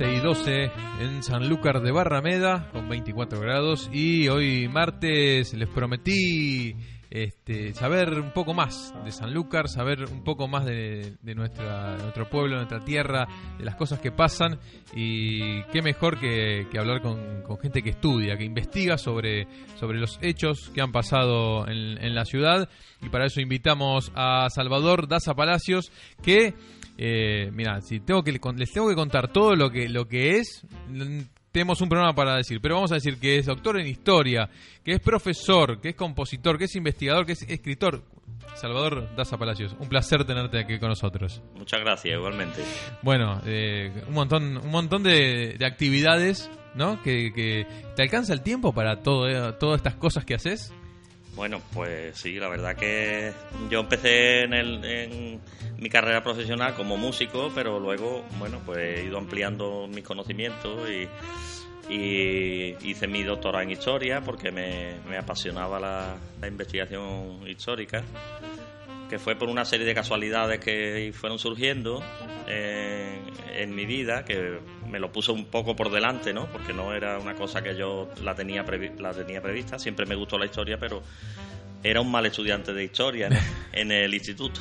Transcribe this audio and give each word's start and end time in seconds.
13 0.00 0.16
y 0.16 0.20
12 0.20 0.70
en 1.00 1.22
Sanlúcar 1.22 1.82
de 1.82 1.92
Barrameda 1.92 2.70
con 2.72 2.88
24 2.88 3.38
grados. 3.38 3.90
Y 3.92 4.28
hoy 4.28 4.66
martes 4.66 5.52
les 5.52 5.68
prometí 5.68 6.74
este, 7.10 7.74
saber 7.74 8.18
un 8.18 8.30
poco 8.30 8.54
más 8.54 8.94
de 9.04 9.12
Sanlúcar, 9.12 9.68
saber 9.68 10.04
un 10.04 10.24
poco 10.24 10.48
más 10.48 10.64
de, 10.64 11.18
nuestra, 11.22 11.98
nuestro 11.98 12.30
pueblo, 12.30 12.56
nuestra 12.56 12.82
tierra, 12.82 13.28
de 13.58 13.64
las 13.66 13.74
cosas 13.74 14.00
que 14.00 14.10
pasan. 14.10 14.58
Y 14.94 15.64
qué 15.64 15.82
mejor 15.82 16.18
que, 16.18 16.66
hablar 16.78 17.02
con, 17.02 17.44
gente 17.60 17.82
que 17.82 17.90
estudia, 17.90 18.38
que 18.38 18.44
investiga 18.44 18.96
sobre, 18.96 19.48
sobre 19.78 19.98
los 19.98 20.18
hechos 20.22 20.70
que 20.72 20.80
han 20.80 20.92
pasado 20.92 21.68
en, 21.68 22.02
en 22.02 22.14
la 22.14 22.24
ciudad. 22.24 22.70
Y 23.02 23.10
para 23.10 23.26
eso 23.26 23.42
invitamos 23.42 24.12
a 24.14 24.48
Salvador 24.48 25.08
Daza 25.08 25.34
Palacios 25.34 25.92
que 26.22 26.54
eh, 27.02 27.50
mira, 27.54 27.80
si 27.80 28.00
tengo 28.00 28.22
que 28.22 28.30
les 28.30 28.72
tengo 28.72 28.86
que 28.90 28.94
contar 28.94 29.32
todo 29.32 29.56
lo 29.56 29.70
que 29.70 29.88
lo 29.88 30.06
que 30.06 30.36
es, 30.36 30.66
tenemos 31.50 31.80
un 31.80 31.88
programa 31.88 32.14
para 32.14 32.36
decir, 32.36 32.60
pero 32.60 32.74
vamos 32.74 32.92
a 32.92 32.96
decir 32.96 33.18
que 33.18 33.38
es 33.38 33.46
doctor 33.46 33.80
en 33.80 33.86
historia, 33.86 34.50
que 34.84 34.92
es 34.92 35.00
profesor, 35.00 35.80
que 35.80 35.88
es 35.88 35.94
compositor, 35.94 36.58
que 36.58 36.64
es 36.64 36.76
investigador, 36.76 37.24
que 37.24 37.32
es 37.32 37.42
escritor. 37.48 38.02
Salvador 38.54 39.08
Daza 39.16 39.38
Palacios, 39.38 39.74
un 39.78 39.88
placer 39.88 40.26
tenerte 40.26 40.58
aquí 40.58 40.78
con 40.78 40.90
nosotros. 40.90 41.40
Muchas 41.56 41.80
gracias, 41.80 42.18
igualmente. 42.18 42.62
Bueno, 43.00 43.40
eh, 43.46 43.90
un 44.06 44.12
montón, 44.12 44.58
un 44.58 44.70
montón 44.70 45.02
de, 45.02 45.56
actividades, 45.64 46.50
¿no? 46.74 47.02
Que, 47.02 47.32
que, 47.32 47.66
te 47.96 48.02
alcanza 48.02 48.34
el 48.34 48.42
tiempo 48.42 48.74
para 48.74 49.02
todo, 49.02 49.26
eh, 49.26 49.54
todas 49.58 49.78
estas 49.78 49.94
cosas 49.94 50.26
que 50.26 50.34
haces. 50.34 50.74
Bueno, 51.34 51.60
pues 51.72 52.18
sí, 52.18 52.34
la 52.34 52.48
verdad 52.48 52.76
que 52.76 53.32
yo 53.70 53.80
empecé 53.80 54.42
en, 54.42 54.52
en 54.54 55.40
mi 55.80 55.88
carrera 55.88 56.22
profesional 56.22 56.74
como 56.74 56.96
músico, 56.96 57.50
pero 57.54 57.80
luego, 57.80 58.22
bueno, 58.38 58.60
pues 58.66 58.78
he 58.78 59.04
ido 59.04 59.18
ampliando 59.18 59.88
mis 59.88 60.04
conocimientos 60.04 60.88
y, 60.90 61.08
hice 61.92 63.08
mi 63.08 63.24
doctorado 63.24 63.64
en 63.64 63.72
historia 63.72 64.20
porque 64.20 64.52
me, 64.52 65.16
apasionaba 65.16 65.80
la, 65.80 66.16
investigación 66.46 67.40
histórica, 67.48 68.04
que 69.10 69.18
fue 69.18 69.34
por 69.34 69.48
una 69.48 69.64
serie 69.64 69.84
de 69.84 69.94
casualidades 69.94 70.60
que 70.60 71.12
fueron 71.12 71.40
surgiendo 71.40 72.00
en, 72.46 73.20
en 73.56 73.74
mi 73.74 73.84
vida, 73.84 74.24
que 74.24 74.60
me 74.88 75.00
lo 75.00 75.10
puso 75.10 75.32
un 75.32 75.46
poco 75.46 75.74
por 75.74 75.90
delante, 75.90 76.32
¿no? 76.32 76.46
Porque 76.46 76.72
no 76.72 76.94
era 76.94 77.18
una 77.18 77.34
cosa 77.34 77.60
que 77.60 77.76
yo 77.76 78.08
la 78.22 78.36
tenía, 78.36 78.64
la 78.98 79.12
tenía 79.12 79.42
prevista. 79.42 79.80
Siempre 79.80 80.06
me 80.06 80.14
gustó 80.14 80.38
la 80.38 80.46
historia, 80.46 80.78
pero 80.78 81.02
era 81.82 82.00
un 82.00 82.10
mal 82.10 82.24
estudiante 82.24 82.72
de 82.72 82.84
historia 82.84 83.28
en 83.72 83.90
el 83.90 84.14
instituto. 84.14 84.60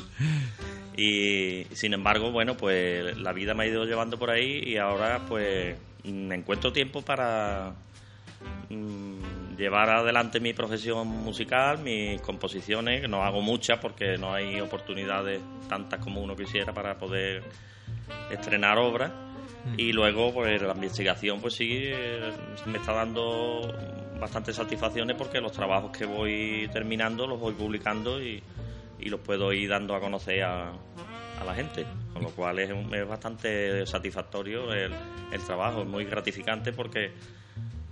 Y 0.97 1.66
sin 1.72 1.94
embargo, 1.94 2.31
bueno, 2.31 2.58
pues 2.58 3.16
la 3.17 3.31
vida 3.33 3.53
me 3.53 3.64
ha 3.64 3.67
ido 3.67 3.86
llevando 3.86 4.17
por 4.17 4.31
ahí 4.31 4.64
y 4.66 4.77
ahora 4.77 5.22
pues 5.27 5.77
me 6.03 6.36
encuentro 6.36 6.73
tiempo 6.73 7.02
para 7.03 7.73
mm, 8.70 9.48
llevar 9.59 9.89
adelante 9.89 10.39
mi 10.39 10.53
profesión 10.53 11.07
musical, 11.07 11.79
mis 11.79 12.21
composiciones, 12.21 13.02
que 13.02 13.07
no 13.07 13.23
hago 13.23 13.41
muchas 13.41 13.77
porque 13.79 14.17
no 14.17 14.33
hay 14.33 14.59
oportunidades 14.61 15.41
tantas 15.67 15.99
como 15.99 16.21
uno 16.21 16.35
quisiera 16.35 16.73
para 16.73 16.97
poder 16.97 17.43
estrenar 18.31 18.77
obras. 18.77 19.11
Y 19.77 19.91
luego, 19.91 20.33
pues 20.33 20.61
la 20.61 20.73
investigación, 20.73 21.41
pues 21.41 21.55
sí, 21.55 21.91
me 22.65 22.77
está 22.77 22.93
dando 22.93 23.75
bastantes 24.19 24.55
satisfacciones 24.55 25.17
porque 25.17 25.42
los 25.42 25.52
trabajos 25.52 25.92
que 25.95 26.05
voy 26.05 26.69
terminando 26.71 27.27
los 27.27 27.39
voy 27.39 27.53
publicando 27.53 28.21
y, 28.21 28.42
los 29.02 29.19
puedo 29.19 29.53
ir 29.53 29.69
dando 29.69 29.95
a 29.95 29.99
conocer 29.99 30.43
a, 30.43 30.71
la 31.45 31.55
gente, 31.55 31.86
con 32.14 32.23
lo 32.23 32.30
cual 32.31 32.59
es, 32.59 32.69
es 32.69 33.08
bastante 33.08 33.86
satisfactorio 33.86 34.73
el, 34.73 34.92
el 35.31 35.42
trabajo, 35.45 35.83
es 35.83 35.87
muy 35.87 36.03
gratificante 36.03 36.73
porque 36.73 37.14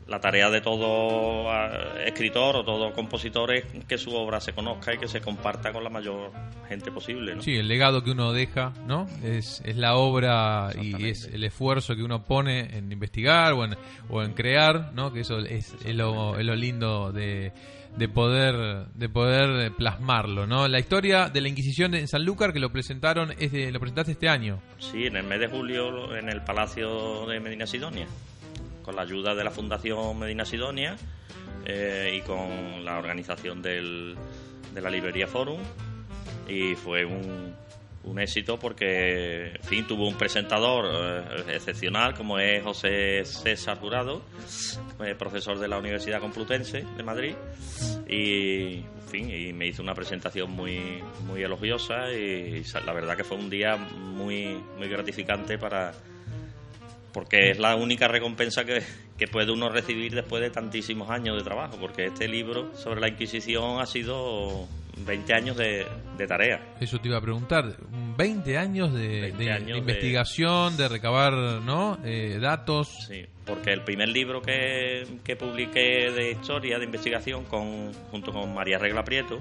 la 0.08 0.20
tarea 0.20 0.50
de 0.50 0.62
todo 0.62 1.52
ah, 1.52 1.70
escritor 2.06 2.56
o 2.58 2.64
todo 2.64 2.94
compositor 2.94 3.54
es 3.54 3.66
que 3.88 3.98
su 3.98 4.16
obra 4.16 4.40
se 4.40 4.54
conozca 4.54 4.94
y 4.94 4.98
que 4.98 5.08
se 5.08 5.22
comparta 5.22 5.74
con 5.74 5.84
la 5.84 5.90
mayor 5.90 6.32
gente 6.68 6.92
posible. 6.92 7.36
¿no? 7.36 7.42
Sí, 7.42 7.56
el 7.56 7.68
legado 7.68 8.04
que 8.04 8.12
uno 8.12 8.32
deja, 8.32 8.74
¿no? 8.86 9.08
Es, 9.24 9.62
es 9.66 9.76
la 9.76 9.96
obra 9.96 10.70
y 10.82 11.10
es 11.10 11.30
el 11.32 11.44
esfuerzo 11.44 11.96
que 11.96 12.04
uno 12.04 12.24
pone 12.24 12.78
en 12.78 12.92
investigar 12.92 13.54
o 13.54 13.66
en, 13.66 13.76
o 14.10 14.24
en 14.24 14.34
crear, 14.34 14.94
¿no? 14.94 15.12
Que 15.12 15.22
eso 15.22 15.40
es, 15.40 15.76
lo, 15.86 16.38
es 16.38 16.46
lo 16.46 16.56
lindo 16.56 17.12
de, 17.12 17.52
de 17.98 18.08
poder 18.08 18.88
de 18.94 19.10
poder 19.10 19.74
plasmarlo, 19.74 20.48
¿no? 20.48 20.68
La 20.68 20.80
historia 20.80 21.30
de 21.30 21.42
la 21.42 21.50
Inquisición 21.50 21.96
en 21.96 22.08
Sanlúcar 22.08 22.54
que 22.54 22.60
lo 22.60 22.72
presentaron 22.72 23.34
es 23.40 23.52
lo 23.74 23.80
presentaste 23.80 24.14
este 24.14 24.30
año. 24.30 24.62
Sí, 24.80 25.06
en 25.06 25.18
el 25.18 25.24
mes 25.26 25.40
de 25.40 25.48
julio 25.48 26.16
en 26.16 26.30
el 26.30 26.42
Palacio 26.44 27.26
de 27.26 27.40
Medina 27.40 27.68
Sidonia 27.68 28.08
con 28.88 28.96
la 28.96 29.02
ayuda 29.02 29.36
de 29.36 29.44
la 29.44 29.52
Fundación 29.52 30.18
Medina 30.18 30.46
Sidonia 30.46 30.96
eh, 31.66 32.14
y 32.16 32.22
con 32.22 32.86
la 32.86 32.98
organización 32.98 33.62
del, 33.62 34.16
de 34.74 34.82
la 34.82 34.90
Librería 34.90 35.28
Forum. 35.28 35.60
Y 36.48 36.74
fue 36.76 37.04
un, 37.04 37.54
un 38.06 38.20
éxito 38.20 38.58
porque, 38.58 39.48
en 39.56 39.64
fin, 39.64 39.86
tuvo 39.86 40.08
un 40.08 40.16
presentador 40.16 40.86
eh, 40.90 41.56
excepcional 41.56 42.14
como 42.14 42.40
es 42.40 42.64
José 42.64 43.26
César 43.26 43.78
Jurado, 43.78 44.22
eh, 45.06 45.16
profesor 45.16 45.60
de 45.60 45.68
la 45.68 45.78
Universidad 45.80 46.22
Complutense 46.22 46.86
de 46.96 47.04
Madrid, 47.04 47.36
y, 48.08 48.76
en 48.76 49.08
fin, 49.10 49.30
y 49.30 49.52
me 49.52 49.68
hizo 49.68 49.84
una 49.84 49.96
presentación 49.96 50.50
muy, 50.52 51.04
muy 51.26 51.44
elogiosa 51.44 52.10
y 52.14 52.64
la 52.86 52.94
verdad 52.94 53.18
que 53.18 53.26
fue 53.26 53.36
un 53.36 53.50
día 53.50 53.76
muy, 53.76 54.58
muy 54.78 54.88
gratificante 54.88 55.58
para 55.58 55.92
porque 57.18 57.50
es 57.50 57.58
la 57.58 57.76
única 57.76 58.08
recompensa 58.08 58.64
que, 58.64 58.84
puede 59.32 59.52
uno 59.52 59.70
recibir 59.70 60.14
después 60.14 60.40
de 60.40 60.52
tantísimos 60.52 61.10
años 61.10 61.36
de 61.36 61.44
trabajo, 61.44 61.76
porque 61.80 62.06
este 62.06 62.28
libro 62.28 62.76
sobre 62.76 63.02
la 63.02 63.08
Inquisición 63.08 63.82
ha 63.82 63.88
sido 63.88 64.68
20 64.98 65.34
años 65.34 65.58
de, 65.58 65.88
tarea. 66.28 66.76
Eso 66.80 67.00
te 67.00 67.08
iba 67.08 67.18
a 67.18 67.22
preguntar, 67.22 67.76
20 68.18 68.58
años 68.60 68.94
de, 68.94 69.34
investigación, 69.76 70.78
de, 70.78 70.88
recabar 70.88 71.34
¿no? 71.64 71.98
Eh, 72.06 72.38
datos. 72.40 73.08
Sí, 73.08 73.26
porque 73.48 73.74
el 73.74 73.82
primer 73.82 74.10
libro 74.10 74.44
que, 74.44 75.08
que 75.24 75.36
publiqué 75.36 76.12
de 76.12 76.34
historia, 76.34 76.78
de 76.78 76.86
investigación, 76.86 77.46
con, 77.46 77.94
junto 78.12 78.32
con 78.32 78.54
María 78.54 78.78
Regla 78.78 79.04
Prieto, 79.04 79.40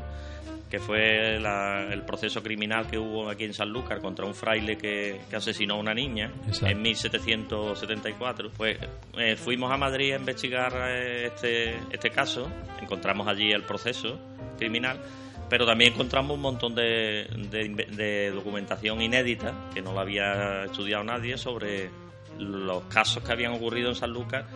que 0.70 0.80
fue 0.80 1.36
el 1.36 2.02
proceso 2.02 2.42
criminal 2.42 2.86
que 2.86 2.98
hubo 2.98 3.28
aquí 3.28 3.44
en 3.44 3.54
Sanlúcar 3.54 4.00
contra 4.00 4.24
un 4.24 4.34
fraile 4.34 4.76
que, 4.76 5.20
asesinó 5.32 5.74
a 5.74 5.78
una 5.78 5.94
niña 5.94 6.32
en 6.62 6.82
1774. 6.82 8.50
Pues 8.56 8.78
eh, 9.16 9.36
fuimos 9.36 9.70
a 9.72 9.76
Madrid 9.76 10.12
a 10.12 10.16
investigar 10.16 10.72
eh, 10.88 11.26
este, 11.26 11.76
este 11.90 12.10
caso, 12.10 12.50
encontramos 12.80 13.28
allí 13.28 13.52
el 13.52 13.62
proceso 13.62 14.18
criminal, 14.58 15.00
pero 15.48 15.64
también 15.66 15.92
encontramos 15.92 16.34
un 16.36 16.42
montón 16.42 16.74
de, 16.74 17.28
de, 17.50 18.30
documentación 18.32 19.00
inédita 19.00 19.68
que 19.72 19.82
no 19.82 19.92
lo 19.92 20.00
había 20.00 20.64
estudiado 20.64 21.04
nadie 21.04 21.38
sobre 21.38 21.90
los 22.38 22.84
casos 22.84 23.22
que 23.22 23.32
habían 23.32 23.52
ocurrido 23.52 23.88
en 23.88 23.94
Sanlúcar 23.94 24.46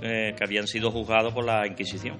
eh, 0.00 0.34
que 0.36 0.44
habían 0.44 0.66
sido 0.66 0.90
juzgados 0.90 1.32
por 1.32 1.44
la 1.44 1.66
Inquisición. 1.66 2.16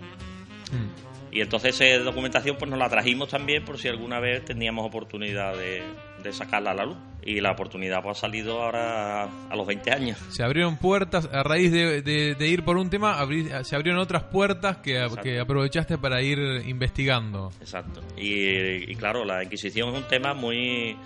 Y 1.33 1.41
entonces 1.41 1.81
esa 1.81 2.05
documentación 2.05 2.57
pues 2.59 2.71
nos 2.71 2.79
la 2.79 2.91
trajimos 2.91 3.31
también 3.31 3.65
por 3.65 3.79
si 3.79 3.89
alguna 3.89 4.21
vez 4.21 4.45
teníamos 4.45 4.87
oportunidad 4.87 5.57
de, 5.57 5.83
sacarla 6.31 6.73
a 6.73 6.75
la 6.75 6.85
luz. 6.85 6.97
Y 7.25 7.41
la 7.41 7.53
oportunidad 7.53 8.03
pues, 8.03 8.19
ha 8.19 8.21
salido 8.21 8.63
ahora 8.63 9.25
a, 9.49 9.57
los 9.57 9.67
20 9.67 9.91
años. 9.93 10.19
Se 10.29 10.43
abrieron 10.43 10.77
puertas, 10.77 11.27
a 11.33 11.43
raíz 11.43 11.73
de, 11.73 12.35
ir 12.41 12.65
por 12.65 12.77
un 12.77 12.91
tema, 12.91 13.17
se 13.63 13.75
abrieron 13.75 14.01
otras 14.01 14.25
puertas 14.25 14.79
que, 14.79 15.01
aprovechaste 15.01 15.97
para 15.97 16.21
ir 16.21 16.39
investigando. 16.67 17.51
Exacto. 17.61 18.03
Y, 18.19 18.95
claro, 18.97 19.25
la 19.25 19.43
Inquisición 19.43 19.89
es 19.91 20.03
un 20.03 20.09
tema 20.09 20.35
muy... 20.35 20.99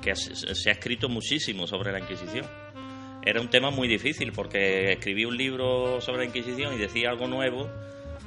que 0.00 0.14
se 0.14 0.70
ha 0.70 0.72
escrito 0.72 1.10
muchísimo 1.10 1.66
sobre 1.66 1.92
la 1.92 1.98
Inquisición 1.98 2.46
era 3.24 3.40
un 3.40 3.48
tema 3.48 3.70
muy 3.70 3.86
difícil 3.86 4.32
porque 4.32 4.94
escribí 4.94 5.24
un 5.24 5.36
libro 5.36 6.00
sobre 6.00 6.18
la 6.18 6.24
Inquisición 6.24 6.74
y 6.74 6.78
decía 6.78 7.10
algo 7.10 7.28
nuevo 7.28 7.70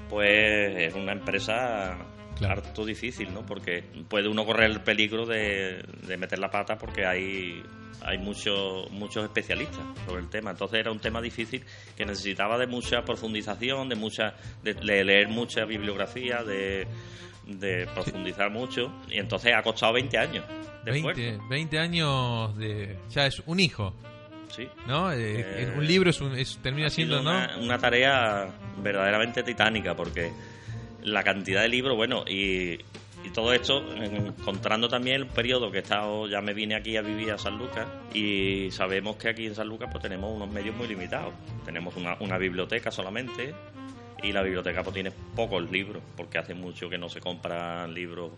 pues 0.10 0.76
es 0.78 0.94
una 0.96 1.14
empresa 1.14 1.98
harto 2.44 2.86
difícil, 2.86 3.34
¿no? 3.34 3.46
Porque 3.46 3.84
puede 4.10 4.28
uno 4.28 4.46
correr 4.46 4.72
el 4.72 4.82
peligro 4.82 5.26
de, 5.26 5.86
meter 6.18 6.40
la 6.40 6.50
pata 6.50 6.78
porque 6.78 7.06
hay, 7.06 7.64
hay 8.02 8.18
muchos 8.18 8.90
muchos 8.92 9.24
especialistas 9.24 9.80
sobre 10.06 10.22
el 10.22 10.30
tema. 10.30 10.52
Entonces 10.52 10.80
era 10.80 10.92
un 10.92 11.00
tema 11.00 11.22
difícil 11.22 11.64
que 11.96 12.06
necesitaba 12.06 12.58
de 12.58 12.68
mucha 12.68 13.04
profundización, 13.04 13.88
de 13.88 13.96
mucha 13.96 14.36
de 14.64 14.74
leer 14.84 15.30
mucha 15.30 15.66
bibliografía, 15.66 16.44
de, 16.44 16.88
profundizar 17.94 18.52
mucho. 18.52 18.92
Y 19.10 19.20
entonces 19.20 19.54
ha 19.56 19.62
costado 19.62 19.94
20 19.94 20.18
años. 20.18 20.46
20, 20.84 21.40
20 21.50 21.80
años 21.80 22.56
de... 22.58 23.00
Ya 23.10 23.26
es 23.26 23.42
un 23.48 23.60
hijo. 23.60 23.94
Sí. 24.50 24.68
¿No? 24.88 25.12
Eh, 25.12 25.64
eh, 25.64 25.74
un 25.76 25.86
libro 25.86 26.10
es, 26.10 26.60
termina 26.62 26.90
siendo, 26.90 27.20
una, 27.22 27.58
Una 27.60 27.78
tarea 27.78 28.50
verdaderamente 28.78 29.44
titánica 29.44 29.96
porque 29.96 30.32
la 31.04 31.24
cantidad 31.24 31.62
de 31.62 31.70
libros, 31.70 31.96
bueno, 31.96 32.24
y, 32.28 32.80
y 33.24 33.30
todo 33.34 33.54
esto 33.54 33.84
encontrando 33.96 34.88
también 34.88 35.18
el 35.18 35.28
periodo 35.28 35.72
que 35.72 35.78
he 35.78 35.82
estado, 35.82 36.28
ya 36.28 36.42
me 36.42 36.54
vine 36.54 36.76
aquí 36.76 36.98
a 36.98 37.02
vivir 37.02 37.32
a 37.32 37.38
San 37.38 37.58
Lucas 37.58 37.88
y 38.14 38.70
sabemos 38.72 39.16
que 39.16 39.30
aquí 39.30 39.46
en 39.46 39.56
San 39.56 39.68
Lucas 39.68 39.90
pues 39.92 40.02
tenemos 40.02 40.32
unos 40.32 40.50
medios 40.50 40.76
muy 40.76 40.88
limitados. 40.88 41.34
Tenemos 41.64 41.96
una, 41.96 42.18
una 42.20 42.38
biblioteca 42.38 42.92
solamente 42.92 43.54
y 44.24 44.32
la 44.32 44.42
biblioteca 44.42 44.84
pues 44.84 44.94
tiene 44.94 45.12
pocos 45.12 45.70
libros 45.72 46.02
porque 46.16 46.38
hace 46.38 46.54
mucho 46.54 46.90
que 46.90 46.98
no 46.98 47.10
se 47.10 47.20
compran 47.20 47.94
libros 47.94 48.32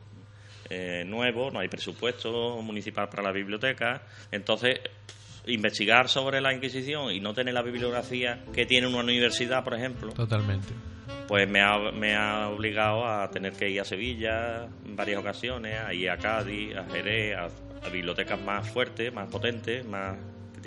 eh, 0.70 1.06
nuevos, 1.06 1.54
no 1.54 1.60
hay 1.60 1.70
presupuesto 1.70 2.62
municipal 2.62 3.08
para 3.08 3.24
la 3.24 3.32
biblioteca. 3.32 4.02
Entonces, 4.32 4.80
investigar 5.48 6.10
sobre 6.10 6.42
la 6.42 6.54
Inquisición 6.54 7.12
y 7.12 7.20
no 7.20 7.34
tener 7.34 7.54
la 7.54 7.62
bibliografía 7.62 8.44
que 8.54 8.66
tiene 8.66 8.88
una 8.88 9.00
universidad, 9.00 9.64
por 9.64 9.74
ejemplo. 9.74 10.12
Totalmente 10.14 10.74
pues 11.28 11.50
me 11.50 11.62
ha, 11.62 11.92
me 11.92 12.16
ha 12.16 12.48
obligado 12.50 13.06
a 13.06 13.30
tener 13.30 13.54
que 13.54 13.70
ir 13.70 13.82
a 13.82 13.84
Sevilla 13.84 14.68
en 14.86 14.96
varias 14.96 15.20
ocasiones, 15.20 15.78
a 15.80 15.94
ir 15.94 16.10
a 16.10 16.18
Cádiz, 16.18 16.76
a 16.76 16.86
Jerez, 16.86 17.36
a, 17.38 17.90
bibliotecas 17.90 18.42
más 18.42 18.70
fuertes, 18.70 19.14
más 19.14 19.30
potentes, 19.30 19.86
más 19.86 20.18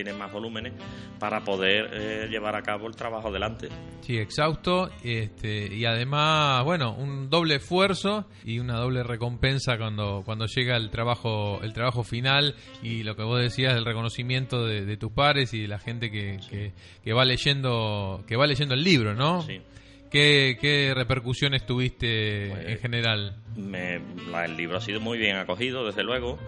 tienen 0.03 0.19
más 0.19 0.33
volúmenes, 0.33 0.73
para 1.19 1.45
poder 1.45 1.91
eh, 1.93 2.29
llevar 2.31 2.57
a 2.57 2.63
cabo 2.63 2.87
el 2.87 2.97
trabajo 2.97 3.29
adelante. 3.29 3.69
Sí, 4.01 4.17
exhausto, 4.17 4.91
este, 5.05 5.75
y 5.75 5.85
además, 5.85 6.65
bueno, 6.65 6.95
un 6.95 7.29
doble 7.29 7.57
esfuerzo 7.57 8.27
y 8.43 8.61
una 8.61 8.79
doble 8.79 9.03
recompensa 9.03 9.77
cuando, 9.77 10.23
cuando 10.25 10.47
llega 10.47 10.79
el 10.79 10.89
trabajo, 10.89 11.61
el 11.63 11.75
trabajo 11.75 12.03
final 12.03 12.55
y 12.83 13.03
lo 13.03 13.15
que 13.15 13.25
vos 13.25 13.41
decías, 13.41 13.75
el 13.75 13.85
reconocimiento 13.85 14.65
de, 14.67 14.97
tus 14.97 15.13
pares 15.13 15.53
y 15.53 15.61
de 15.61 15.69
la 15.69 15.79
gente 15.79 16.11
que, 16.11 16.41
que, 16.49 16.73
que, 17.05 17.13
va 17.13 17.27
leyendo, 17.27 18.25
que 18.27 18.37
va 18.37 18.47
leyendo 18.47 18.75
el 18.75 18.83
libro, 18.83 19.15
¿no? 19.15 19.43
Sí. 19.43 19.61
¿Qué, 20.11 20.93
repercusiones 20.95 21.67
tuviste 21.67 22.47
en 22.47 22.63
pues, 22.63 22.81
general? 22.81 23.37
el 23.55 24.57
libro 24.57 24.79
ha 24.79 24.81
sido 24.81 25.01
muy 25.01 25.19
bien 25.19 25.37
acogido, 25.37 25.87
desde 25.87 26.03
luego. 26.03 26.39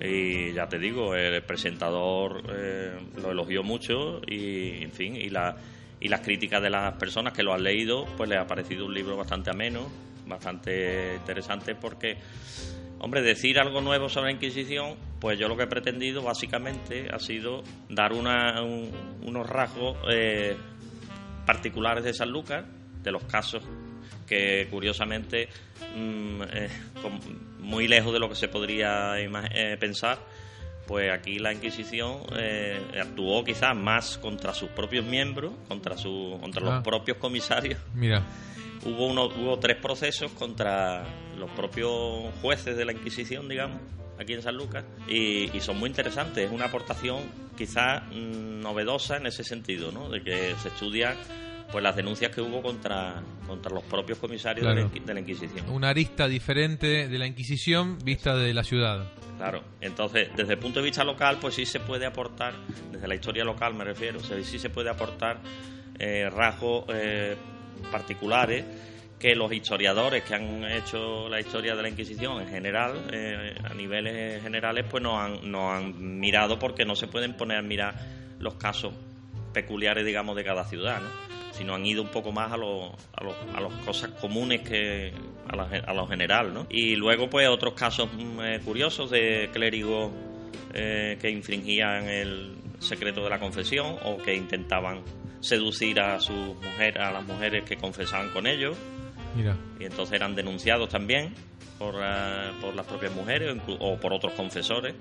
Y 0.00 0.52
ya 0.52 0.68
te 0.68 0.78
digo, 0.78 1.14
el 1.14 1.42
presentador 1.42 2.42
eh, 2.50 2.98
lo 3.16 3.30
elogió 3.30 3.62
mucho 3.62 4.20
y, 4.26 4.82
en 4.82 4.92
fin, 4.92 5.16
y, 5.16 5.30
la, 5.30 5.56
y 6.00 6.08
las 6.08 6.20
críticas 6.20 6.62
de 6.62 6.70
las 6.70 6.94
personas 6.96 7.32
que 7.32 7.42
lo 7.42 7.54
han 7.54 7.62
leído, 7.62 8.04
pues 8.16 8.28
les 8.28 8.38
ha 8.38 8.46
parecido 8.46 8.86
un 8.86 8.94
libro 8.94 9.16
bastante 9.16 9.50
ameno, 9.50 9.88
bastante 10.26 11.14
interesante 11.16 11.74
porque, 11.74 12.18
hombre, 12.98 13.22
decir 13.22 13.58
algo 13.58 13.80
nuevo 13.80 14.08
sobre 14.08 14.26
la 14.26 14.32
Inquisición, 14.32 14.96
pues 15.18 15.38
yo 15.38 15.48
lo 15.48 15.56
que 15.56 15.62
he 15.62 15.68
pretendido 15.68 16.22
básicamente 16.22 17.08
ha 17.10 17.18
sido 17.18 17.62
dar 17.88 18.12
una, 18.12 18.62
unos 18.62 19.48
rasgos 19.48 19.96
eh, 20.10 20.56
particulares 21.46 22.04
de 22.04 22.12
San 22.12 22.30
Lucas 22.30 22.66
de 23.02 23.12
los 23.12 23.24
casos 23.24 23.62
que 24.26 24.66
curiosamente 24.70 25.48
mm, 25.96 26.42
eh, 26.52 26.68
muy 27.66 27.88
lejos 27.88 28.12
de 28.12 28.18
lo 28.18 28.28
que 28.28 28.36
se 28.36 28.48
podría 28.48 29.18
eh, 29.18 29.76
pensar 29.78 30.18
pues 30.86 31.10
aquí 31.10 31.38
la 31.38 31.52
Inquisición 31.52 32.18
eh, 32.38 32.80
actuó 33.00 33.42
quizás 33.44 33.76
más 33.76 34.18
contra 34.18 34.54
sus 34.54 34.70
propios 34.70 35.04
miembros, 35.04 35.52
contra 35.68 35.96
su, 35.96 36.38
contra 36.40 36.62
los 36.62 36.74
ah. 36.74 36.82
propios 36.82 37.18
comisarios. 37.18 37.78
Mira. 37.94 38.22
Hubo, 38.84 39.08
uno, 39.08 39.26
hubo 39.26 39.58
tres 39.58 39.78
procesos 39.78 40.30
contra 40.32 41.04
los 41.36 41.50
propios 41.50 42.32
jueces 42.40 42.76
de 42.76 42.84
la 42.84 42.92
Inquisición, 42.92 43.48
digamos, 43.48 43.80
aquí 44.18 44.34
en 44.34 44.42
San 44.42 44.56
Lucas, 44.56 44.84
y, 45.08 45.50
y 45.56 45.60
son 45.60 45.76
muy 45.78 45.88
interesantes. 45.88 46.44
Es 46.44 46.52
una 46.52 46.66
aportación 46.66 47.18
quizás 47.56 48.04
mm, 48.04 48.60
novedosa 48.60 49.16
en 49.16 49.26
ese 49.26 49.42
sentido, 49.42 49.90
¿no? 49.90 50.08
de 50.08 50.22
que 50.22 50.54
se 50.62 50.68
estudia 50.68 51.16
pues 51.70 51.82
las 51.82 51.96
denuncias 51.96 52.34
que 52.34 52.40
hubo 52.40 52.62
contra, 52.62 53.22
contra 53.46 53.72
los 53.72 53.84
propios 53.84 54.18
comisarios 54.18 54.66
de, 54.66 54.74
la, 55.14 55.20
Inquisición. 55.20 55.68
Una 55.68 55.88
arista 55.90 56.28
diferente 56.28 57.08
de 57.08 57.18
la 57.18 57.26
Inquisición 57.26 57.98
vista 58.04 58.36
de 58.36 58.54
la 58.54 58.62
ciudad. 58.64 59.06
Claro, 59.36 59.62
entonces 59.80 60.28
desde 60.36 60.54
el 60.54 60.58
punto 60.58 60.80
de 60.80 60.86
vista 60.86 61.04
local, 61.04 61.38
pues 61.40 61.54
sí 61.54 61.66
se 61.66 61.80
puede 61.80 62.06
aportar, 62.06 62.54
desde 62.90 63.06
la 63.06 63.14
historia 63.14 63.44
local 63.44 63.74
me 63.74 63.84
refiero, 63.84 64.20
sí 64.20 64.58
se 64.58 64.70
puede 64.70 64.90
aportar 64.90 65.38
eh, 65.98 66.30
rasgos 66.30 66.84
eh, 66.88 67.36
particulares 67.90 68.64
que 69.18 69.34
los 69.34 69.52
historiadores 69.52 70.22
que 70.24 70.34
han 70.34 70.64
hecho 70.64 71.28
la 71.28 71.40
historia 71.40 71.74
de 71.74 71.82
la 71.82 71.88
Inquisición 71.88 72.40
en 72.42 72.48
general, 72.48 73.08
eh, 73.10 73.54
a 73.64 73.74
niveles 73.74 74.42
generales, 74.42 74.84
pues 74.88 75.02
no 75.02 75.20
han, 75.20 75.50
no 75.50 75.72
han 75.72 76.18
mirado 76.20 76.58
porque 76.58 76.84
no 76.84 76.94
se 76.94 77.06
pueden 77.06 77.34
poner 77.34 77.58
a 77.58 77.62
mirar 77.62 77.94
los 78.38 78.54
casos 78.54 78.92
peculiares, 79.54 80.04
digamos, 80.04 80.36
de 80.36 80.44
cada 80.44 80.64
ciudad, 80.64 81.00
¿no? 81.00 81.25
Sino 81.56 81.74
han 81.74 81.86
ido 81.86 82.02
un 82.02 82.08
poco 82.08 82.32
más 82.32 82.52
a, 82.52 82.56
lo, 82.56 82.92
a, 83.12 83.24
lo, 83.24 83.34
a 83.54 83.60
las 83.60 83.72
cosas 83.84 84.10
comunes 84.20 84.60
que 84.60 85.12
a, 85.48 85.90
a, 85.90 85.94
lo 85.94 86.06
general, 86.06 86.52
¿no? 86.52 86.66
Y 86.68 86.96
luego, 86.96 87.28
pues, 87.30 87.48
otros 87.48 87.74
casos 87.74 88.08
mm, 88.12 88.40
eh, 88.40 88.60
curiosos 88.64 89.10
de 89.10 89.50
clérigos 89.52 90.12
eh, 90.74 91.18
que 91.20 91.30
infringían 91.30 92.08
el 92.08 92.56
secreto 92.78 93.24
de 93.24 93.30
la 93.30 93.38
confesión 93.38 93.96
o 94.04 94.18
que 94.18 94.34
intentaban 94.34 95.02
seducir 95.40 96.00
a 96.00 96.20
sus 96.20 96.56
mujeres, 96.56 96.96
a 96.96 97.12
las 97.12 97.24
mujeres 97.24 97.64
que 97.64 97.76
confesaban 97.76 98.30
con 98.30 98.46
ellos. 98.46 98.76
Mira. 99.34 99.56
Y 99.78 99.84
entonces 99.84 100.14
eran 100.14 100.34
denunciados 100.34 100.88
también 100.88 101.34
por, 101.78 101.94
eh, 101.96 102.52
por 102.60 102.74
las 102.74 102.86
propias 102.86 103.14
mujeres 103.14 103.56
o 103.80 103.96
por 103.96 104.12
otros 104.12 104.32
confesores. 104.34 104.94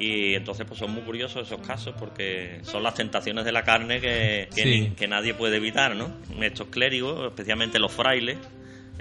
Y 0.00 0.34
entonces 0.34 0.66
pues 0.66 0.78
son 0.78 0.92
muy 0.92 1.02
curiosos 1.02 1.46
esos 1.46 1.66
casos 1.66 1.94
porque 1.98 2.60
son 2.62 2.82
las 2.82 2.94
tentaciones 2.94 3.44
de 3.44 3.52
la 3.52 3.64
carne 3.64 4.00
que, 4.00 4.48
que, 4.96 5.08
nadie 5.08 5.34
puede 5.34 5.56
evitar, 5.56 5.96
¿no? 5.96 6.12
Estos 6.40 6.68
clérigos, 6.68 7.26
especialmente 7.26 7.78
los 7.78 7.92
frailes, 7.92 8.38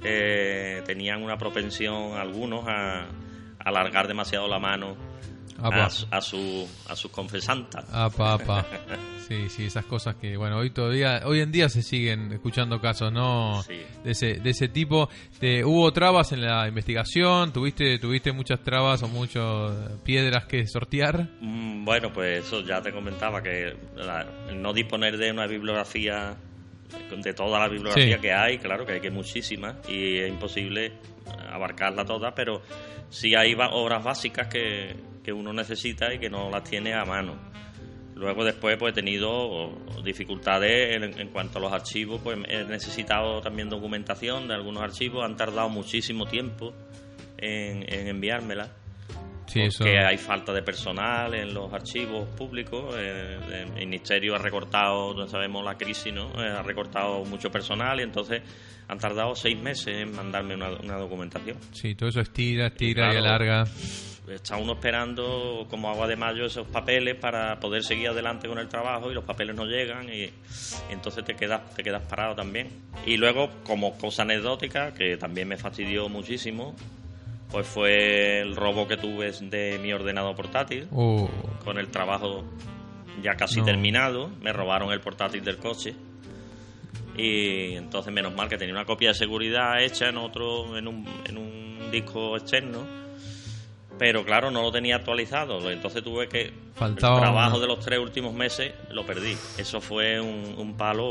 eh, 0.04 0.82
tenían 0.86 1.24
una 1.24 1.38
propensión 1.38 2.14
algunos 2.14 2.68
a, 2.68 3.04
a 3.04 3.08
alargar 3.60 4.08
demasiado 4.08 4.48
la 4.48 4.60
mano 4.60 4.96
a, 5.62 5.86
a, 5.86 6.22
su, 6.22 6.68
a 6.88 6.96
sus 6.96 7.12
confesantas. 7.12 7.86
Ah, 8.00 8.10
papá. 8.16 8.66
Sí, 9.28 9.50
sí, 9.50 9.66
esas 9.66 9.86
cosas 9.86 10.16
que, 10.16 10.38
bueno, 10.38 10.58
hoy 10.58 10.70
todavía, 10.70 11.22
hoy 11.26 11.42
en 11.42 11.52
día 11.52 11.68
se 11.68 11.82
siguen 11.82 12.32
escuchando 12.32 12.80
casos, 12.80 13.12
¿no? 13.12 13.64
De, 14.04 14.12
ese, 14.12 14.36
de 14.36 14.50
ese 14.52 14.68
tipo. 14.70 15.10
Te, 15.40 15.66
¿Hubo 15.66 15.92
trabas 15.92 16.32
en 16.32 16.42
la 16.42 16.68
investigación? 16.68 17.52
¿Tuviste, 17.52 17.98
¿Tuviste 18.00 18.32
muchas 18.32 18.62
trabas 18.62 19.04
o 19.04 19.08
muchas 19.08 19.72
piedras 20.04 20.46
que 20.46 20.66
sortear? 20.68 21.28
Mm, 21.42 21.84
bueno, 21.84 22.14
pues 22.14 22.46
eso 22.46 22.62
ya 22.62 22.82
te 22.82 22.92
comentaba, 22.92 23.42
que 23.42 23.76
no 24.54 24.74
disponer 24.74 25.18
de 25.18 25.32
una 25.32 25.48
bibliografía, 25.48 26.36
de 27.18 27.34
toda 27.34 27.60
la 27.60 27.68
bibliografía 27.68 28.20
que 28.20 28.32
hay, 28.32 28.60
claro 28.60 28.86
que 28.86 28.94
hay 28.94 29.02
que 29.02 29.12
muchísimas 29.12 29.76
y 29.90 30.20
es 30.20 30.30
imposible 30.30 30.94
abarcarla 31.52 32.06
toda, 32.06 32.34
pero 32.34 32.62
sí 33.10 33.36
hay 33.36 33.56
obras 33.56 34.04
básicas 34.04 34.48
que, 34.48 34.96
que 35.28 35.34
uno 35.34 35.52
necesita 35.52 36.14
y 36.14 36.20
que 36.20 36.30
no 36.30 36.50
las 36.50 36.64
tiene 36.64 36.94
a 36.94 37.04
mano. 37.04 37.36
Luego 38.16 38.46
después 38.46 38.78
pues 38.78 38.94
he 38.94 38.96
tenido 38.96 39.78
dificultades 40.02 40.96
en, 40.96 41.28
cuanto 41.28 41.58
a 41.58 41.62
los 41.64 41.74
archivos, 41.74 42.22
pues 42.24 42.38
he 42.48 42.64
necesitado 42.64 43.42
también 43.42 43.68
documentación 43.68 44.48
de 44.48 44.54
algunos 44.54 44.82
archivos, 44.82 45.26
han 45.26 45.36
tardado 45.36 45.68
muchísimo 45.68 46.28
tiempo 46.28 46.74
en, 47.38 48.08
enviármela. 48.08 48.70
Sí, 49.48 49.64
porque 49.78 49.98
hay 50.00 50.18
falta 50.18 50.54
de 50.54 50.62
personal 50.62 51.34
en 51.36 51.54
los 51.54 51.74
archivos 51.74 52.30
públicos. 52.30 52.96
Eh, 52.98 53.38
el 53.52 53.72
ministerio 53.74 54.34
ha 54.36 54.38
recortado, 54.38 55.14
no 55.14 55.28
sabemos 55.28 55.66
la 55.66 55.76
crisis, 55.76 56.14
¿no? 56.14 56.32
Eh, 56.42 56.48
ha 56.48 56.64
recortado 56.64 57.26
mucho 57.26 57.52
personal 57.52 58.00
y 58.00 58.04
entonces 58.04 58.42
han 58.88 58.98
tardado 58.98 59.36
seis 59.36 59.60
meses 59.60 59.88
en 59.88 60.16
mandarme 60.16 60.56
una, 60.56 60.98
documentación. 60.98 61.58
Sí, 61.74 61.96
todo 61.96 62.08
eso 62.08 62.22
estira, 62.22 62.68
estira 62.68 63.14
y, 63.14 63.18
alarga 63.18 63.66
está 64.28 64.58
uno 64.58 64.74
esperando 64.74 65.66
como 65.70 65.90
agua 65.90 66.08
de 66.08 66.16
mayo 66.16 66.46
esos 66.46 66.68
papeles 66.68 67.16
para 67.16 67.60
poder 67.60 67.84
seguir 67.84 68.10
adelante 68.10 68.48
con 68.48 68.60
el 68.60 68.68
trabajo 68.68 69.10
y 69.10 69.14
los 69.14 69.24
papeles 69.24 69.56
no 69.56 69.66
llegan 69.66 70.10
y, 70.10 70.30
entonces 70.90 71.24
te 71.24 71.36
quedas 71.36 71.74
te 71.76 71.84
quedas 71.84 72.04
parado 72.04 72.36
también. 72.36 72.70
Y 73.06 73.18
luego 73.18 73.50
como 73.64 73.98
cosa 73.98 74.24
anecdótica 74.24 74.94
que 74.94 75.18
también 75.18 75.48
me 75.48 75.58
fastidió 75.58 76.10
muchísimo 76.10 76.76
pues 77.52 77.66
fue 77.66 78.42
el 78.42 78.58
robo 78.58 78.88
que 78.88 78.98
tuve 78.98 79.32
de 79.32 79.80
mi 79.82 79.94
ordenador 79.94 80.36
portátil 80.36 80.88
oh. 80.92 81.30
con 81.64 81.78
el 81.78 81.88
trabajo 81.88 82.44
ya 83.24 83.36
casi 83.36 83.62
terminado. 83.62 84.30
Me 84.42 84.52
robaron 84.52 84.92
el 84.92 85.00
portátil 85.00 85.44
del 85.44 85.58
coche. 85.58 85.96
Y 87.16 87.76
entonces 87.76 88.14
menos 88.14 88.36
mal 88.36 88.50
que 88.50 88.58
tenía 88.58 88.74
una 88.74 88.86
copia 88.86 89.10
de 89.10 89.16
seguridad 89.16 89.82
hecha 89.82 90.10
en 90.10 90.18
otro 90.18 90.78
en 90.78 90.88
un, 90.88 91.08
en 91.26 91.38
un 91.38 91.90
disco 91.90 92.36
externo 92.36 93.07
pero 93.98 94.24
claro, 94.24 94.52
no 94.52 94.62
lo 94.62 94.72
tenía 94.72 94.98
actualizado, 94.98 95.70
entonces 95.70 96.04
tuve 96.04 96.28
que... 96.28 96.54
Faltaba 96.76 97.16
el 97.16 97.22
trabajo 97.22 97.60
de 97.60 97.68
los 97.68 97.80
tres 97.80 98.00
últimos 98.00 98.34
meses 98.34 98.74
lo 98.92 99.06
perdí. 99.06 99.36
Eso 99.58 99.82
fue 99.82 100.20
un, 100.20 100.76
palo 100.78 101.04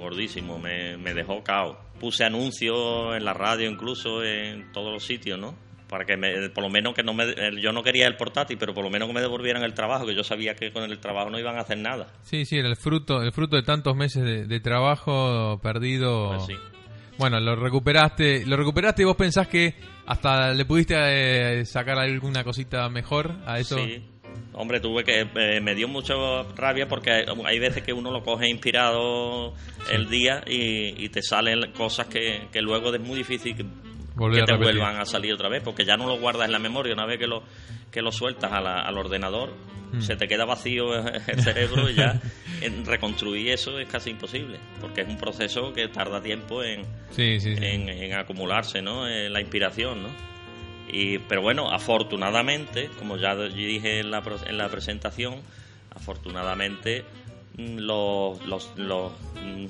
gordísimo, 0.00 0.58
me, 0.58 0.96
dejó 1.14 1.42
cao. 1.44 1.78
Puse 2.00 2.24
anuncios 2.24 3.16
en 3.16 3.24
la 3.24 3.32
radio, 3.32 3.70
incluso 3.70 4.24
en 4.24 4.72
todos 4.72 4.92
los 4.92 5.04
sitios, 5.04 5.38
¿no? 5.38 5.54
Para 5.88 6.04
que 6.04 6.16
me, 6.16 6.48
por 6.50 6.64
lo 6.64 6.70
menos 6.70 6.94
que 6.94 7.02
no 7.02 7.14
me... 7.14 7.34
Yo 7.60 7.72
no 7.72 7.82
quería 7.82 8.06
el 8.06 8.16
portátil, 8.16 8.56
pero 8.58 8.74
por 8.74 8.82
lo 8.82 8.90
menos 8.90 9.06
que 9.08 9.14
me 9.14 9.20
devolvieran 9.20 9.62
el 9.62 9.74
trabajo, 9.74 10.06
que 10.06 10.14
yo 10.14 10.24
sabía 10.24 10.56
que 10.56 10.72
con 10.72 10.82
el 10.84 10.98
trabajo 10.98 11.30
no 11.30 11.38
iban 11.38 11.56
a 11.56 11.60
hacer 11.60 11.78
nada. 11.78 12.08
Sí, 12.22 12.44
sí, 12.44 12.58
era 12.58 12.68
el 12.68 12.76
fruto, 12.76 13.22
el 13.22 13.32
fruto 13.32 13.56
de 13.56 13.62
tantos 13.62 13.94
meses 13.94 14.48
de, 14.48 14.60
trabajo 14.60 15.60
perdido... 15.62 16.30
Pues 16.30 16.46
sí 16.46 16.71
Bueno, 17.22 17.40
lo 17.40 17.56
recuperaste, 17.56 18.44
lo 18.46 18.56
recuperaste 18.56 19.02
y 19.02 19.04
vos 19.04 19.16
pensás 19.16 19.48
que 19.48 19.74
hasta 20.06 20.52
le 20.52 20.64
pudiste 20.64 20.94
eh, 20.98 21.64
sacar 21.64 21.98
alguna 21.98 22.42
cosita 22.44 22.88
mejor 22.88 23.32
a 23.46 23.58
eso. 23.58 23.76
Sí. 23.76 24.04
Hombre, 24.54 24.80
tuve 24.80 25.02
que. 25.04 25.20
eh, 25.34 25.60
me 25.62 25.74
dio 25.74 25.88
mucho 25.88 26.42
rabia 26.56 26.86
porque 26.88 27.10
hay, 27.10 27.24
hay 27.46 27.58
veces 27.58 27.82
que 27.82 27.92
uno 27.92 28.10
lo 28.10 28.22
coge 28.22 28.48
inspirado 28.48 29.54
el 29.90 30.08
día 30.10 30.42
y, 30.46 31.04
y 31.04 31.08
te 31.08 31.22
salen 31.22 31.72
cosas 31.72 32.06
que, 32.08 32.48
que 32.52 32.60
luego 32.60 32.92
es 32.94 33.00
muy 33.00 33.16
difícil 33.18 33.56
que, 33.56 33.64
te 34.44 34.52
vuelvan 34.64 34.96
a 35.00 35.06
salir 35.06 35.32
otra 35.32 35.48
vez 35.48 35.62
porque 35.62 35.84
ya 35.86 35.96
no 35.96 36.06
lo 36.06 36.18
guardas 36.18 36.46
en 36.46 36.52
la 36.52 36.58
memoria. 36.58 36.92
Una 36.92 37.06
vez 37.06 37.18
que 37.18 37.26
lo, 37.26 37.42
que 37.90 38.02
lo 38.02 38.12
sueltas 38.12 38.52
a 38.52 38.60
la- 38.60 38.80
al 38.80 38.98
ordenador, 38.98 39.54
Mm. 39.92 40.00
se 40.00 40.16
te 40.16 40.26
queda 40.26 40.44
vacío 40.46 40.94
el 40.94 41.42
cerebro 41.42 41.90
y 41.90 41.94
ya 41.94 42.20
en 42.62 42.84
reconstruir 42.86 43.50
eso 43.50 43.78
es 43.78 43.88
casi 43.88 44.10
imposible 44.10 44.58
porque 44.80 45.02
es 45.02 45.08
un 45.08 45.18
proceso 45.18 45.72
que 45.74 45.88
tarda 45.88 46.22
tiempo 46.22 46.64
en, 46.64 46.82
Sí, 47.10 47.38
sí, 47.40 47.54
sí. 47.56 47.64
en, 47.64 47.88
en 47.88 48.14
acumularse, 48.14 48.80
¿no? 48.80 49.06
Eh, 49.06 49.28
la 49.28 49.40
inspiración, 49.40 50.02
¿no? 50.02 50.08
Y, 50.90 51.18
pero 51.18 51.42
bueno, 51.42 51.70
afortunadamente, 51.70 52.90
como 52.98 53.16
ya 53.16 53.34
dije 53.36 54.00
en 54.00 54.10
la, 54.10 54.22
en 54.46 54.58
la 54.58 54.68
presentación, 54.68 55.40
afortunadamente 55.94 57.04
mm, 57.56 57.78
los, 57.78 58.44
los, 58.46 58.70
los, 58.76 59.12
mm, 59.42 59.66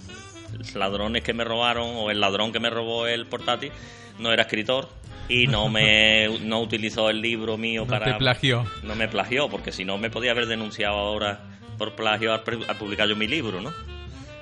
ladrones 0.76 1.23
que 1.23 1.33
me 1.33 1.45
robaron 1.45 1.88
o 1.97 2.11
el 2.11 2.21
ladrón 2.21 2.52
que 2.52 2.61
me 2.61 2.71
robó 2.71 3.07
el 3.07 3.26
portátil 3.26 3.73
no 4.19 4.33
era 4.33 4.43
escritor 4.43 4.88
y 5.28 5.47
no 5.47 5.69
me 5.69 6.28
no 6.40 6.61
utilizó 6.61 7.09
el 7.11 7.21
libro 7.23 7.57
mío 7.57 7.83
No 7.83 7.88
para 7.88 8.04
te 8.07 8.14
plagió. 8.14 8.66
no 8.83 8.95
me 8.95 9.09
plagió 9.09 9.49
porque 9.49 9.73
si 9.73 9.85
no 9.85 9.99
me 9.99 10.11
podía 10.11 10.33
haber 10.33 10.47
denunciado 10.47 10.95
ahora 10.97 11.40
por 11.78 11.95
plagio 11.95 12.33
al, 12.33 12.42
al 12.69 12.76
publicar 12.76 13.09
yo 13.09 13.16
mi 13.16 13.26
libro, 13.26 13.61
¿no? 13.61 13.73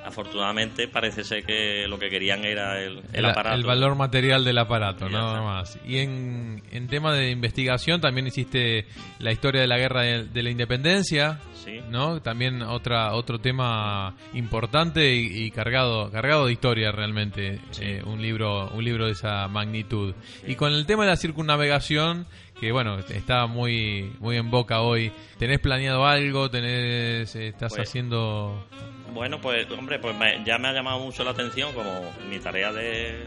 Afortunadamente 0.04 0.88
parece 0.88 1.24
ser 1.24 1.44
que 1.44 1.86
lo 1.88 1.98
que 1.98 2.08
querían 2.10 2.44
era 2.44 2.80
el, 2.82 2.98
el 2.98 3.04
El, 3.12 3.24
aparato. 3.26 3.56
el 3.56 3.64
valor 3.64 3.94
material 3.96 4.44
del 4.44 4.58
aparato, 4.58 5.08
nada 5.08 5.42
más. 5.42 5.78
Y 5.86 5.98
en, 5.98 6.62
en 6.72 6.86
tema 6.88 7.12
de 7.14 7.30
investigación 7.30 8.00
también 8.00 8.26
hiciste 8.26 8.86
la 9.18 9.32
historia 9.32 9.60
de 9.60 9.66
la 9.66 9.78
guerra 9.78 10.02
de, 10.02 10.24
de 10.24 10.42
la 10.42 10.50
independencia, 10.50 11.38
Sí. 11.62 11.78
¿no? 11.90 12.22
También 12.22 12.62
otra 12.62 13.12
otro 13.12 13.38
tema 13.38 14.14
importante 14.32 15.14
y, 15.14 15.44
y 15.44 15.50
cargado 15.50 16.10
cargado 16.10 16.46
de 16.46 16.52
historia 16.54 16.90
realmente, 16.90 17.60
Sí. 17.72 17.82
eh, 17.84 18.02
un 18.06 18.22
libro 18.22 18.68
un 18.70 18.82
libro 18.82 19.04
de 19.04 19.12
esa 19.12 19.46
magnitud. 19.48 20.14
Y 20.46 20.54
con 20.54 20.72
el 20.72 20.86
tema 20.86 21.04
de 21.04 21.10
la 21.10 21.16
circunnavegación 21.16 22.26
que 22.60 22.70
bueno 22.72 22.98
está 22.98 23.46
muy 23.46 24.12
muy 24.20 24.36
en 24.36 24.50
boca 24.50 24.80
hoy. 24.82 25.10
¿Tenés 25.38 25.58
planeado 25.60 26.06
algo? 26.06 26.50
¿Tenés 26.50 27.34
estás 27.34 27.72
Pues- 27.74 27.88
haciendo 27.88 28.66
Bueno, 29.12 29.40
pues 29.40 29.68
hombre, 29.72 29.98
pues 29.98 30.14
me- 30.16 30.44
ya 30.44 30.58
me 30.58 30.68
ha 30.68 30.72
llamado 30.72 31.00
mucho 31.00 31.24
la 31.24 31.30
atención 31.32 31.72
como 31.72 32.12
mi 32.28 32.38
tarea 32.38 32.72
de, 32.72 33.24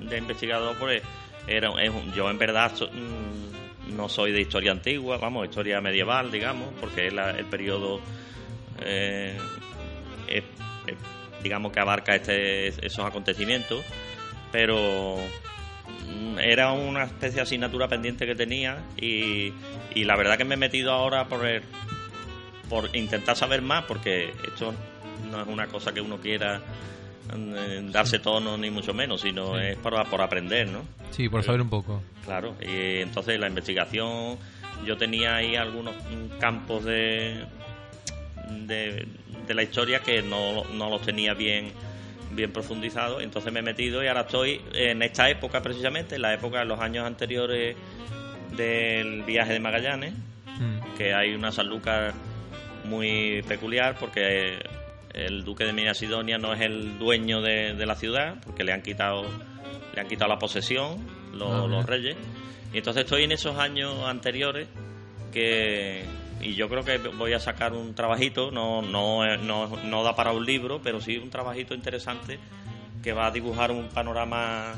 de 0.00 0.18
investigador, 0.18 0.74
pues 0.78 1.00
era, 1.46 1.70
es 1.80 1.92
yo 2.14 2.28
en 2.28 2.38
verdad 2.38 2.72
so- 2.74 2.88
mm, 2.90 3.94
no 3.96 4.08
soy 4.08 4.32
de 4.32 4.40
historia 4.40 4.72
antigua, 4.72 5.16
vamos, 5.18 5.46
historia 5.46 5.80
medieval, 5.80 6.32
digamos, 6.32 6.70
porque 6.80 7.06
es 7.06 7.12
la- 7.12 7.30
el 7.30 7.44
periodo, 7.44 8.00
eh, 8.80 9.36
es- 10.26 10.42
es- 10.88 11.42
digamos 11.42 11.70
que 11.70 11.78
abarca 11.80 12.16
este, 12.16 12.68
esos 12.68 13.04
acontecimientos, 13.04 13.84
pero 14.50 15.18
era 16.40 16.72
una 16.72 17.04
especie 17.04 17.36
de 17.36 17.42
asignatura 17.42 17.88
pendiente 17.88 18.26
que 18.26 18.34
tenía 18.34 18.78
y, 18.96 19.52
y 19.94 20.04
la 20.04 20.16
verdad 20.16 20.36
que 20.36 20.44
me 20.44 20.54
he 20.54 20.58
metido 20.58 20.92
ahora 20.92 21.26
por 21.28 21.46
el, 21.46 21.62
por 22.68 22.94
intentar 22.96 23.36
saber 23.36 23.62
más, 23.62 23.84
porque 23.84 24.32
esto 24.46 24.74
no 25.30 25.40
es 25.42 25.46
una 25.48 25.66
cosa 25.66 25.92
que 25.92 26.00
uno 26.00 26.18
quiera 26.18 26.60
mm, 27.34 27.90
darse 27.90 28.18
tono 28.18 28.56
ni 28.58 28.70
mucho 28.70 28.92
menos, 28.94 29.20
sino 29.22 29.54
Sí. 29.58 29.64
es 29.66 29.76
por, 29.78 30.08
por 30.08 30.20
aprender, 30.20 30.68
¿no? 30.68 30.82
Sí, 31.10 31.28
por 31.28 31.42
saber 31.42 31.60
un 31.62 31.70
poco. 31.70 32.02
Claro, 32.24 32.54
y 32.60 33.00
entonces 33.00 33.38
la 33.40 33.48
investigación, 33.48 34.36
yo 34.84 34.96
tenía 34.96 35.36
ahí 35.36 35.56
algunos 35.56 35.94
mm, 35.94 36.38
campos 36.38 36.84
de, 36.84 37.44
de, 38.66 39.06
de 39.46 39.54
la 39.54 39.62
historia 39.62 40.00
que 40.00 40.22
no, 40.22 40.64
no 40.74 40.90
los 40.90 41.02
tenía 41.02 41.34
bien 41.34 41.72
bien 42.36 42.52
profundizados, 42.52 43.22
entonces 43.22 43.52
me 43.52 43.60
he 43.60 43.62
metido 43.62 44.04
y 44.04 44.06
ahora 44.06 44.20
estoy 44.20 44.60
en 44.74 45.02
esta 45.02 45.28
época 45.28 45.60
precisamente, 45.62 46.14
en 46.16 46.22
la 46.22 46.34
época 46.34 46.60
de 46.60 46.66
los 46.66 46.78
años 46.78 47.04
anteriores 47.06 47.74
del 48.56 49.22
viaje 49.22 49.52
de 49.54 49.60
Magallanes, 49.60 50.14
Mm. 50.58 50.96
que 50.96 51.12
hay 51.12 51.34
una 51.34 51.52
Sanlúcar 51.52 52.14
muy 52.84 53.42
peculiar 53.42 53.94
porque 54.00 54.58
el 55.12 55.44
duque 55.44 55.64
de 55.64 55.72
Minas 55.74 55.98
Sidonia 55.98 56.38
no 56.38 56.54
es 56.54 56.60
el 56.62 56.98
dueño 56.98 57.42
de, 57.42 57.74
de 57.74 57.84
la 57.84 57.94
ciudad 57.94 58.36
porque 58.42 58.64
le 58.64 58.72
han 58.72 58.80
quitado 58.80 59.24
le 59.94 60.00
han 60.00 60.08
quitado 60.08 60.30
la 60.30 60.38
posesión 60.38 61.06
los, 61.34 61.50
Ah, 61.50 61.66
los 61.68 61.84
reyes 61.84 62.16
y 62.72 62.78
entonces 62.78 63.04
estoy 63.04 63.24
en 63.24 63.32
esos 63.32 63.58
años 63.58 64.02
anteriores 64.06 64.66
que 65.30 66.04
y 66.40 66.54
yo 66.54 66.68
creo 66.68 66.84
que 66.84 66.98
voy 66.98 67.32
a 67.32 67.40
sacar 67.40 67.72
un 67.72 67.94
trabajito 67.94 68.50
no 68.50 68.82
no 68.82 69.36
no, 69.38 69.76
no 69.84 70.02
da 70.02 70.14
para 70.14 70.32
un 70.32 70.44
libro 70.44 70.80
pero 70.82 71.00
sí 71.00 71.16
un 71.16 71.30
trabajito 71.30 71.74
interesante 71.74 72.38
que 73.02 73.12
va 73.12 73.26
a 73.26 73.30
dibujar 73.30 73.70
un 73.70 73.88
panorama 73.88 74.74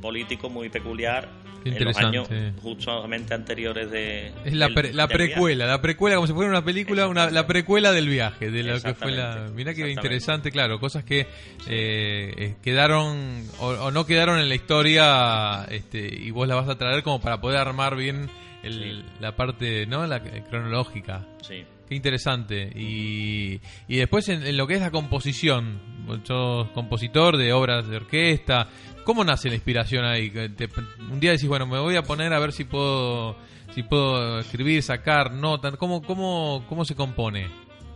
político 0.00 0.48
muy 0.48 0.68
peculiar 0.68 1.28
en 1.64 1.84
los 1.84 1.96
años 1.98 2.26
justamente 2.62 3.34
anteriores 3.34 3.90
de 3.90 4.32
Es 4.46 4.54
la, 4.54 4.66
del- 4.66 4.74
pre- 4.74 4.92
la 4.94 5.06
viaje. 5.06 5.24
precuela, 5.24 5.66
la 5.66 5.82
precuela 5.82 6.16
como 6.16 6.26
si 6.26 6.32
fuera 6.32 6.48
una 6.48 6.64
película, 6.64 7.06
una, 7.06 7.30
la 7.30 7.46
precuela 7.46 7.92
del 7.92 8.08
viaje, 8.08 8.50
de 8.50 8.62
lo 8.62 8.80
que 8.80 8.94
fue 8.94 9.10
la... 9.12 9.50
Mira 9.54 9.74
que 9.74 9.90
interesante, 9.90 10.50
claro, 10.50 10.80
cosas 10.80 11.04
que 11.04 11.20
eh, 11.20 11.26
eh, 11.68 12.54
quedaron 12.62 13.44
o, 13.58 13.66
o 13.68 13.90
no 13.90 14.06
quedaron 14.06 14.38
en 14.38 14.48
la 14.48 14.54
historia 14.54 15.66
este, 15.70 15.98
y 16.14 16.30
vos 16.30 16.48
la 16.48 16.54
vas 16.54 16.68
a 16.68 16.78
traer 16.78 17.02
como 17.02 17.20
para 17.20 17.42
poder 17.42 17.58
armar 17.58 17.94
bien 17.94 18.30
el- 18.62 19.04
Sí. 19.04 19.04
la 19.20 19.34
parte 19.36 19.86
no 19.86 20.06
la 20.06 20.20
cronológica. 20.20 21.26
Sí. 21.42 21.64
Qué 21.88 21.94
interesante. 21.96 22.70
Y, 22.76 23.60
y 23.88 23.96
después 23.96 24.28
en, 24.28 24.46
en 24.46 24.56
lo 24.56 24.66
que 24.66 24.74
es 24.74 24.80
la 24.80 24.90
composición, 24.92 25.80
sos 26.24 26.68
compositor 26.70 27.36
de 27.36 27.52
obras 27.52 27.88
de 27.88 27.96
orquesta. 27.96 28.68
¿Cómo 29.04 29.24
nace 29.24 29.48
la 29.48 29.56
inspiración 29.56 30.04
ahí? 30.04 30.30
Te- 30.30 30.68
un 31.10 31.18
día 31.18 31.32
decís, 31.32 31.48
bueno, 31.48 31.66
me 31.66 31.78
voy 31.80 31.96
a 31.96 32.02
poner 32.02 32.32
a 32.32 32.38
ver 32.38 32.52
si 32.52 32.64
puedo 32.64 33.36
si 33.74 33.82
puedo 33.84 34.38
escribir, 34.40 34.82
sacar 34.82 35.32
notas. 35.32 35.76
¿Cómo, 35.76 36.02
cómo, 36.02 36.64
cómo 36.68 36.84
se 36.84 36.94
compone? 36.94 37.48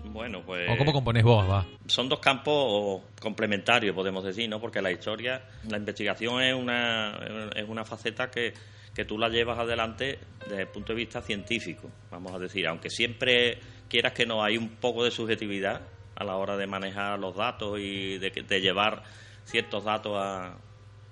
Bueno, 0.06 0.42
pues 0.46 0.70
¿O 0.70 0.76
cómo 0.76 0.92
componés 0.92 1.24
vos, 1.24 1.48
va? 1.50 1.66
son 1.86 2.08
dos 2.08 2.20
campos 2.20 3.02
complementarios, 3.20 3.94
podemos 3.94 4.22
decir, 4.22 4.48
¿no? 4.48 4.60
Porque 4.60 4.80
la 4.80 4.92
historia, 4.92 5.42
la 5.68 5.76
investigación 5.78 6.40
es 6.42 6.54
una, 6.54 7.18
es 7.56 7.68
una 7.68 7.84
faceta 7.84 8.30
que, 8.30 8.54
que 8.94 9.04
tú 9.04 9.18
la 9.18 9.28
llevas 9.28 9.58
adelante 9.58 10.18
desde 10.48 10.62
el 10.62 10.68
punto 10.68 10.92
de 10.92 10.96
vista 10.98 11.20
científico, 11.20 11.90
vamos 12.10 12.32
a 12.32 12.38
decir. 12.38 12.66
Aunque 12.68 12.90
siempre 12.90 13.58
quieras 13.88 14.12
que 14.12 14.24
no, 14.26 14.42
hay 14.44 14.56
un 14.56 14.68
poco 14.76 15.04
de 15.04 15.10
subjetividad 15.10 15.80
a 16.16 16.24
la 16.24 16.36
hora 16.36 16.56
de 16.56 16.66
manejar 16.66 17.18
los 17.18 17.34
datos 17.34 17.78
y 17.80 18.18
de, 18.18 18.30
de 18.30 18.60
llevar 18.60 19.02
ciertos 19.44 19.84
datos 19.84 20.12
a, 20.16 20.56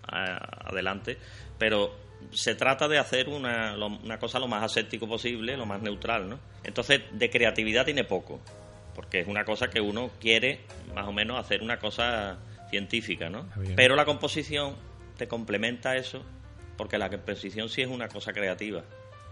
a- 0.06 0.68
adelante, 0.68 1.18
pero 1.58 1.92
se 2.30 2.54
trata 2.54 2.86
de 2.86 2.98
hacer 2.98 3.28
una, 3.28 3.74
una 3.76 4.18
cosa 4.18 4.38
lo 4.38 4.46
más 4.46 4.62
aséptico 4.62 5.08
posible, 5.08 5.56
lo 5.56 5.66
más 5.66 5.82
neutral, 5.82 6.28
¿no? 6.28 6.38
Entonces, 6.62 7.00
de 7.10 7.28
creatividad 7.30 7.84
tiene 7.84 8.04
poco, 8.04 8.40
porque 8.94 9.18
es 9.20 9.26
una 9.26 9.44
cosa 9.44 9.68
que 9.68 9.80
uno 9.80 10.12
quiere 10.20 10.60
más 10.94 11.08
o 11.08 11.12
menos 11.12 11.36
hacer 11.38 11.62
una 11.62 11.78
cosa 11.78 12.38
científica, 12.70 13.28
¿no? 13.28 13.48
Pero 13.74 13.96
la 13.96 14.04
composición 14.04 14.76
te 15.18 15.26
complementa 15.26 15.96
eso, 15.96 16.24
porque 16.76 16.98
la 16.98 17.08
composición 17.10 17.68
sí 17.68 17.82
es 17.82 17.88
una 17.88 18.08
cosa 18.08 18.32
creativa, 18.32 18.82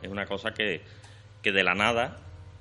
es 0.02 0.11
una 0.11 0.26
cosa 0.26 0.52
que, 0.52 0.82
que 1.42 1.52
de 1.52 1.62
la 1.64 1.75
nada 1.75 2.18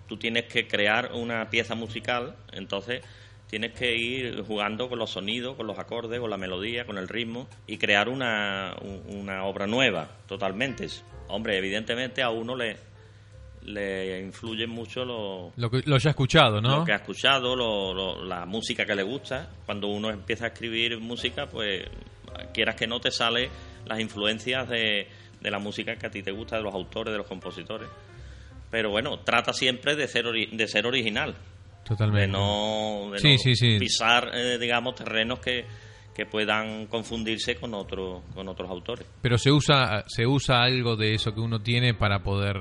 tú 0.07 0.17
tienes 0.17 0.45
que 0.45 0.67
crear 0.67 1.11
una 1.13 1.49
pieza 1.49 1.75
musical, 1.75 2.35
entonces 2.51 3.01
tienes 3.47 3.73
que 3.73 3.95
ir 3.95 4.41
jugando 4.43 4.89
con 4.89 4.99
los 4.99 5.11
sonidos, 5.11 5.55
con 5.55 5.65
los 5.67 5.77
acordes, 5.79 6.19
con 6.19 6.29
la 6.29 6.37
melodía, 6.37 6.85
con 6.85 6.97
el 6.97 7.07
ritmo 7.07 7.47
y 7.67 7.77
crear 7.77 8.09
una, 8.09 8.75
un- 8.81 9.03
una 9.19 9.43
obra 9.45 9.65
nueva 9.67 10.07
totalmente. 10.27 10.87
Hombre, 11.27 11.57
evidentemente 11.57 12.21
a 12.23 12.29
uno 12.29 12.55
le, 12.55 12.77
le 13.63 14.21
influyen 14.21 14.69
mucho 14.69 15.03
los, 15.05 15.51
Lo, 15.57 15.69
que, 15.69 15.81
lo 15.85 15.97
ya 15.97 16.11
escuchado, 16.11 16.61
¿no? 16.61 16.77
lo 16.79 16.85
que 16.85 16.93
ha 16.93 16.97
escuchado, 16.97 17.55
lo- 17.55 17.93
lo- 17.93 18.23
la 18.23 18.45
música 18.45 18.85
que 18.85 18.95
le 18.95 19.03
gusta. 19.03 19.49
Cuando 19.65 19.87
uno 19.87 20.09
empieza 20.09 20.45
a 20.45 20.47
escribir 20.49 20.99
música, 20.99 21.47
pues 21.47 21.83
quieras 22.53 22.75
que 22.75 22.87
no 22.87 22.99
te 22.99 23.11
sale 23.11 23.49
las 23.85 23.99
influencias 23.99 24.67
de, 24.69 25.07
de 25.41 25.51
la 25.51 25.59
música 25.59 25.95
que 25.95 26.07
a 26.07 26.11
ti 26.11 26.21
te 26.23 26.31
gusta, 26.31 26.57
de 26.57 26.63
los 26.63 26.73
autores, 26.73 27.11
de 27.11 27.17
los 27.17 27.27
compositores. 27.27 27.89
Pero 28.71 28.91
bueno, 28.91 29.19
trata 29.19 29.51
siempre 29.53 29.95
de 29.95 30.07
ser, 30.07 30.25
ori- 30.25 30.49
de 30.51 30.67
ser 30.67 30.85
original, 30.85 31.35
Totalmente. 31.83 32.27
de 32.27 32.33
no, 32.33 33.09
de 33.11 33.19
Sí, 33.19 33.33
no 33.33 33.37
sí, 33.39 33.55
sí. 33.55 33.79
pisar, 33.79 34.29
eh, 34.33 34.57
digamos, 34.59 34.95
terrenos 34.95 35.39
que, 35.39 35.65
que 36.19 36.25
puedan 36.25 36.87
confundirse 36.87 37.55
con 37.55 37.73
otros 37.73 38.21
con 38.35 38.45
otros 38.49 38.69
autores. 38.69 39.07
Pero 39.21 39.37
se 39.37 39.53
usa 39.53 40.03
se 40.05 40.27
usa 40.27 40.61
algo 40.63 40.97
de 40.97 41.13
eso 41.13 41.33
que 41.33 41.39
uno 41.39 41.61
tiene 41.61 41.93
para 41.93 42.21
poder 42.21 42.57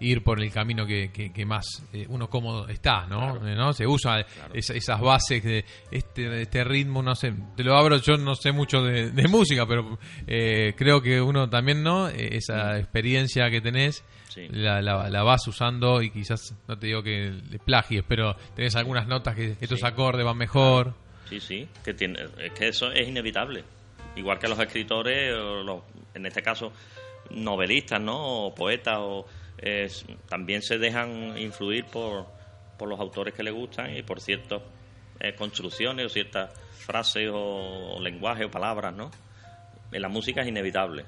ir 0.00 0.24
por 0.24 0.42
el 0.42 0.50
camino 0.50 0.86
que, 0.86 1.10
que, 1.12 1.44
más 1.44 1.66
eh, 1.92 2.06
uno 2.08 2.30
cómodo 2.30 2.66
está, 2.66 3.06
¿no? 3.06 3.38
¿No? 3.40 3.74
Se 3.74 3.86
usa 3.86 4.24
esas 4.54 5.00
bases 5.02 5.44
de 5.44 5.66
este 5.90 6.40
este 6.40 6.64
ritmo, 6.64 7.02
no 7.02 7.14
sé, 7.14 7.34
te 7.54 7.62
lo 7.62 7.76
abro, 7.76 7.98
yo 7.98 8.16
no 8.16 8.34
sé 8.36 8.52
mucho 8.52 8.82
de, 8.82 9.28
música, 9.28 9.66
pero 9.66 9.98
eh, 10.26 10.72
creo 10.74 11.02
que 11.02 11.20
uno 11.20 11.50
también, 11.50 11.82
¿no? 11.82 12.08
E, 12.08 12.36
esa 12.36 12.78
experiencia 12.78 13.50
que 13.50 13.60
tenés 13.60 14.02
la, 14.50 14.80
la, 14.80 15.22
vas 15.22 15.46
usando 15.46 16.00
y 16.00 16.10
quizás, 16.10 16.54
no 16.66 16.78
te 16.78 16.86
digo 16.86 17.02
que 17.02 17.34
le 17.50 17.58
plagies, 17.58 18.02
pero 18.08 18.34
tenés 18.56 18.74
algunas 18.76 19.06
notas 19.06 19.34
que 19.34 19.56
estos 19.60 19.84
acordes 19.84 20.24
van 20.24 20.38
mejor. 20.38 21.03
Sí, 21.28 21.40
sí, 21.40 21.68
que 21.84 21.94
tiene, 21.94 22.18
es 22.38 22.52
que 22.52 22.68
eso 22.68 22.90
es 22.90 23.08
inevitable. 23.08 23.64
Igual 24.16 24.38
que 24.38 24.48
los 24.48 24.58
escritores, 24.58 25.34
o 25.34 25.62
los, 25.62 25.82
en 26.14 26.26
este 26.26 26.42
caso, 26.42 26.72
novelistas, 27.30 28.00
¿no? 28.00 28.46
O 28.46 28.54
poetas, 28.54 28.98
o, 28.98 29.26
también 30.28 30.62
se 30.62 30.78
dejan 30.78 31.38
influir 31.38 31.86
por, 31.86 32.26
por 32.78 32.88
los 32.88 33.00
autores 33.00 33.34
que 33.34 33.42
les 33.42 33.54
gustan 33.54 33.96
y 33.96 34.02
por 34.02 34.20
ciertas 34.20 34.62
eh, 35.20 35.34
construcciones 35.34 36.06
o 36.06 36.08
ciertas 36.08 36.50
frases 36.84 37.30
o, 37.32 37.98
lenguaje 38.00 38.44
o 38.44 38.50
palabras, 38.50 38.94
¿no? 38.94 39.10
En 39.92 40.02
la 40.02 40.08
música 40.08 40.42
es 40.42 40.48
inevitable. 40.48 41.04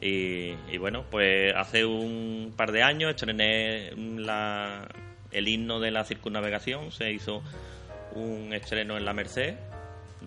Y, 0.00 0.50
y, 0.70 0.78
bueno, 0.78 1.06
pues 1.10 1.54
hace 1.56 1.84
un 1.84 2.52
par 2.56 2.70
de 2.70 2.82
años 2.82 3.10
estrené 3.10 3.92
la, 3.96 4.86
el 5.32 5.48
himno 5.48 5.80
de 5.80 5.90
la 5.90 6.04
circunnavegación, 6.04 6.92
se 6.92 7.10
hizo 7.12 7.42
un 8.16 8.52
estreno 8.52 8.96
en 8.96 9.04
la 9.04 9.12
Merced 9.12 9.54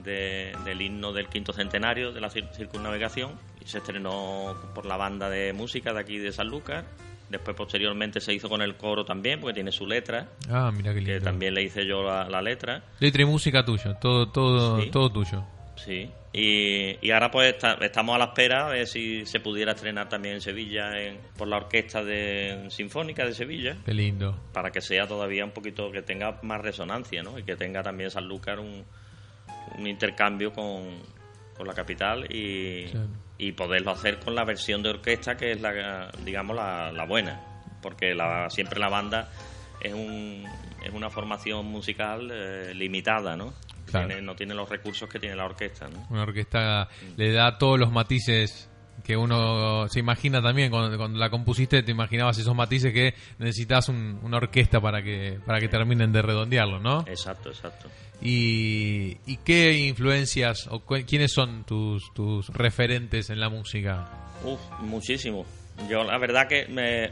del 0.03 0.81
himno 0.81 1.12
del 1.12 1.27
quinto 1.27 1.51
centenario 1.51 2.12
de 2.12 2.22
la 2.22 2.29
circunnavegación 2.29 3.31
y 3.60 3.65
se 3.65 3.79
estrenó 3.79 4.55
por 4.74 4.86
la 4.86 4.98
banda 4.98 5.29
de 5.29 5.51
música 5.53 5.93
de 5.93 6.00
aquí 6.00 6.17
de 6.17 6.31
San 6.31 6.48
Lucas. 6.48 6.86
Después, 7.29 7.55
posteriormente, 7.55 8.19
se 8.22 8.34
hizo 8.34 8.50
con 8.50 8.62
el 8.63 8.75
coro 8.75 9.05
también, 9.05 9.39
porque 9.39 9.53
tiene 9.53 9.72
su 9.72 9.86
letra. 9.86 10.29
Ah, 10.50 10.72
mira 10.75 10.93
qué 10.93 11.00
lindo. 11.00 11.13
Que 11.13 11.22
también 11.22 11.53
le 11.53 11.62
hice 11.62 11.86
yo 11.86 12.01
la, 12.01 12.41
letra. 12.41 12.81
Letra 13.00 13.22
y 13.22 13.25
música 13.25 13.63
tuyo, 13.63 13.96
todo, 13.98 14.29
todo, 14.29 14.84
todo 14.89 15.12
tuyo. 15.12 15.43
Sí. 15.75 16.10
Y, 16.31 17.05
y 17.05 17.12
ahora 17.12 17.31
pues 17.31 17.55
estamos 17.81 18.15
a 18.15 18.19
la 18.19 18.25
espera 18.25 18.67
a 18.67 18.69
ver 18.69 18.86
si 18.86 19.25
se 19.25 19.39
pudiera 19.39 19.71
estrenar 19.71 20.09
también 20.09 20.36
en 20.36 20.41
Sevilla 20.41 20.91
por 21.36 21.48
la 21.48 21.57
orquesta 21.57 22.03
de 22.03 22.67
sinfónica 22.69 23.25
de 23.25 23.33
Sevilla. 23.33 23.77
Qué 23.83 23.93
lindo. 23.93 24.39
Para 24.53 24.69
que 24.69 24.79
sea 24.79 25.07
todavía 25.07 25.43
un 25.43 25.51
poquito, 25.51 25.91
que 25.91 26.03
tenga 26.03 26.39
más 26.43 26.62
resonancia, 26.62 27.24
¿no? 27.24 27.39
Y 27.39 27.43
que 27.43 27.55
tenga 27.55 27.81
también 27.81 28.12
Sanlúcar 28.12 28.59
un, 28.59 28.86
un 29.77 29.88
intercambio 29.88 30.53
con, 30.53 31.19
la 31.65 31.74
capital 31.74 32.25
y, 32.33 32.86
y 33.38 33.51
poderlo 33.51 33.91
hacer 33.91 34.17
con 34.19 34.33
la 34.33 34.45
versión 34.45 34.81
de 34.81 34.91
orquesta 34.91 35.36
que 35.36 35.51
es 35.51 35.59
la, 35.59 36.09
digamos, 36.24 36.55
la, 36.55 36.91
la 36.91 37.05
buena. 37.05 37.41
Porque 37.81 38.13
la, 38.13 38.50
siempre 38.50 38.79
la 38.79 38.88
banda 38.88 39.29
es, 39.81 39.93
un, 39.93 40.45
es 40.83 40.93
una 40.93 41.09
formación 41.09 41.65
musical 41.65 42.29
eh, 42.31 42.74
limitada, 42.74 43.36
¿no? 43.36 43.53
No 44.22 44.36
tiene 44.36 44.53
los 44.53 44.69
recursos 44.69 45.10
que 45.10 45.19
tiene 45.19 45.36
la 45.36 45.46
orquesta. 45.46 45.89
¿no? 45.89 46.08
Una 46.10 46.24
orquesta 46.24 46.89
le 47.17 47.31
da 47.31 47.58
todos 47.58 47.79
los 47.79 47.91
matices 47.91 48.69
que 49.03 49.17
uno 49.17 49.88
se 49.88 50.00
imagina 50.00 50.41
también. 50.41 50.69
Cuando, 50.69 51.08
la 51.17 51.29
compusiste 51.29 51.84
te 51.84 51.91
imaginabas 51.91 52.38
esos 52.38 52.55
matices 52.55 52.93
que 52.93 53.13
necesitas 53.38 53.89
una 53.89 54.38
orquesta 54.38 54.79
para 54.79 55.01
que 55.01 55.39
para 55.46 55.60
que 55.60 55.67
terminen 55.67 56.12
de 56.12 56.22
redondearlo 56.22 56.79
no 56.79 57.01
exacto 57.08 57.50
exacto. 57.50 57.89
Y, 58.22 59.17
y 59.25 59.38
qué 59.38 59.77
influencias 59.77 60.67
o 60.69 60.81
quiénes 60.81 61.31
son 61.31 61.63
tus 61.63 62.13
tus 62.13 62.50
referentes 62.50 63.29
en 63.29 63.39
la 63.39 63.50
música 63.50 64.10
Uf, 64.43 64.60
muchísimo. 64.79 65.46
Yo 65.89 66.03
la 66.03 66.17
verdad 66.17 66.48
que 66.48 66.67
me 66.67 67.12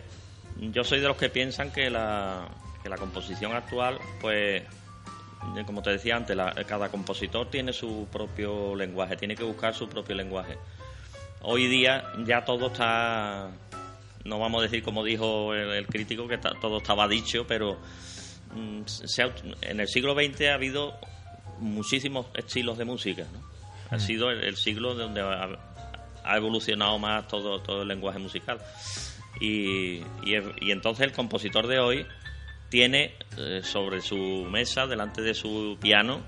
yo 0.72 0.84
soy 0.84 1.00
de 1.00 1.07
los 1.07 1.17
que 1.17 1.29
piensan 1.29 1.72
que 1.72 1.89
la 1.89 2.48
que 2.84 2.89
la 2.89 2.98
composición 2.98 3.53
actual 3.53 4.00
pues 4.21 4.63
como 5.65 5.82
te 5.82 5.91
decía 5.91 6.15
antes, 6.15 6.38
cada 6.67 6.89
compositor 6.89 7.50
tiene 7.50 7.73
su 7.73 8.08
propio 8.12 8.76
lenguaje, 8.76 9.15
tiene 9.15 9.36
que 9.36 9.43
buscar 9.43 9.73
su 9.73 9.88
propio 9.88 10.15
lenguaje. 10.15 10.58
Hoy 11.41 11.67
día 11.67 12.04
ya 12.26 12.43
todo 12.43 12.67
está, 12.67 13.50
no 14.23 14.39
vamos 14.39 14.60
a 14.60 14.63
decir 14.63 14.84
como 14.84 15.04
dijo 15.04 15.54
el, 15.54 15.86
crítico, 15.88 16.28
que 16.28 16.38
todo 16.38 16.78
estaba 16.78 17.08
dicho, 17.08 17.45
pero 17.47 17.78
mm, 18.54 18.82
en 19.62 19.80
el 19.80 19.88
siglo 19.88 20.13
XX 20.13 20.41
ha 20.47 20.54
habido 20.56 21.00
muchísimos 21.60 22.28
estilos 22.34 22.78
de 22.78 22.86
música. 22.86 23.26
Ha 23.89 23.97
mm. 23.97 24.00
sido 24.00 24.32
el, 24.32 24.56
siglo 24.58 24.95
donde 24.95 25.21
ha, 25.21 26.36
evolucionado 26.36 27.00
más 27.00 27.28
todo, 27.28 27.62
todo 27.62 27.84
el 27.84 27.88
lenguaje 27.88 28.19
musical. 28.19 28.60
y 29.39 30.02
entonces 30.62 31.06
el 31.06 31.13
compositor 31.13 31.67
de 31.67 31.80
hoy 31.80 32.06
tiene 32.69 33.15
eh, 33.38 33.62
sobre 33.63 34.01
su 34.01 34.45
mesa, 34.49 34.88
delante 34.88 35.21
de 35.21 35.34
su 35.34 35.77
piano, 35.80 36.21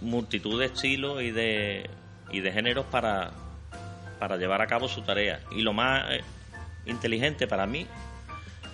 multitud 0.00 0.58
de 0.58 0.66
estilos 0.66 1.22
y 1.22 1.30
de, 1.30 1.88
y 2.30 2.40
de 2.40 2.52
géneros 2.52 2.86
para, 2.86 3.32
para 4.18 4.36
llevar 4.36 4.62
a 4.62 4.66
cabo 4.66 4.88
su 4.88 5.02
tarea. 5.02 5.40
Y 5.52 5.62
lo 5.62 5.72
más 5.72 6.10
eh, 6.10 6.20
inteligente 6.86 7.46
para 7.46 7.66
mí 7.66 7.86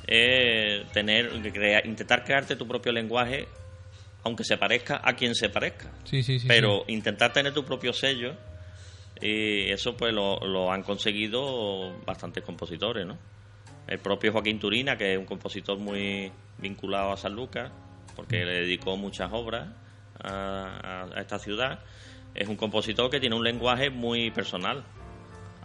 es 0.07 0.91
tener, 0.93 1.31
intentar 1.85 2.25
crearte 2.25 2.57
tu 2.57 2.67
propio 2.67 2.93
lenguaje, 2.93 3.47
aunque 4.25 4.45
se 4.45 4.57
parezca 4.57 5.01
a 5.05 5.15
quien 5.15 5.35
se 5.35 5.49
parezca. 5.49 5.91
Sí, 6.05 6.23
sí, 6.23 6.39
sí, 6.39 6.49
Pero 6.49 6.85
intentar 6.89 7.33
tener 7.33 7.53
tu 7.53 7.65
propio 7.65 7.93
sello, 7.93 8.35
y 9.21 9.71
eso 9.71 9.97
pues 9.97 10.13
lo, 10.13 10.39
lo 10.41 10.73
han 10.73 10.83
conseguido 10.83 11.99
bastantes 12.05 12.43
compositores, 12.43 13.07
¿no? 13.07 13.19
El 13.91 13.99
propio 13.99 14.33
Joaquín 14.33 14.61
Turina, 14.61 14.97
que 14.97 15.13
es 15.13 15.19
un 15.19 15.25
compositor 15.25 15.77
muy 15.77 16.31
vinculado 16.59 17.11
a 17.11 17.17
San 17.17 17.35
Lucas, 17.35 17.73
porque 18.15 18.45
le 18.45 18.61
dedicó 18.61 18.97
muchas 18.97 19.33
obras 19.33 19.69
a, 20.23 21.07
esta 21.17 21.41
ciudad, 21.41 21.81
es 22.33 22.49
un 22.49 22.55
compositor 22.55 23.11
que 23.11 23.19
tiene 23.19 23.35
un 23.35 23.43
lenguaje 23.43 23.91
muy 23.91 24.31
personal. 24.31 24.85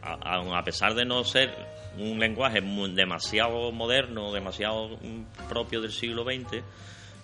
A, 0.02 0.64
pesar 0.64 0.94
de 0.94 1.04
no 1.04 1.24
ser 1.24 1.52
un 1.98 2.20
lenguaje 2.20 2.62
demasiado 2.62 3.72
moderno, 3.72 4.32
demasiado 4.32 4.90
mm, 4.90 5.48
propio 5.50 5.82
del 5.82 5.92
siglo 5.92 6.24
XX, 6.24 6.64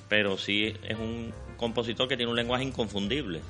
pero 0.09 0.35
sí 0.37 0.73
es 0.83 0.97
un 0.97 1.31
compositor 1.57 2.07
que 2.07 2.17
tiene 2.17 2.31
un 2.31 2.37
lenguaje 2.37 2.63
inconfundible. 2.63 3.41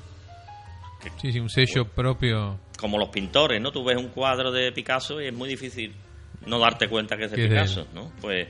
Sí, 1.20 1.32
sí, 1.32 1.40
un 1.40 1.48
sello 1.48 1.86
propio. 1.86 2.58
Como 2.78 2.98
los 2.98 3.08
pintores, 3.08 3.60
¿no? 3.60 3.72
Tú 3.72 3.84
ves 3.84 3.96
un 3.96 4.08
cuadro 4.08 4.52
de 4.52 4.70
Picasso 4.72 5.20
y 5.20 5.26
es 5.26 5.34
muy 5.34 5.48
difícil 5.48 5.94
no 6.46 6.58
darte 6.58 6.88
cuenta 6.88 7.16
que 7.16 7.24
es 7.24 7.30
de 7.30 7.48
Picasso, 7.48 7.86
¿no? 7.94 8.12
Pues 8.20 8.48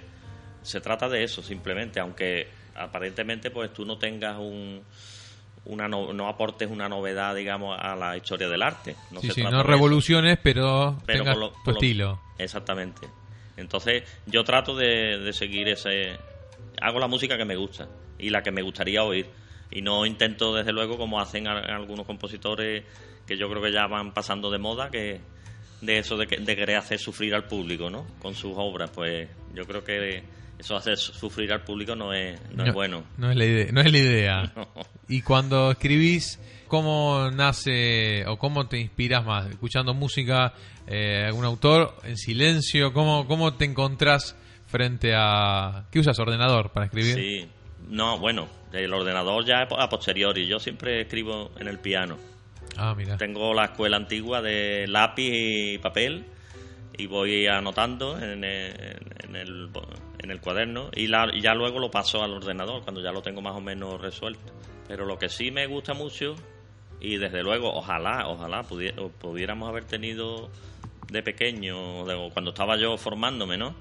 se 0.62 0.80
trata 0.80 1.08
de 1.08 1.24
eso 1.24 1.42
simplemente, 1.42 2.00
aunque 2.00 2.48
aparentemente 2.74 3.50
pues 3.50 3.72
tú 3.72 3.84
no 3.84 3.98
tengas 3.98 4.38
un 4.38 4.82
una 5.64 5.86
no, 5.86 6.28
aportes 6.28 6.68
una 6.68 6.88
novedad 6.88 7.34
digamos 7.36 7.78
a 7.80 7.94
la 7.94 8.16
historia 8.16 8.48
del 8.48 8.62
arte. 8.62 8.96
No 9.10 9.20
sí, 9.20 9.42
no 9.42 9.62
revoluciones 9.62 10.38
pero, 10.42 10.98
pero 11.06 11.52
tu 11.64 11.70
estilo. 11.70 12.20
Exactamente. 12.38 13.08
Entonces 13.56 14.02
yo 14.26 14.44
trato 14.44 14.74
de, 14.74 15.18
de 15.18 15.32
seguir 15.32 15.68
ese 15.68 16.18
hago 16.80 16.98
la 16.98 17.06
música 17.06 17.36
que 17.36 17.44
me 17.44 17.56
gusta 17.56 17.88
y 18.18 18.30
la 18.30 18.42
que 18.42 18.50
me 18.50 18.62
gustaría 18.62 19.02
oír. 19.04 19.26
Y 19.70 19.80
no 19.80 20.04
intento 20.04 20.54
desde 20.54 20.72
luego 20.72 20.98
como 20.98 21.20
hacen 21.20 21.46
algunos 21.48 22.06
compositores 22.06 22.84
que 23.26 23.36
yo 23.36 23.48
creo 23.48 23.62
que 23.62 23.72
ya 23.72 23.86
van 23.86 24.12
pasando 24.12 24.50
de 24.50 24.58
moda 24.58 24.90
que 24.90 25.20
de 25.82 25.98
eso 25.98 26.16
de, 26.16 26.26
de 26.26 26.56
querer 26.56 26.76
hacer 26.76 26.98
sufrir 26.98 27.34
al 27.34 27.44
público 27.44 27.90
no 27.90 28.06
con 28.18 28.34
sus 28.34 28.54
obras 28.56 28.90
pues 28.94 29.28
yo 29.54 29.66
creo 29.66 29.84
que 29.84 30.22
eso 30.62 30.76
hace 30.76 30.96
sufrir 30.96 31.52
al 31.52 31.62
público 31.62 31.96
no 31.96 32.12
es, 32.12 32.40
no, 32.52 32.64
es 32.64 32.72
bueno. 32.72 33.02
No 33.18 33.32
es 33.32 33.36
la 33.36 33.44
idea. 33.44 33.72
No 33.72 33.80
es 33.80 33.92
la 33.92 33.98
idea. 33.98 34.52
Y 35.08 35.20
cuando 35.20 35.72
escribís, 35.72 36.40
¿cómo 36.68 37.30
nace 37.32 38.24
o 38.26 38.38
cómo 38.38 38.66
te 38.66 38.78
inspiras 38.78 39.26
más? 39.26 39.50
¿Escuchando 39.50 39.92
música, 39.92 40.54
eh, 40.86 41.24
algún 41.26 41.44
autor, 41.44 41.96
en 42.04 42.16
silencio? 42.16 42.94
¿Cómo, 42.94 43.26
¿Cómo 43.26 43.54
te 43.54 43.66
encontrás 43.66 44.36
frente 44.68 45.12
a... 45.14 45.84
¿Qué 45.90 45.98
usas, 45.98 46.18
ordenador 46.18 46.70
para 46.70 46.86
escribir? 46.86 47.14
Sí, 47.14 47.48
no, 47.88 48.18
bueno, 48.20 48.48
el 48.72 48.94
ordenador 48.94 49.44
ya 49.44 49.64
a 49.64 49.88
posteriori. 49.90 50.46
Yo 50.46 50.58
siempre 50.60 51.02
escribo 51.02 51.50
en 51.58 51.68
el 51.68 51.78
piano. 51.78 52.16
Ah, 52.76 52.94
mira. 52.96 53.16
Tengo 53.16 53.52
la 53.54 53.66
escuela 53.66 53.96
antigua 53.96 54.40
de 54.40 54.86
lápiz 54.88 55.30
y 55.32 55.78
papel 55.78 56.24
y 56.96 57.06
voy 57.06 57.46
anotando 57.46 58.18
en 58.18 58.44
el, 58.44 58.74
en 59.24 59.36
el, 59.36 59.70
en 60.18 60.30
el 60.30 60.40
cuaderno 60.40 60.90
y, 60.94 61.08
ya 61.08 61.54
luego 61.54 61.78
lo 61.78 61.90
paso 61.90 62.22
al 62.22 62.32
ordenador 62.32 62.82
cuando 62.82 63.02
ya 63.02 63.12
lo 63.12 63.22
tengo 63.22 63.40
más 63.42 63.54
o 63.54 63.60
menos 63.60 64.00
resuelto. 64.00 64.52
Pero 64.88 65.06
lo 65.06 65.18
que 65.18 65.28
sí 65.28 65.50
me 65.50 65.66
gusta 65.66 65.94
mucho 65.94 66.34
y 67.00 67.16
desde 67.16 67.42
luego 67.42 67.72
ojalá, 67.72 68.28
ojalá 68.28 68.62
pudiéramos 68.62 69.68
haber 69.68 69.84
tenido 69.84 70.50
de 71.10 71.22
pequeño, 71.22 72.04
cuando 72.32 72.50
estaba 72.50 72.76
yo 72.76 72.96
formándome, 72.96 73.56
¿no? 73.58 73.74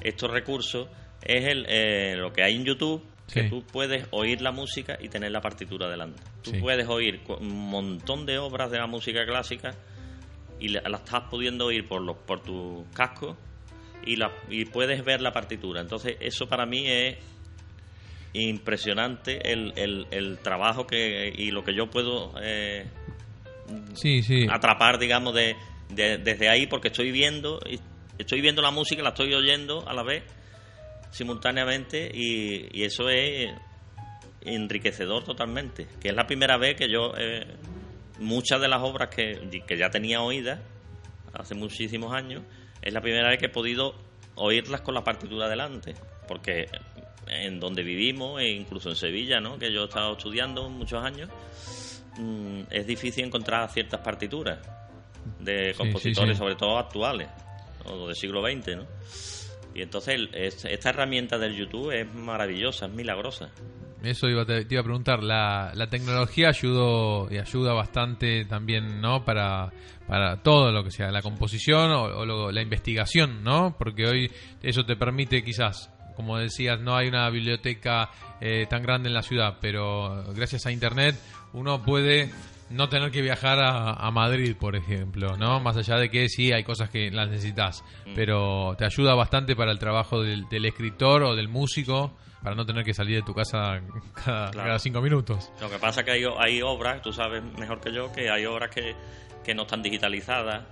Estos 0.00 0.30
recursos 0.30 0.88
es 1.22 1.44
el, 1.44 1.66
eh, 1.68 2.14
lo 2.16 2.32
que 2.32 2.42
hay 2.42 2.56
en 2.56 2.64
YouTube 2.64 3.02
que 3.32 3.44
tú 3.44 3.62
puedes 3.62 4.06
oír 4.10 4.40
la 4.42 4.52
música 4.52 4.98
y 5.00 5.08
tener 5.08 5.30
la 5.30 5.40
partitura 5.40 5.88
delante. 5.88 6.22
Tú 6.42 6.52
puedes 6.60 6.88
oír 6.88 7.20
un 7.28 7.70
montón 7.70 8.26
de 8.26 8.38
obras 8.38 8.70
de 8.70 8.78
la 8.78 8.86
música 8.86 9.24
clásica 9.24 9.74
y 10.58 10.68
la, 10.68 10.80
estás 10.80 11.24
pudiendo 11.30 11.66
oír 11.66 11.86
por, 11.86 12.02
los, 12.02 12.16
por 12.18 12.42
tus 12.42 12.86
cascos 12.94 13.36
y, 14.04 14.16
la, 14.16 14.32
y 14.48 14.64
puedes 14.66 15.04
ver 15.04 15.20
la 15.20 15.32
partitura. 15.32 15.80
Entonces, 15.80 16.16
eso 16.20 16.48
para 16.48 16.66
mí 16.66 16.86
es 16.86 17.16
impresionante 18.32 19.52
el, 19.52 19.72
el, 19.76 20.38
trabajo 20.38 20.86
que 20.86 21.32
y 21.36 21.50
lo 21.50 21.64
que 21.64 21.74
yo 21.74 21.90
puedo 21.90 22.32
eh, 22.40 22.86
sí, 23.94 24.22
sí. 24.22 24.46
atrapar, 24.48 24.98
digamos, 24.98 25.34
de, 25.34 25.56
desde 25.88 26.48
ahí, 26.48 26.66
porque 26.66 26.88
estoy 26.88 27.10
viendo, 27.10 27.60
estoy 28.18 28.40
viendo 28.40 28.62
la 28.62 28.70
música, 28.70 29.02
la 29.02 29.10
estoy 29.10 29.34
oyendo 29.34 29.88
a 29.88 29.94
la 29.94 30.02
vez, 30.02 30.22
simultáneamente, 31.10 32.10
y, 32.12 32.82
eso 32.82 33.08
es 33.08 33.50
enriquecedor 34.42 35.24
totalmente. 35.24 35.86
Que 36.00 36.08
es 36.08 36.14
la 36.14 36.26
primera 36.26 36.56
vez 36.56 36.76
que 36.76 36.88
yo, 36.88 37.12
eh, 37.16 37.46
muchas 38.18 38.60
de 38.60 38.68
las 38.68 38.82
obras 38.82 39.08
que, 39.08 39.62
que 39.66 39.76
ya 39.76 39.90
tenía 39.90 40.22
oídas, 40.22 40.60
hace 41.32 41.54
muchísimos 41.54 42.12
años, 42.12 42.42
es 42.82 42.92
la 42.92 43.00
primera 43.00 43.28
vez 43.28 43.38
que 43.38 43.46
he 43.46 43.50
podido 43.50 43.94
oírlas 44.36 44.80
con 44.80 44.94
la 44.94 45.04
partitura 45.04 45.48
delante. 45.48 45.94
Porque 46.26 46.66
en 47.30 47.60
donde 47.60 47.82
vivimos, 47.82 48.40
e 48.40 48.48
incluso 48.48 48.88
en 48.88 48.96
Sevilla, 48.96 49.40
¿no? 49.40 49.58
que 49.58 49.72
yo 49.72 49.82
he 49.82 49.84
estado 49.84 50.12
estudiando 50.12 50.68
muchos 50.68 51.02
años, 51.02 51.30
mm, 52.18 52.62
es 52.70 52.86
difícil 52.86 53.24
encontrar 53.24 53.70
ciertas 53.70 54.00
partituras 54.00 54.58
de 55.38 55.74
compositores, 55.76 56.36
sobre 56.36 56.56
todo 56.56 56.78
actuales, 56.78 57.28
o 57.84 58.06
del 58.06 58.16
siglo 58.16 58.42
XX. 58.42 58.76
¿no? 58.76 58.86
Y 59.74 59.82
entonces 59.82 60.28
esta 60.32 60.90
herramienta 60.90 61.38
del 61.38 61.56
YouTube 61.56 61.92
es 61.92 62.12
maravillosa, 62.14 62.86
es 62.86 62.92
milagrosa. 62.92 63.50
Eso 64.02 64.28
iba, 64.28 64.46
te, 64.46 64.66
iba 64.68 64.80
a 64.80 64.84
preguntar, 64.84 65.22
la, 65.22 65.72
la 65.74 65.88
tecnología 65.88 66.48
ayudó 66.48 67.30
y 67.30 67.36
ayuda 67.36 67.74
bastante 67.74 68.46
también, 68.46 69.00
¿no? 69.00 69.24
Para, 69.24 69.70
para 70.06 70.42
todo 70.42 70.72
lo 70.72 70.82
que 70.82 70.90
sea, 70.90 71.10
la 71.10 71.20
composición 71.20 71.90
o, 71.92 72.50
la 72.50 72.62
investigación, 72.62 73.44
¿no? 73.44 73.76
Porque 73.78 74.06
hoy 74.06 74.30
eso 74.62 74.84
te 74.84 74.96
permite 74.96 75.44
quizás 75.44 75.90
como 76.16 76.36
decías, 76.36 76.78
no 76.78 76.96
hay 76.96 77.08
una 77.08 77.30
biblioteca 77.30 78.10
eh, 78.42 78.66
tan 78.68 78.82
grande 78.82 79.08
en 79.08 79.14
la 79.14 79.22
ciudad, 79.22 79.56
pero 79.58 80.22
gracias 80.34 80.66
a 80.66 80.70
Internet 80.70 81.14
uno 81.54 81.82
puede 81.82 82.30
no 82.70 82.88
tener 82.88 83.10
que 83.10 83.22
viajar 83.22 83.58
a, 83.60 84.10
Madrid, 84.10 84.56
por 84.58 84.76
ejemplo, 84.76 85.36
¿no? 85.36 85.60
Más 85.60 85.76
allá 85.76 85.96
de 85.96 86.10
que 86.10 86.28
sí 86.28 86.52
hay 86.52 86.64
cosas 86.64 86.90
que 86.90 87.10
las 87.10 87.28
necesitas, 87.28 87.84
mm. 88.06 88.14
pero 88.14 88.74
te 88.78 88.84
ayuda 88.84 89.14
bastante 89.14 89.54
para 89.54 89.72
el 89.72 89.78
trabajo 89.78 90.22
del, 90.22 90.46
escritor 90.64 91.22
o 91.22 91.36
del 91.36 91.48
músico 91.48 92.16
para 92.42 92.56
no 92.56 92.64
tener 92.64 92.84
que 92.84 92.94
salir 92.94 93.16
de 93.16 93.22
tu 93.22 93.34
casa 93.34 93.80
cada, 94.24 94.78
cinco 94.78 95.00
minutos. 95.00 95.52
Lo 95.60 95.68
que 95.68 95.78
pasa 95.78 96.00
es 96.00 96.06
que 96.06 96.12
hay, 96.12 96.24
hay 96.38 96.62
obras, 96.62 97.02
tú 97.02 97.12
sabes 97.12 97.42
mejor 97.58 97.80
que 97.80 97.92
yo, 97.92 98.10
que 98.12 98.30
hay 98.30 98.46
obras 98.46 98.70
que 98.70 98.94
que 99.44 99.54
no 99.54 99.62
están 99.62 99.82
digitalizadas 99.82 100.64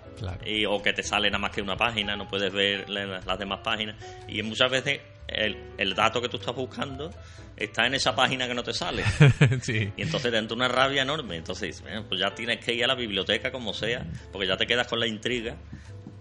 y, 0.44 0.66
o 0.66 0.82
que 0.82 0.92
te 0.92 1.02
sale 1.02 1.30
nada 1.30 1.38
más 1.38 1.50
que 1.52 1.62
una 1.62 1.76
página, 1.76 2.16
no 2.16 2.28
puedes 2.28 2.52
ver 2.52 2.88
las, 2.88 3.38
demás 3.38 3.60
páginas. 3.62 3.96
Y 4.28 4.42
muchas 4.42 4.70
veces 4.70 5.00
el, 5.28 5.56
el, 5.76 5.94
dato 5.94 6.20
que 6.20 6.28
tú 6.28 6.38
estás 6.38 6.54
buscando 6.54 7.10
está 7.56 7.86
en 7.86 7.94
esa 7.94 8.14
página 8.14 8.46
que 8.46 8.54
no 8.54 8.62
te 8.62 8.72
sale. 8.72 9.04
Y 9.96 10.02
entonces 10.02 10.30
te 10.30 10.38
entra 10.38 10.56
una 10.56 10.68
rabia 10.68 11.02
enorme. 11.02 11.36
Entonces, 11.36 11.82
pues 12.08 12.20
ya 12.20 12.34
tienes 12.34 12.64
que 12.64 12.74
ir 12.74 12.84
a 12.84 12.88
la 12.88 12.94
biblioteca 12.94 13.50
como 13.50 13.72
sea, 13.72 14.06
porque 14.32 14.46
ya 14.46 14.56
te 14.56 14.66
quedas 14.66 14.86
con 14.86 15.00
la 15.00 15.06
intriga 15.06 15.56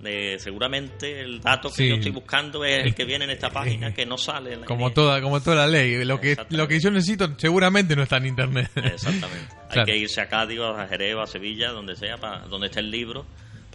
de 0.02 0.38
seguramente 0.40 1.22
el 1.22 1.42
dato 1.42 1.72
que 1.72 1.90
yo 1.90 1.96
estoy 1.96 2.12
buscando 2.12 2.64
es 2.64 2.86
el 2.86 2.94
que 2.94 3.04
viene 3.04 3.26
en 3.26 3.32
esta 3.32 3.50
página 3.52 3.94
que 3.94 4.06
no 4.06 4.18
sale. 4.18 4.60
como 4.66 4.92
toda 4.92 5.22
como 5.22 5.42
toda 5.42 5.56
la 5.56 5.68
ley. 5.68 6.04
Lo 6.06 6.20
que, 6.20 6.38
lo 6.50 6.68
que 6.68 6.80
yo 6.80 6.92
necesito 6.92 7.34
seguramente 7.38 7.96
no 7.96 8.04
está 8.04 8.18
en 8.18 8.28
internet. 8.28 8.70
Exactamente. 8.76 9.56
Hay 9.70 9.84
que 9.86 9.98
irse 9.98 10.22
a 10.22 10.28
Cádiz, 10.28 10.60
a 10.60 10.88
Jerez, 10.88 11.16
a 11.18 11.28
Sevilla, 11.28 11.72
donde 11.72 11.96
sea, 11.96 12.18
para 12.18 12.40
donde 12.48 12.68
esté 12.68 12.80
el 12.80 12.92
libro 12.92 13.26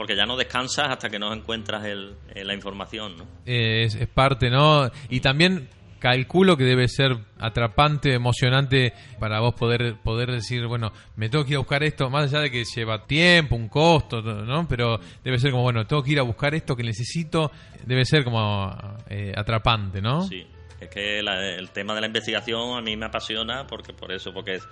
porque 0.03 0.17
ya 0.17 0.27
no 0.27 0.37
descansas 0.37 0.89
hasta 0.89 1.09
que 1.09 1.21
no 1.21 1.33
encuentras 1.33 1.85
el, 1.85 2.17
la 2.35 2.55
información, 2.55 3.19
¿no? 3.19 3.25
Es, 3.47 3.95
es, 3.95 4.09
parte, 4.09 4.51
¿no? 4.51 4.91
Y 5.09 5.21
también 5.21 5.69
calculo 6.01 6.57
que 6.57 6.65
debe 6.65 6.89
ser 6.89 7.17
atrapante, 7.39 8.13
emocionante 8.13 8.95
para 9.21 9.39
vos 9.39 9.55
poder 9.55 9.95
poder 10.03 10.33
decir, 10.33 10.67
bueno, 10.67 10.93
me 11.15 11.29
tengo 11.29 11.45
que 11.45 11.51
ir 11.51 11.57
a 11.57 11.61
buscar 11.61 11.85
esto, 11.85 12.11
más 12.11 12.25
allá 12.25 12.43
de 12.43 12.51
que 12.51 12.65
lleva 12.65 13.07
tiempo, 13.07 13.55
un 13.55 13.69
costo, 13.69 14.21
¿no? 14.21 14.67
Pero 14.67 14.99
debe 15.23 15.39
ser 15.39 15.53
como, 15.53 15.63
bueno, 15.63 15.87
tengo 15.87 16.03
que 16.03 16.11
ir 16.11 16.19
a 16.19 16.23
buscar 16.23 16.53
esto 16.57 16.75
que 16.75 16.83
necesito, 16.83 17.53
debe 17.87 18.05
ser 18.05 18.25
como 18.25 18.77
eh, 19.09 19.33
atrapante, 19.37 20.03
¿no? 20.03 20.25
Sí, 20.25 20.45
es 20.81 20.89
que 20.89 21.21
el 21.21 21.71
tema 21.71 21.95
de 21.95 22.01
la 22.01 22.09
investigación 22.09 22.77
a 22.77 22.83
mí 22.83 22.97
me 22.97 23.07
apasiona 23.07 23.69
porque 23.69 23.93
por 23.93 24.11
eso, 24.11 24.33
porque 24.33 24.55
es, 24.55 24.69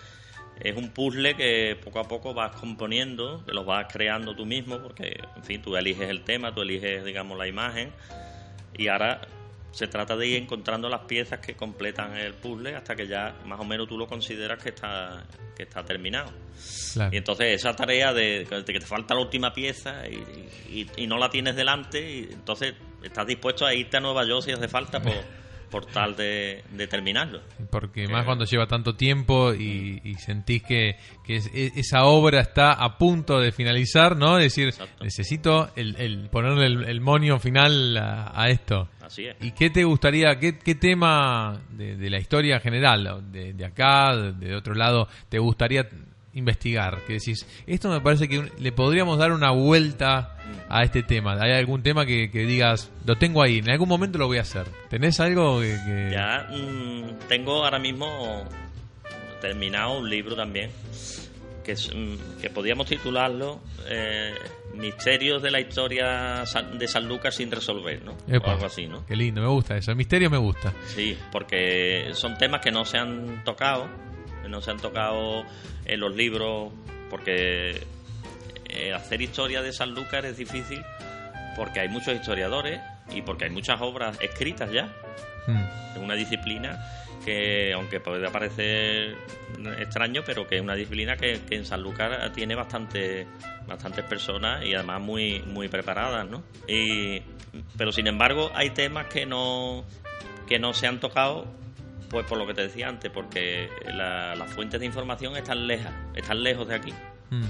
es 0.60 0.76
un 0.76 0.90
puzzle 0.90 1.34
que 1.34 1.76
poco 1.82 2.00
a 2.00 2.04
poco 2.04 2.34
vas 2.34 2.54
componiendo, 2.56 3.44
que 3.44 3.52
los 3.52 3.64
vas 3.64 3.86
creando 3.90 4.34
tú 4.34 4.44
mismo, 4.44 4.80
porque, 4.80 5.18
en 5.36 5.44
fin, 5.44 5.62
tú 5.62 5.76
eliges 5.76 6.08
el 6.08 6.22
tema, 6.22 6.54
tú 6.54 6.62
eliges, 6.62 7.04
digamos, 7.04 7.38
la 7.38 7.48
imagen, 7.48 7.92
y 8.76 8.88
ahora 8.88 9.20
se 9.72 9.86
trata 9.86 10.16
de 10.16 10.26
ir 10.26 10.36
encontrando 10.36 10.88
las 10.88 11.02
piezas 11.02 11.38
que 11.38 11.54
completan 11.54 12.16
el 12.16 12.34
puzzle 12.34 12.74
hasta 12.74 12.96
que 12.96 13.06
ya 13.06 13.36
más 13.46 13.60
o 13.60 13.64
menos 13.64 13.86
tú 13.88 13.96
lo 13.96 14.06
consideras 14.06 14.60
que 14.60 14.70
está 14.70 15.24
que 15.56 15.62
está 15.64 15.84
terminado. 15.84 16.32
Y 17.12 17.16
entonces 17.16 17.54
esa 17.54 17.74
tarea 17.74 18.12
de, 18.12 18.46
que 18.66 18.80
te 18.80 18.86
falta 18.86 19.14
la 19.14 19.20
última 19.20 19.52
pieza 19.52 20.02
y, 20.08 20.86
y, 20.96 21.06
no 21.06 21.18
la 21.18 21.28
tienes 21.28 21.54
delante, 21.54 22.00
y 22.00 22.28
entonces 22.32 22.74
estás 23.02 23.26
dispuesto 23.26 23.66
a 23.66 23.74
irte 23.74 23.98
a 23.98 24.00
Nueva 24.00 24.26
York 24.26 24.44
si 24.44 24.52
hace 24.52 24.68
falta 24.68 25.00
por, 25.00 25.12
por 25.70 25.86
tal 25.86 26.16
de, 26.16 26.62
terminarlo. 26.88 27.40
Porque 27.70 28.08
más 28.08 28.24
cuando 28.24 28.44
lleva 28.44 28.66
tanto 28.66 28.94
tiempo 28.94 29.54
y, 29.54 30.14
sentís 30.18 30.62
que, 30.62 30.96
que 31.24 31.36
e, 31.36 31.72
esa 31.76 32.04
obra 32.04 32.40
está 32.40 32.72
a 32.72 32.98
punto 32.98 33.40
de 33.40 33.52
finalizar, 33.52 34.16
¿no? 34.16 34.38
Es 34.38 34.54
decir, 34.54 34.74
necesito 35.00 35.70
el, 35.76 36.28
ponerle 36.30 36.90
el, 36.90 37.00
monio 37.00 37.38
final 37.38 37.96
a, 37.96 38.48
esto. 38.48 38.88
Así 39.00 39.26
es. 39.26 39.36
¿Y 39.40 39.52
qué 39.52 39.70
te 39.70 39.84
gustaría, 39.84 40.38
qué, 40.38 40.58
qué 40.58 40.74
tema 40.74 41.60
de, 41.70 42.10
la 42.10 42.18
historia 42.18 42.60
general, 42.60 43.30
de, 43.30 43.52
de 43.52 43.64
acá, 43.64 44.16
de 44.16 44.54
otro 44.54 44.74
lado, 44.74 45.08
te 45.28 45.38
gustaría 45.38 45.88
investigar? 46.34 46.98
Que 47.06 47.14
decís, 47.14 47.46
esto 47.66 47.88
me 47.88 48.00
parece 48.00 48.28
que 48.28 48.50
le 48.58 48.72
podríamos 48.72 49.18
dar 49.18 49.32
una 49.32 49.50
vuelta 49.50 50.36
a 50.68 50.82
este 50.82 51.02
tema. 51.02 51.36
¿Hay 51.40 51.52
algún 51.52 51.82
tema 51.82 52.06
que, 52.06 52.28
digas, 52.28 52.90
lo 53.04 53.16
tengo 53.16 53.42
ahí, 53.42 53.58
en 53.58 53.70
algún 53.70 53.88
momento 53.88 54.18
lo 54.18 54.26
voy 54.26 54.38
a 54.38 54.42
hacer? 54.42 54.66
¿Tenés 54.88 55.20
algo 55.20 55.60
que...? 55.60 56.10
Ya 56.12 56.48
mm, 56.50 57.28
tengo 57.28 57.64
ahora 57.64 57.78
mismo 57.78 58.44
terminado 59.40 59.98
un 59.98 60.10
libro 60.10 60.36
también, 60.36 60.70
que, 61.64 61.74
mm, 61.74 62.40
que 62.40 62.50
podríamos 62.50 62.86
titularlo 62.86 63.60
eh, 63.88 64.34
Misterios 64.74 65.42
de 65.42 65.50
la 65.50 65.60
historia 65.60 66.44
de 66.74 66.88
San 66.88 67.08
Lucas 67.08 67.34
sin 67.34 67.50
resolver, 67.50 68.02
¿no? 68.04 68.12
o 68.12 68.50
algo 68.50 68.66
así, 68.66 68.86
¿no? 68.86 69.04
Qué 69.04 69.16
lindo, 69.16 69.40
me 69.40 69.48
gusta 69.48 69.76
eso. 69.76 69.90
El 69.90 69.96
misterio 69.96 70.30
me 70.30 70.38
gusta. 70.38 70.72
Sí, 70.86 71.18
porque 71.32 72.10
son 72.12 72.38
temas 72.38 72.60
que 72.60 72.70
no 72.70 72.84
se 72.84 72.98
han 72.98 73.42
tocado, 73.44 73.88
no 74.48 74.60
se 74.60 74.70
han 74.70 74.78
tocado 74.78 75.44
en 75.84 76.00
los 76.00 76.14
libros, 76.14 76.72
porque 77.08 77.82
eh, 78.68 78.92
hacer 78.92 79.20
historia 79.20 79.62
de 79.62 79.72
San 79.72 79.94
Lucas 79.94 80.24
es 80.24 80.36
difícil 80.36 80.82
porque 81.56 81.80
hay 81.80 81.88
muchos 81.88 82.14
historiadores 82.14 82.80
y 83.12 83.22
porque 83.22 83.44
hay 83.44 83.50
muchas 83.50 83.80
obras 83.80 84.16
escritas 84.20 84.70
ya. 84.70 84.88
Hmm. 85.46 85.64
Es 85.94 86.02
una 86.02 86.14
disciplina 86.14 86.78
que, 87.24 87.72
aunque 87.74 88.00
puede 88.00 88.30
parecer 88.30 89.16
extraño, 89.78 90.22
pero 90.24 90.46
que 90.46 90.56
es 90.56 90.62
una 90.62 90.74
disciplina 90.74 91.16
que, 91.16 91.40
en 91.50 91.66
San 91.66 91.82
Lucas 91.82 92.32
tiene 92.32 92.54
bastante, 92.54 93.26
bastantes 93.66 94.04
personas 94.04 94.64
y 94.64 94.74
además 94.74 95.00
muy, 95.00 95.40
muy 95.40 95.68
preparadas, 95.68 96.26
¿no? 96.28 96.42
Y, 96.66 97.22
pero 97.76 97.92
sin 97.92 98.06
embargo 98.06 98.50
hay 98.54 98.70
temas 98.70 99.06
que 99.06 99.26
no, 99.26 99.84
que 100.46 100.58
no 100.58 100.72
se 100.72 100.86
han 100.86 101.00
tocado 101.00 101.46
pues 102.10 102.26
por 102.26 102.36
lo 102.36 102.46
que 102.46 102.52
te 102.52 102.62
decía 102.62 102.88
antes, 102.88 103.10
porque 103.10 103.70
las 103.86 104.50
fuentes 104.52 104.80
de 104.80 104.86
información 104.86 105.36
están 105.36 105.66
lejas, 105.66 105.94
están 106.14 106.42
lejos 106.42 106.68
de 106.68 106.74
aquí. 106.74 106.92
Hmm 107.30 107.44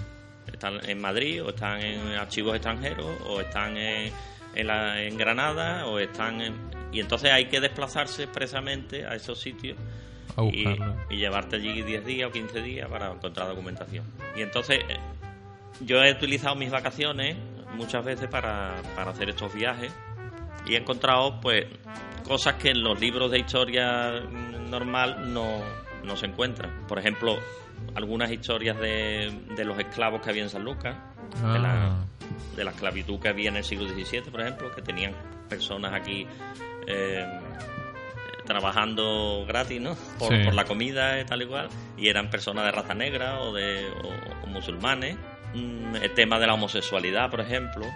están 0.52 0.80
en 0.88 1.00
Madrid 1.00 1.42
o 1.42 1.50
están 1.50 1.80
en 1.80 2.00
archivos 2.12 2.54
extranjeros 2.54 3.06
o 3.26 3.40
están 3.40 3.76
en, 3.76 4.12
en, 4.54 5.18
Granada 5.18 5.86
o 5.86 5.98
están 5.98 6.40
y 6.92 7.00
entonces 7.00 7.30
hay 7.30 7.46
que 7.46 7.60
desplazarse 7.60 8.24
expresamente 8.24 9.06
a 9.06 9.14
esos 9.14 9.40
sitios 9.40 9.78
y, 10.52 11.16
llevarte 11.16 11.56
allí 11.56 11.82
10 11.82 12.04
días 12.04 12.28
o 12.28 12.32
15 12.32 12.62
días 12.62 12.88
para 12.88 13.12
encontrar 13.12 13.48
documentación. 13.48 14.04
Y 14.36 14.42
entonces 14.42 14.80
eh, 14.88 14.96
yo 15.80 16.02
he 16.02 16.12
utilizado 16.12 16.54
mis 16.54 16.70
vacaciones 16.70 17.36
muchas 17.74 18.04
veces 18.04 18.28
para, 18.28 18.80
para 18.96 19.10
hacer 19.10 19.28
estos 19.30 19.54
viajes 19.54 19.92
y 20.70 20.74
he 20.74 20.78
encontrado 20.78 21.40
pues 21.40 21.66
cosas 22.26 22.54
que 22.54 22.70
en 22.70 22.82
los 22.82 22.98
libros 23.00 23.30
de 23.30 23.38
historia 23.40 24.20
normal 24.20 25.32
no, 25.34 25.60
no 26.04 26.16
se 26.16 26.26
encuentran. 26.26 26.86
Por 26.86 26.98
ejemplo, 26.98 27.36
algunas 27.94 28.30
historias 28.30 28.78
de, 28.78 29.32
de 29.56 29.64
los 29.64 29.78
esclavos 29.78 30.20
que 30.22 30.30
había 30.30 30.42
en 30.44 30.50
San 30.50 30.64
Lucas, 30.64 30.96
de, 31.42 31.58
la, 31.58 31.86
ah. 31.86 32.04
de, 32.56 32.64
la, 32.64 32.70
esclavitud 32.70 33.18
que 33.18 33.28
había 33.28 33.48
en 33.48 33.56
el 33.56 33.64
siglo 33.64 33.88
XVII, 33.88 34.22
por 34.30 34.40
ejemplo, 34.42 34.70
que 34.74 34.82
tenían 34.82 35.12
personas 35.48 35.92
aquí 35.92 36.26
eh, 36.86 37.26
trabajando 38.46 39.44
gratis, 39.46 39.80
¿no? 39.80 39.94
Por, 40.18 40.28
Sí. 40.28 40.44
por 40.44 40.54
la 40.54 40.64
comida 40.64 41.20
y 41.20 41.24
tal 41.24 41.42
y 41.42 41.46
cual. 41.46 41.68
Y 41.96 42.08
eran 42.08 42.30
personas 42.30 42.64
de 42.64 42.72
raza 42.72 42.94
negra 42.94 43.40
o 43.40 43.52
de 43.52 43.86
o- 43.88 44.44
o 44.44 44.46
musulmanes. 44.46 45.16
Mm, 45.54 45.96
El 45.96 46.14
tema 46.14 46.38
de 46.38 46.46
la 46.46 46.54
homosexualidad, 46.54 47.30
por 47.30 47.40
ejemplo. 47.40 47.86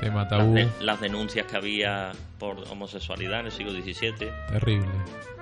Tema 0.00 0.20
Las, 0.22 0.28
tabú. 0.28 0.54
de- 0.54 0.68
las 0.80 1.00
denuncias 1.00 1.46
que 1.46 1.56
había 1.56 2.12
por 2.38 2.56
homosexualidad 2.70 3.40
en 3.40 3.46
el 3.46 3.52
siglo 3.52 3.72
XVII. 3.72 4.12
Terrible. 4.48 4.88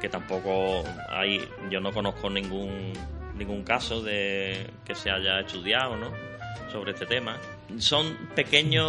Que 0.00 0.08
tampoco 0.08 0.84
hay... 1.08 1.40
Yo 1.70 1.80
no 1.80 1.92
conozco 1.92 2.30
ningún, 2.30 2.92
ningún 3.36 3.62
caso 3.64 4.02
de 4.02 4.66
que 4.84 4.94
se 4.94 5.10
haya 5.10 5.40
estudiado, 5.40 5.96
¿no? 5.96 6.10
Sobre 6.70 6.92
este 6.92 7.06
tema. 7.06 7.36
Son 7.78 8.28
pequeñas 8.34 8.84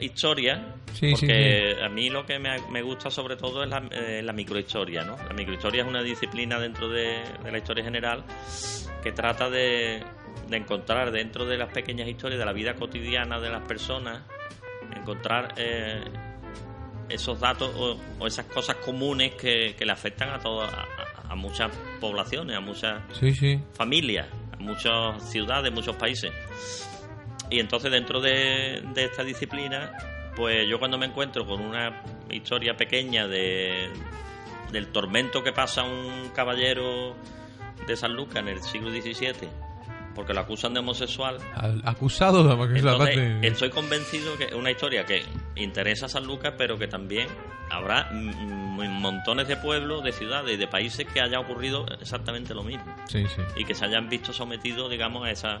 historias 0.00 0.60
Sí, 0.94 1.14
sí, 1.14 1.26
porque 1.26 1.76
a 1.84 1.88
mí 1.90 2.08
lo 2.08 2.24
que 2.24 2.38
me, 2.38 2.56
me 2.70 2.80
gusta 2.80 3.10
sobre 3.10 3.36
todo 3.36 3.62
es 3.62 3.68
la, 3.68 3.82
eh, 3.90 4.22
la 4.24 4.32
microhistoria, 4.32 5.04
¿no? 5.04 5.16
La 5.28 5.34
microhistoria 5.34 5.82
es 5.82 5.88
una 5.88 6.02
disciplina 6.02 6.58
dentro 6.58 6.88
de, 6.88 7.20
de 7.44 7.52
la 7.52 7.58
historia 7.58 7.84
general 7.84 8.24
que 9.02 9.12
trata 9.12 9.50
de, 9.50 10.02
de 10.48 10.56
encontrar 10.56 11.10
dentro 11.10 11.44
de 11.44 11.58
las 11.58 11.70
pequeñas 11.70 12.08
historias 12.08 12.38
de 12.38 12.46
la 12.46 12.54
vida 12.54 12.74
cotidiana 12.76 13.38
de 13.40 13.50
las 13.50 13.60
personas, 13.66 14.22
encontrar 14.94 15.54
eh, 15.56 16.04
esos 17.08 17.38
datos 17.40 17.70
o, 17.76 17.98
o 18.18 18.26
esas 18.26 18.46
cosas 18.46 18.76
comunes 18.76 19.34
que, 19.34 19.74
que 19.76 19.84
le 19.86 19.92
afectan 19.92 20.30
a, 20.30 20.38
todas 20.38 20.72
a, 21.28 21.34
muchas 21.34 21.70
poblaciones, 22.00 22.56
a 22.56 22.60
muchas 22.60 23.02
Sí, 23.18 23.34
sí. 23.34 23.60
familias, 23.74 24.26
a 24.52 24.56
muchas 24.62 25.22
ciudades, 25.30 25.72
muchos 25.72 25.96
países. 25.96 26.32
Y 27.50 27.60
entonces 27.60 27.90
dentro 27.92 28.20
de, 28.20 28.82
de 28.94 29.04
esta 29.04 29.22
disciplina, 29.22 29.92
pues 30.34 30.68
yo 30.68 30.78
cuando 30.78 30.98
me 30.98 31.06
encuentro 31.06 31.46
con 31.46 31.60
una 31.60 32.02
historia 32.30 32.76
pequeña 32.76 33.28
de, 33.28 33.88
del 34.72 34.88
tormento 34.88 35.42
que 35.44 35.52
pasa 35.52 35.84
un 35.84 36.30
caballero 36.34 37.14
de 37.86 37.96
San 37.96 38.14
Lucas 38.14 38.38
en 38.38 38.48
el 38.48 38.60
siglo 38.62 38.90
XVII, 38.90 39.48
porque 40.16 40.34
lo 40.34 40.40
acusan 40.40 40.74
de 40.74 40.80
homosexual, 40.80 41.36
Al- 41.54 41.80
acusado 41.84 42.42
de 42.42 42.50
entonces 42.78 42.82
parte- 43.16 43.46
estoy 43.46 43.70
convencido 43.70 44.36
que 44.36 44.44
es 44.46 44.52
una 44.54 44.70
historia 44.72 45.04
que 45.06 45.22
interesa 45.54 46.06
a 46.06 46.08
San 46.08 46.24
Lucas, 46.26 46.54
pero 46.58 46.76
que 46.78 46.88
también 46.88 47.28
habrá 47.70 48.10
montones 48.12 49.46
de 49.48 49.56
pueblos, 49.56 50.02
de 50.02 50.12
ciudades 50.12 50.54
y 50.54 50.56
de 50.56 50.66
países 50.66 51.06
que 51.12 51.20
haya 51.20 51.38
ocurrido 51.38 51.86
exactamente 52.00 52.54
lo 52.54 52.62
mismo 52.62 52.84
Sí, 53.08 53.24
sí. 53.34 53.42
y 53.56 53.64
que 53.64 53.74
se 53.74 53.84
hayan 53.84 54.08
visto 54.08 54.32
sometidos, 54.32 54.90
digamos, 54.90 55.26
a 55.26 55.30
esa, 55.30 55.54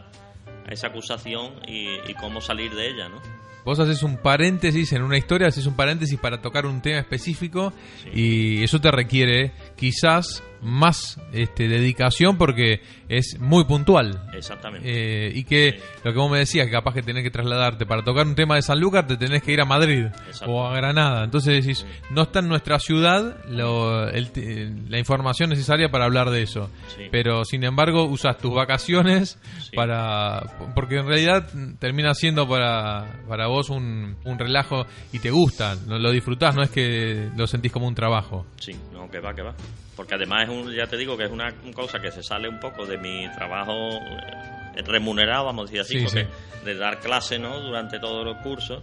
a 0.66 0.70
esa 0.72 0.88
acusación 0.88 1.52
y, 1.66 1.88
y 2.08 2.14
cómo 2.14 2.40
salir 2.40 2.74
de 2.74 2.88
ella, 2.88 3.08
¿no? 3.08 3.20
Vos 3.66 3.78
haces 3.80 4.02
un 4.02 4.16
paréntesis 4.16 4.92
en 4.94 5.02
una 5.02 5.18
historia, 5.18 5.48
haces 5.48 5.66
un 5.66 5.74
paréntesis 5.76 6.18
para 6.18 6.40
tocar 6.40 6.64
un 6.64 6.80
tema 6.80 7.00
específico 7.00 7.72
Sí. 8.04 8.10
y 8.14 8.62
eso 8.64 8.80
te 8.80 8.90
requiere 8.90 9.52
quizás 9.76 10.42
más 10.62 11.20
este, 11.32 11.68
dedicación 11.68 12.38
porque 12.38 12.80
es 13.08 13.38
muy 13.38 13.64
puntual. 13.64 14.22
Exactamente. 14.32 14.88
Eh, 14.90 15.30
y 15.34 15.44
que 15.44 15.72
Sí. 15.76 15.84
lo 16.02 16.12
que 16.12 16.18
vos 16.18 16.30
me 16.30 16.38
decías, 16.38 16.66
que 16.66 16.72
capaz 16.72 16.94
que 16.94 17.02
tenés 17.02 17.22
que 17.22 17.30
trasladarte 17.30 17.84
para 17.86 18.02
tocar 18.02 18.26
un 18.26 18.34
tema 18.34 18.54
de 18.56 18.62
Sanlúcar, 18.62 19.06
te 19.06 19.16
tenés 19.16 19.42
que 19.42 19.52
ir 19.52 19.60
a 19.60 19.64
Madrid 19.66 20.06
o 20.46 20.66
a 20.66 20.74
Granada. 20.74 21.24
Entonces 21.24 21.62
decís, 21.64 21.86
no 22.10 22.22
está 22.22 22.38
en 22.38 22.48
nuestra 22.48 22.78
ciudad 22.78 23.36
lo- 23.48 24.08
el 24.08 24.30
te- 24.30 24.72
la 24.88 24.98
información 24.98 25.50
necesaria 25.50 25.90
para 25.90 26.06
hablar 26.06 26.30
de 26.30 26.42
eso. 26.42 26.70
Sí. 26.96 27.02
Pero 27.12 27.44
sin 27.44 27.62
embargo, 27.62 28.04
usas 28.04 28.38
tus 28.38 28.54
vacaciones 28.54 29.38
para. 29.74 30.42
Porque 30.74 30.96
en 30.96 31.06
realidad 31.06 31.48
termina 31.78 32.14
siendo 32.14 32.48
para, 32.48 33.20
para 33.28 33.46
vos 33.48 33.55
un, 33.70 34.16
un 34.24 34.38
relajo 34.38 34.86
y 35.12 35.18
te 35.18 35.30
gusta, 35.30 35.74
lo, 35.86 35.98
lo 35.98 36.10
disfrutás, 36.10 36.54
no 36.54 36.62
es 36.62 36.70
que 36.70 37.30
lo 37.36 37.46
sentís 37.46 37.72
como 37.72 37.86
un 37.88 37.94
trabajo. 37.94 38.46
Sí, 38.60 38.74
no, 38.92 39.10
que 39.10 39.20
va, 39.20 39.34
que 39.34 39.42
va. 39.42 39.54
Porque 39.96 40.14
además 40.14 40.44
es 40.44 40.48
un, 40.50 40.72
ya 40.74 40.86
te 40.86 40.96
digo 40.96 41.16
que 41.16 41.24
es 41.24 41.30
una 41.30 41.52
cosa 41.74 41.98
que 42.00 42.10
se 42.12 42.22
sale 42.22 42.48
un 42.48 42.60
poco 42.60 42.84
de 42.86 42.98
mi 42.98 43.26
trabajo 43.34 43.72
eh, 43.72 44.82
remunerado, 44.86 45.46
vamos 45.46 45.62
a 45.62 45.72
decir 45.72 45.80
así, 45.80 45.98
Sí, 45.98 46.04
porque 46.04 46.24
sí. 46.60 46.64
de 46.66 46.74
dar 46.76 47.00
clase, 47.00 47.38
¿no? 47.38 47.58
Durante 47.60 47.98
todos 47.98 48.24
los 48.24 48.36
cursos. 48.38 48.82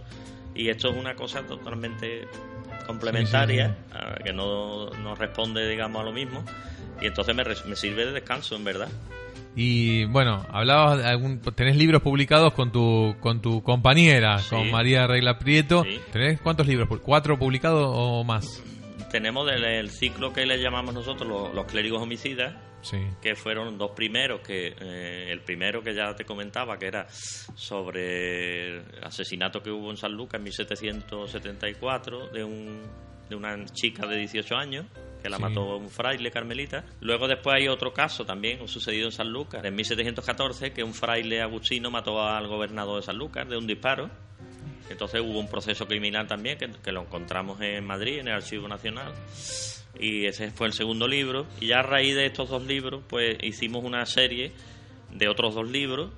Y 0.56 0.68
esto 0.68 0.90
es 0.90 0.96
una 0.96 1.14
cosa 1.14 1.42
totalmente 1.42 2.26
complementaria, 2.86 3.68
Sí, 3.90 3.96
a- 3.96 4.14
que 4.22 4.32
no, 4.32 4.90
no 4.90 5.14
responde, 5.14 5.68
digamos, 5.68 6.02
a 6.02 6.04
lo 6.04 6.12
mismo. 6.12 6.44
Y 7.00 7.06
entonces 7.06 7.34
me, 7.34 7.44
me 7.44 7.76
sirve 7.76 8.06
de 8.06 8.12
descanso, 8.12 8.56
en 8.56 8.64
verdad. 8.64 8.88
Y 9.56 10.04
bueno, 10.06 10.44
hablabas 10.50 10.98
de 10.98 11.04
algún, 11.06 11.40
tenés 11.54 11.76
libros 11.76 12.02
publicados 12.02 12.52
con 12.54 12.72
tu 12.72 13.14
con 13.20 13.40
tu 13.40 13.62
compañera, 13.62 14.38
Sí. 14.38 14.50
con 14.50 14.70
María 14.70 15.06
Regla 15.06 15.38
Prieto. 15.38 15.84
Sí. 15.84 16.00
¿Tenés 16.12 16.40
cuántos 16.40 16.66
libros? 16.66 16.88
¿Cuatro 17.00 17.38
publicados 17.38 17.86
o 17.88 18.24
más? 18.24 18.62
Tenemos 19.12 19.48
el 19.52 19.90
ciclo 19.90 20.32
que 20.32 20.44
le 20.44 20.60
llamamos 20.60 20.92
nosotros 20.92 21.28
los, 21.28 21.54
los 21.54 21.66
clérigos 21.66 22.02
homicidas, 22.02 22.54
Sí. 22.82 22.98
que 23.22 23.36
fueron 23.36 23.78
dos 23.78 23.92
primeros, 23.92 24.40
que 24.40 24.74
eh, 24.78 25.30
el 25.30 25.40
primero 25.40 25.82
que 25.82 25.94
ya 25.94 26.14
te 26.16 26.24
comentaba, 26.24 26.76
que 26.78 26.86
era 26.86 27.06
sobre 27.54 28.76
el 28.78 28.82
asesinato 29.04 29.62
que 29.62 29.70
hubo 29.70 29.90
en 29.90 29.96
San 29.96 30.12
Lucas 30.12 30.38
en 30.38 30.44
1774 30.44 32.28
de, 32.28 32.44
un, 32.44 32.82
de 33.30 33.36
una 33.36 33.64
chica 33.66 34.06
de 34.06 34.18
18 34.18 34.54
años 34.56 34.86
que 35.24 35.30
la 35.30 35.38
Sí. 35.38 35.42
mató 35.42 35.78
un 35.78 35.88
fraile 35.88 36.30
carmelita. 36.30 36.84
Luego 37.00 37.26
después 37.26 37.56
hay 37.56 37.66
otro 37.66 37.94
caso 37.94 38.26
también 38.26 38.68
sucedido 38.68 39.06
en 39.06 39.12
San 39.12 39.30
Lucas, 39.30 39.64
en 39.64 39.74
1714, 39.74 40.74
que 40.74 40.84
un 40.84 40.92
fraile 40.92 41.40
agustino 41.40 41.90
mató 41.90 42.22
al 42.22 42.46
gobernador 42.46 42.96
de 43.00 43.06
San 43.06 43.16
Lucas 43.16 43.48
de 43.48 43.56
un 43.56 43.66
disparo. 43.66 44.10
Entonces 44.90 45.22
hubo 45.22 45.38
un 45.38 45.48
proceso 45.48 45.86
criminal 45.86 46.26
también 46.26 46.58
que, 46.58 46.68
que 46.84 46.92
lo 46.92 47.00
encontramos 47.00 47.58
en 47.62 47.86
Madrid, 47.86 48.18
en 48.18 48.28
el 48.28 48.34
Archivo 48.34 48.68
Nacional. 48.68 49.14
Y 49.98 50.26
ese 50.26 50.50
fue 50.50 50.66
el 50.66 50.74
segundo 50.74 51.08
libro. 51.08 51.46
Y 51.58 51.68
ya 51.68 51.78
a 51.78 51.82
raíz 51.82 52.14
de 52.14 52.26
estos 52.26 52.50
dos 52.50 52.62
libros, 52.66 53.02
pues 53.08 53.38
hicimos 53.42 53.82
una 53.82 54.04
serie 54.04 54.52
de 55.10 55.26
otros 55.28 55.54
dos 55.54 55.70
libros 55.70 56.10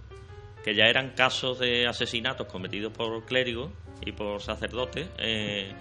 que 0.65 0.75
ya 0.75 0.87
eran 0.87 1.11
casos 1.11 1.61
de 1.61 1.87
asesinatos 1.87 2.49
cometidos 2.49 2.93
por 2.93 3.25
clérigos 3.25 3.71
y 4.05 4.11
por 4.11 4.43
sacerdotes 4.43 5.07
eh, 5.19 5.73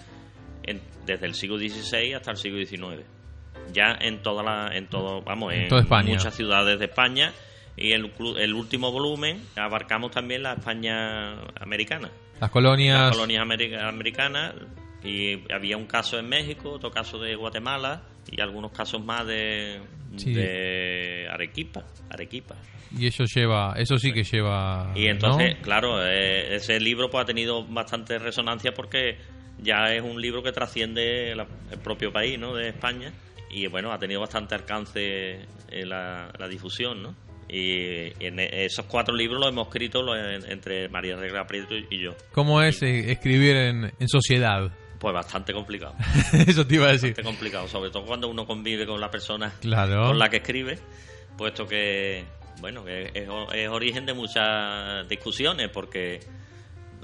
en- 0.61 0.81
desde 1.07 1.25
el 1.25 1.33
siglo 1.33 1.57
XVI 1.57 2.13
hasta 2.13 2.29
el 2.31 2.37
siglo 2.37 2.63
XIX. 2.63 3.03
Ya 3.71 3.97
en 3.99 4.21
toda 4.21 4.43
la, 4.43 4.75
en 4.75 4.87
todo, 4.87 5.21
vamos, 5.21 5.53
en 5.53 5.67
toda 5.67 5.81
España. 5.81 6.09
muchas 6.09 6.35
ciudades 6.35 6.79
de 6.79 6.85
España. 6.85 7.33
Y 7.77 7.91
el, 7.91 8.11
el 8.37 8.53
último 8.53 8.91
volumen 8.91 9.41
abarcamos 9.57 10.11
también 10.11 10.43
la 10.43 10.53
España 10.53 11.33
americana 11.59 12.09
Las 12.39 12.49
colonias. 12.49 12.99
las 13.01 13.11
colonias 13.11 13.43
ameri- 13.45 13.77
americanas 13.77 14.53
y 15.03 15.41
había 15.53 15.75
un 15.75 15.85
caso 15.85 16.17
en 16.17 16.29
México, 16.29 16.71
otro 16.71 16.89
caso 16.89 17.19
de 17.19 17.35
Guatemala 17.35 18.03
y 18.31 18.39
algunos 18.39 18.71
casos 18.71 19.03
más 19.03 19.27
de, 19.27 19.81
Sí. 20.15 20.33
de 20.33 21.27
Arequipa, 21.29 21.83
Arequipa. 22.09 22.55
Y 22.97 23.07
eso 23.07 23.25
lleva, 23.25 23.73
eso 23.77 23.97
sí 23.97 24.13
que 24.13 24.23
lleva. 24.23 24.91
Y 24.95 25.07
entonces, 25.07 25.57
¿no? 25.57 25.61
claro, 25.61 26.05
eh, 26.05 26.55
ese 26.55 26.79
libro 26.79 27.09
pues 27.09 27.23
ha 27.23 27.25
tenido 27.25 27.65
bastante 27.65 28.17
resonancia 28.19 28.73
porque 28.73 29.17
ya 29.61 29.93
es 29.93 30.01
un 30.01 30.21
libro 30.21 30.41
que 30.41 30.53
trasciende 30.53 31.35
la- 31.35 31.47
el 31.71 31.79
propio 31.79 32.13
país, 32.13 32.39
¿no? 32.39 32.53
De 32.55 32.69
España 32.69 33.11
y 33.49 33.67
bueno, 33.67 33.91
ha 33.91 33.99
tenido 33.99 34.19
bastante 34.21 34.55
alcance 34.55 35.39
en 35.69 35.89
la, 35.89 36.31
la 36.37 36.47
difusión, 36.47 37.01
¿no? 37.03 37.15
Y 37.47 38.11
en 38.25 38.39
esos 38.39 38.85
cuatro 38.85 39.15
libros 39.15 39.39
los 39.39 39.49
hemos 39.49 39.67
escrito 39.67 40.01
los 40.01 40.17
entre 40.45 40.89
María 40.89 41.15
Regla 41.15 41.45
Prieto 41.45 41.75
y 41.75 42.01
yo. 42.03 42.15
¿Cómo 42.31 42.61
es 42.61 42.81
eh, 42.81 43.11
escribir 43.11 43.55
en, 43.55 43.93
en 43.99 44.07
sociedad? 44.09 44.71
Pues 44.99 45.13
bastante 45.13 45.53
complicado. 45.53 45.93
eso 46.47 46.65
te 46.65 46.75
iba 46.75 46.87
a 46.87 46.91
decir. 46.93 47.09
bastante 47.11 47.23
complicado, 47.29 47.67
sobre 47.67 47.91
todo 47.91 48.03
cuando 48.05 48.27
uno 48.29 48.47
convive 48.47 48.87
con 48.87 48.99
la 48.99 49.11
persona 49.11 49.53
Claro. 49.61 50.07
con 50.07 50.17
la 50.17 50.27
que 50.29 50.37
escribe, 50.37 50.79
puesto 51.37 51.67
que, 51.67 52.23
bueno, 52.61 52.87
es, 52.87 53.11
es 53.13 53.69
origen 53.69 54.07
de 54.07 54.13
muchas 54.15 55.07
discusiones, 55.07 55.69
porque 55.71 56.19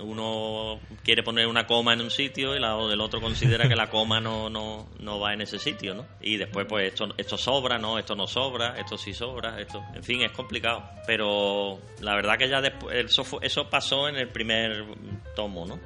uno 0.04 0.80
quiere 1.04 1.24
poner 1.24 1.48
una 1.48 1.66
coma 1.66 1.94
en 1.94 2.02
un 2.02 2.12
sitio 2.12 2.56
y 2.56 2.60
la, 2.60 2.78
el 2.92 3.02
otro 3.02 3.22
considera 3.22 3.68
que 3.68 3.76
la 3.76 3.90
coma 3.90 4.20
no, 4.20 4.50
no, 4.50 4.90
no 5.00 5.20
va 5.20 5.34
en 5.34 5.42
ese 5.42 5.60
sitio, 5.60 5.94
¿no? 5.94 6.06
Y 6.22 6.38
después, 6.38 6.66
pues, 6.68 6.88
esto, 6.88 7.10
esto 7.18 7.38
sobra, 7.38 7.78
¿no? 7.78 7.98
Esto 7.98 8.16
no 8.16 8.28
sobra, 8.28 8.76
esto 8.78 8.98
sí 8.98 9.14
sobra, 9.14 9.60
esto... 9.60 9.84
En 9.94 10.04
fin, 10.04 10.22
es 10.22 10.32
complicado. 10.32 10.84
Pero 11.06 11.80
la 12.00 12.16
verdad 12.16 12.38
que 12.38 12.50
ya 12.50 12.62
después... 12.62 13.06
Eso, 13.06 13.26
eso 13.42 13.70
pasó 13.70 14.08
en 14.08 14.16
el 14.16 14.30
primer 14.30 14.86
tomo, 15.36 15.66
¿no? 15.66 15.80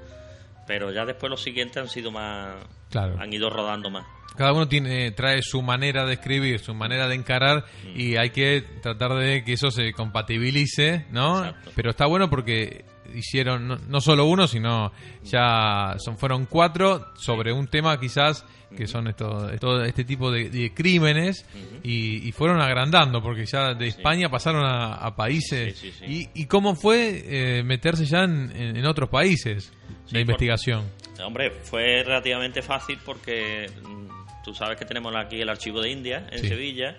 Pero 0.68 0.92
ya 0.92 1.06
después 1.06 1.30
los 1.30 1.42
siguientes 1.42 1.78
han 1.78 1.90
sido 1.90 2.12
más... 2.12 2.56
Claro. 2.90 3.16
Han 3.20 3.32
ido 3.34 3.50
rodando 3.50 3.90
más. 3.90 4.06
Cada 4.38 4.52
uno 4.52 4.68
tiene, 4.68 5.12
trae 5.12 5.42
su 5.42 5.62
manera 5.62 6.06
de 6.06 6.14
escribir, 6.14 6.60
su 6.60 6.74
manera 6.74 7.08
de 7.08 7.16
encarar 7.16 7.66
Mm. 7.86 8.00
y 8.00 8.18
hay 8.18 8.32
que 8.32 8.64
tratar 8.82 9.14
de 9.16 9.44
que 9.46 9.54
eso 9.54 9.72
se 9.72 9.94
compatibilice, 9.94 11.06
¿no? 11.12 11.46
Exacto. 11.46 11.72
Pero 11.76 11.90
está 11.92 12.06
bueno 12.06 12.30
porque 12.30 12.84
hicieron 13.14 13.68
no, 13.68 13.78
no 13.88 14.02
solo 14.02 14.26
uno, 14.26 14.48
sino 14.48 14.92
ya 15.24 15.96
son 16.00 16.18
fueron 16.18 16.48
cuatro 16.48 17.14
sobre 17.16 17.54
un 17.54 17.68
tema 17.68 17.98
quizás 18.00 18.46
que 18.76 18.88
son 18.88 19.08
esto, 19.08 19.48
todo 19.60 19.86
este 19.86 20.04
tipo 20.04 20.30
de, 20.32 20.50
de 20.50 20.74
crímenes 20.74 21.46
y, 21.84 22.28
y 22.28 22.32
fueron 22.34 22.60
agrandando 22.60 23.22
porque 23.22 23.46
ya 23.46 23.74
de 23.74 23.88
España 23.88 24.28
pasaron 24.28 24.66
a, 24.66 24.96
a 24.96 25.16
países 25.16 25.78
Sí, 25.78 25.92
sí. 25.98 26.06
Y, 26.34 26.42
y 26.42 26.46
cómo 26.48 26.76
fue 26.76 27.24
eh, 27.60 27.64
meterse 27.64 28.06
ya 28.06 28.24
en 28.24 28.86
otros 28.86 29.08
países 29.08 29.72
Sí, 30.06 30.18
investigación. 30.20 30.90
Hombre, 31.24 31.52
fue 31.52 32.04
relativamente 32.04 32.62
fácil 32.62 33.00
porque 33.04 33.70
mm, 33.84 34.44
tú 34.44 34.54
sabes 34.54 34.78
que 34.78 34.86
tenemos 34.86 35.16
aquí 35.16 35.42
el 35.42 35.50
archivo 35.50 35.82
de 35.82 35.90
India 35.90 36.28
en 36.32 36.48
Sevilla. 36.48 36.98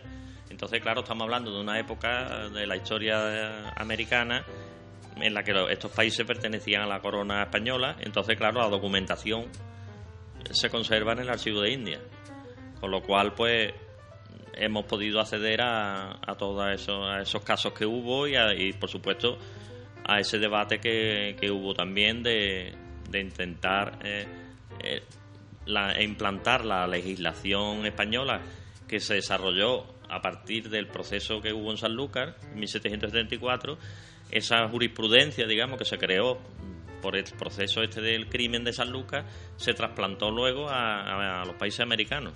Entonces, 0.50 0.80
claro, 0.80 1.00
estamos 1.00 1.24
hablando 1.24 1.52
de 1.52 1.60
una 1.60 1.78
época 1.78 2.48
de 2.48 2.66
la 2.66 2.76
historia 2.76 3.70
americana 3.76 4.44
en 5.16 5.34
la 5.34 5.42
que 5.42 5.52
estos 5.70 5.90
países 5.92 6.26
pertenecían 6.26 6.82
a 6.82 6.86
la 6.86 7.00
corona 7.00 7.42
española. 7.42 7.96
Entonces, 8.00 8.36
claro, 8.36 8.60
la 8.60 8.68
documentación 8.68 9.46
se 10.50 10.70
conserva 10.70 11.12
en 11.12 11.20
el 11.20 11.30
archivo 11.30 11.60
de 11.60 11.72
India. 11.72 12.00
Con 12.80 12.90
lo 12.90 13.02
cual, 13.02 13.34
pues, 13.34 13.72
hemos 14.54 14.84
podido 14.86 15.20
acceder 15.20 15.60
a, 15.62 16.18
a 16.26 16.34
todos 16.36 16.72
esos, 16.72 17.20
esos 17.20 17.42
casos 17.42 17.72
que 17.72 17.86
hubo 17.86 18.26
y, 18.26 18.72
por 18.74 18.88
supuesto, 18.88 19.38
a 20.04 20.20
ese 20.20 20.38
debate 20.38 20.78
que, 20.78 21.36
que 21.38 21.50
hubo 21.50 21.74
también 21.74 22.22
de, 22.22 22.74
de 23.08 23.20
intentar 23.20 23.98
eh, 24.02 24.26
eh, 24.82 25.02
la, 25.66 26.02
implantar 26.02 26.64
la 26.64 26.86
legislación 26.86 27.86
española 27.86 28.40
que 28.88 29.00
se 29.00 29.14
desarrolló 29.14 29.84
a 30.08 30.20
partir 30.20 30.70
del 30.70 30.86
proceso 30.86 31.40
que 31.40 31.52
hubo 31.52 31.70
en 31.70 31.76
Sanlúcar 31.76 32.36
en 32.52 32.60
1734, 32.60 33.78
esa 34.30 34.68
jurisprudencia, 34.68 35.46
digamos, 35.46 35.78
que 35.78 35.84
se 35.84 35.98
creó 35.98 36.38
por 37.02 37.16
el 37.16 37.24
proceso 37.38 37.82
este 37.82 38.00
del 38.00 38.28
crimen 38.28 38.64
de 38.64 38.72
Sanlúcar, 38.72 39.24
se 39.56 39.74
trasplantó 39.74 40.30
luego 40.30 40.68
a, 40.68 41.44
los 41.44 41.54
países 41.56 41.80
americanos. 41.80 42.32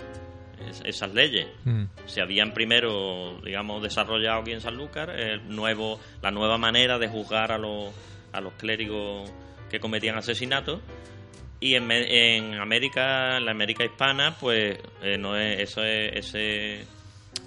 esas 0.85 1.15
leyes 1.15 1.47
mm. 1.65 1.85
se 2.07 2.21
habían 2.21 2.53
primero, 2.53 3.41
digamos, 3.45 3.83
desarrollado 3.83 4.41
aquí 4.41 4.53
en 4.53 4.61
Sanlúcar, 4.61 5.11
el 5.11 5.49
nuevo, 5.49 6.01
la 6.23 6.31
nueva 6.31 6.59
manera 6.59 6.99
de 6.99 7.09
juzgar 7.09 7.53
a 7.53 7.59
los, 7.59 7.93
a 8.33 8.41
los 8.41 8.53
clérigos 8.55 9.33
que 9.71 9.81
cometían 9.81 10.17
asesinatos 10.19 10.81
y 11.61 11.75
en, 11.75 11.91
en 11.93 12.55
América, 12.55 13.37
en 13.37 13.45
la 13.45 13.51
América 13.51 13.85
hispana, 13.85 14.35
pues 14.41 14.79
eh, 15.03 15.19
no 15.19 15.37
es, 15.37 15.61
eso 15.61 15.85
es, 15.85 16.27
ese, 16.27 16.87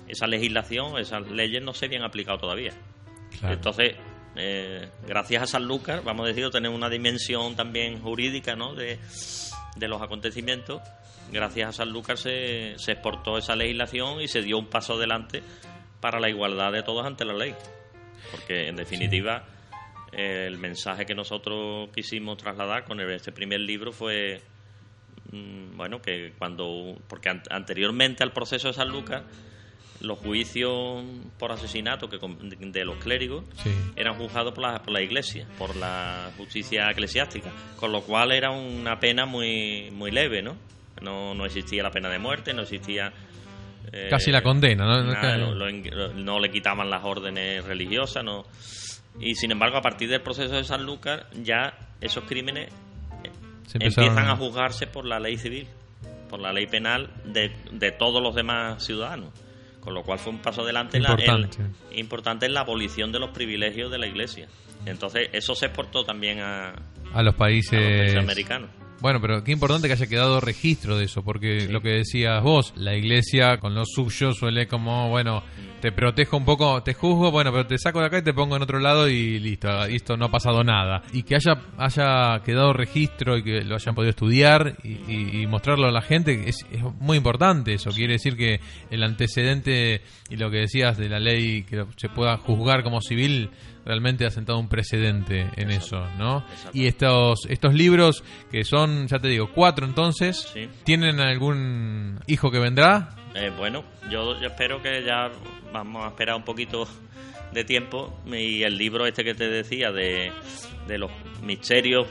esa 0.08 0.28
legislación, 0.28 1.00
esas 1.00 1.30
leyes 1.32 1.64
no 1.64 1.74
se 1.74 1.88
habían 1.88 2.04
aplicado 2.04 2.38
todavía. 2.38 2.74
Entonces, 3.42 3.96
eh, 4.36 4.88
gracias 5.08 5.44
a 5.44 5.48
San 5.48 5.66
Lucas, 5.66 6.04
vamos 6.04 6.26
a 6.26 6.28
decir, 6.28 6.48
tener 6.52 6.70
una 6.70 6.90
dimensión 6.90 7.56
también 7.56 8.00
jurídica 8.02 8.56
¿no? 8.56 8.76
de, 8.76 9.00
de 9.76 9.88
los 9.88 10.00
acontecimientos. 10.00 10.80
Gracias 11.32 11.70
a 11.70 11.72
San 11.72 11.90
Lucas 11.90 12.20
se, 12.20 12.76
se 12.78 12.92
exportó 12.92 13.40
esa 13.40 13.56
legislación 13.56 14.22
y 14.22 14.28
se 14.28 14.44
dio 14.44 14.60
un 14.60 14.68
paso 14.68 14.94
adelante 14.94 15.42
para 16.00 16.20
la 16.20 16.30
igualdad 16.30 16.72
de 16.72 16.84
todos 16.84 17.04
ante 17.04 17.26
la 17.26 17.34
ley. 17.34 17.56
Porque, 18.30 18.68
en 18.68 18.76
definitiva, 18.76 19.44
el 20.16 20.58
mensaje 20.58 21.06
que 21.06 21.16
nosotros 21.16 21.90
quisimos 21.94 22.38
trasladar 22.38 22.86
con 22.86 23.00
este 23.00 23.32
primer 23.32 23.60
libro 23.62 23.92
fue 23.92 24.42
mm, 25.32 25.76
bueno 25.76 26.02
que 26.02 26.34
cuando 26.38 26.96
porque 27.08 27.30
anteriormente 27.50 28.24
al 28.24 28.32
proceso 28.32 28.68
de 28.68 28.74
San 28.74 28.90
Lucas 28.90 29.24
los 30.02 30.20
juicios 30.20 31.04
por 31.40 31.52
asesinato 31.52 32.10
que 32.10 32.20
de 32.20 32.86
los 32.86 32.98
clérigos 32.98 33.46
eran 33.96 34.16
juzgados 34.16 34.54
por 34.54 34.64
la, 34.64 34.84
por 34.84 34.94
la 34.94 35.02
iglesia 35.02 35.48
por 35.58 35.76
la 35.76 36.30
justicia 36.38 36.92
eclesiástica 36.92 37.50
con 37.78 37.92
lo 37.92 38.02
cual 38.02 38.34
era 38.34 38.52
una 38.52 39.00
pena 39.00 39.26
muy 39.26 39.90
muy 39.92 40.12
leve 40.12 40.42
no 40.42 40.58
no, 41.02 41.34
no 41.34 41.46
existía 41.46 41.84
la 41.84 41.92
pena 41.92 42.10
de 42.10 42.20
muerte 42.20 42.54
no 42.54 42.64
existía 42.64 43.14
eh, 43.92 44.08
casi 44.10 44.32
la 44.32 44.42
condena 44.42 44.86
no 44.86 46.14
no 46.14 46.40
le 46.40 46.52
quitaban 46.52 46.90
las 46.90 47.04
órdenes 47.04 47.64
religiosas 47.64 48.24
no 48.26 48.46
y 49.20 49.36
sin 49.36 49.52
embargo, 49.52 49.78
a 49.78 49.82
partir 49.82 50.10
del 50.10 50.22
proceso 50.22 50.56
de 50.56 50.64
San 50.64 50.86
Lucas, 50.86 51.24
ya 51.42 51.74
esos 52.02 52.24
crímenes 52.26 52.72
empiezan 53.74 54.30
a 54.30 54.36
juzgarse 54.36 54.88
por 54.88 55.06
la 55.06 55.20
ley 55.20 55.38
civil, 55.38 55.68
por 56.30 56.40
la 56.40 56.52
ley 56.52 56.68
penal 56.68 57.10
de, 57.26 57.52
de 57.72 57.92
todos 57.92 58.22
los 58.22 58.36
demás 58.36 58.84
ciudadanos. 58.84 59.30
Con 59.80 59.94
lo 59.94 60.04
cual 60.04 60.18
fue 60.18 60.32
un 60.32 60.40
paso 60.40 60.62
adelante 60.62 60.98
importante. 60.98 61.62
En, 61.62 61.74
la, 61.92 61.98
importante 61.98 62.46
en 62.46 62.54
la 62.54 62.62
abolición 62.62 63.12
de 63.12 63.20
los 63.20 63.32
privilegios 63.32 63.92
de 63.92 63.98
la 63.98 64.08
Iglesia. 64.08 64.48
Entonces, 64.86 65.30
eso 65.34 65.56
se 65.56 65.66
exportó 65.66 66.06
también 66.06 66.40
a, 66.40 66.74
a 67.14 67.22
los 67.22 67.36
países 67.36 68.16
americanos. 68.16 68.70
Bueno, 69.04 69.20
pero 69.20 69.44
qué 69.44 69.52
importante 69.52 69.90
que 69.90 69.96
haya 69.96 70.08
quedado 70.08 70.40
registro 70.40 70.98
de 70.98 71.04
eso, 71.04 71.26
porque 71.26 71.68
lo 71.68 71.82
que 71.82 71.90
decías 71.90 72.42
vos, 72.42 72.72
la 72.78 72.96
iglesia 72.96 73.58
con 73.58 73.76
lo 73.76 73.84
suyo 73.84 74.32
suele 74.32 74.66
como, 74.66 75.10
bueno, 75.10 75.44
te 75.82 75.92
protejo 75.92 76.38
un 76.38 76.46
poco, 76.46 76.82
te 76.84 76.94
juzgo, 76.94 77.30
bueno, 77.30 77.52
pero 77.52 77.68
te 77.68 77.78
saco 77.78 78.00
de 78.00 78.06
acá 78.06 78.20
y 78.20 78.22
te 78.22 78.34
pongo 78.34 78.56
en 78.56 78.62
otro 78.62 78.80
lado 78.80 79.10
y 79.10 79.40
listo, 79.40 79.68
esto 79.84 80.16
no 80.16 80.28
ha 80.28 80.32
pasado 80.32 80.64
nada. 80.64 81.04
Y 81.12 81.24
que 81.24 81.36
haya, 81.36 81.62
haya 81.78 82.42
quedado 82.46 82.72
registro 82.72 83.36
y 83.36 83.44
que 83.44 83.66
lo 83.66 83.76
hayan 83.76 83.94
podido 83.94 84.12
estudiar 84.12 84.78
y, 84.86 85.46
mostrarlo 85.48 85.88
a 85.88 85.92
la 85.92 86.02
gente, 86.02 86.48
es, 86.48 86.66
es, 86.72 86.82
muy 87.02 87.18
importante 87.18 87.74
eso. 87.74 87.90
Quiere 87.90 88.14
decir 88.14 88.38
que 88.38 88.62
el 88.90 89.04
antecedente 89.04 90.00
y 90.30 90.38
lo 90.38 90.50
que 90.50 90.60
decías 90.60 90.98
de 90.98 91.10
la 91.10 91.20
ley 91.20 91.64
que 91.64 91.84
se 91.98 92.08
pueda 92.08 92.38
juzgar 92.38 92.84
como 92.84 93.02
civil 93.02 93.50
realmente 93.86 94.26
ha 94.26 94.30
sentado 94.30 94.60
un 94.60 94.70
precedente 94.70 95.50
en 95.56 95.72
eso, 95.72 96.08
¿no? 96.18 96.44
Y 96.74 96.88
estos 96.88 97.46
estos 97.50 97.74
libros 97.74 98.24
que 98.52 98.64
son, 98.64 99.08
ya 99.08 99.20
te 99.20 99.28
digo, 99.28 99.50
cuatro 99.54 99.86
entonces, 99.86 100.54
¿tienen 100.84 101.20
algún 101.20 102.20
hijo 102.28 102.52
que 102.52 102.60
vendrá? 102.60 103.16
Eh, 103.36 103.52
bueno, 103.58 103.84
yo, 104.10 104.36
espero 104.36 104.82
que 104.82 105.04
ya 105.04 105.32
vamos 105.72 106.06
a 106.06 106.10
esperar 106.10 106.36
un 106.36 106.44
poquito 106.44 106.88
de 107.52 107.64
tiempo 107.64 108.20
y 108.26 108.64
el 108.64 108.78
libro 108.78 109.06
este 109.06 109.24
que 109.24 109.34
te 109.34 109.48
decía 109.48 109.92
de, 109.92 110.32
de 110.88 110.98
los 110.98 111.12
misterios 111.44 112.08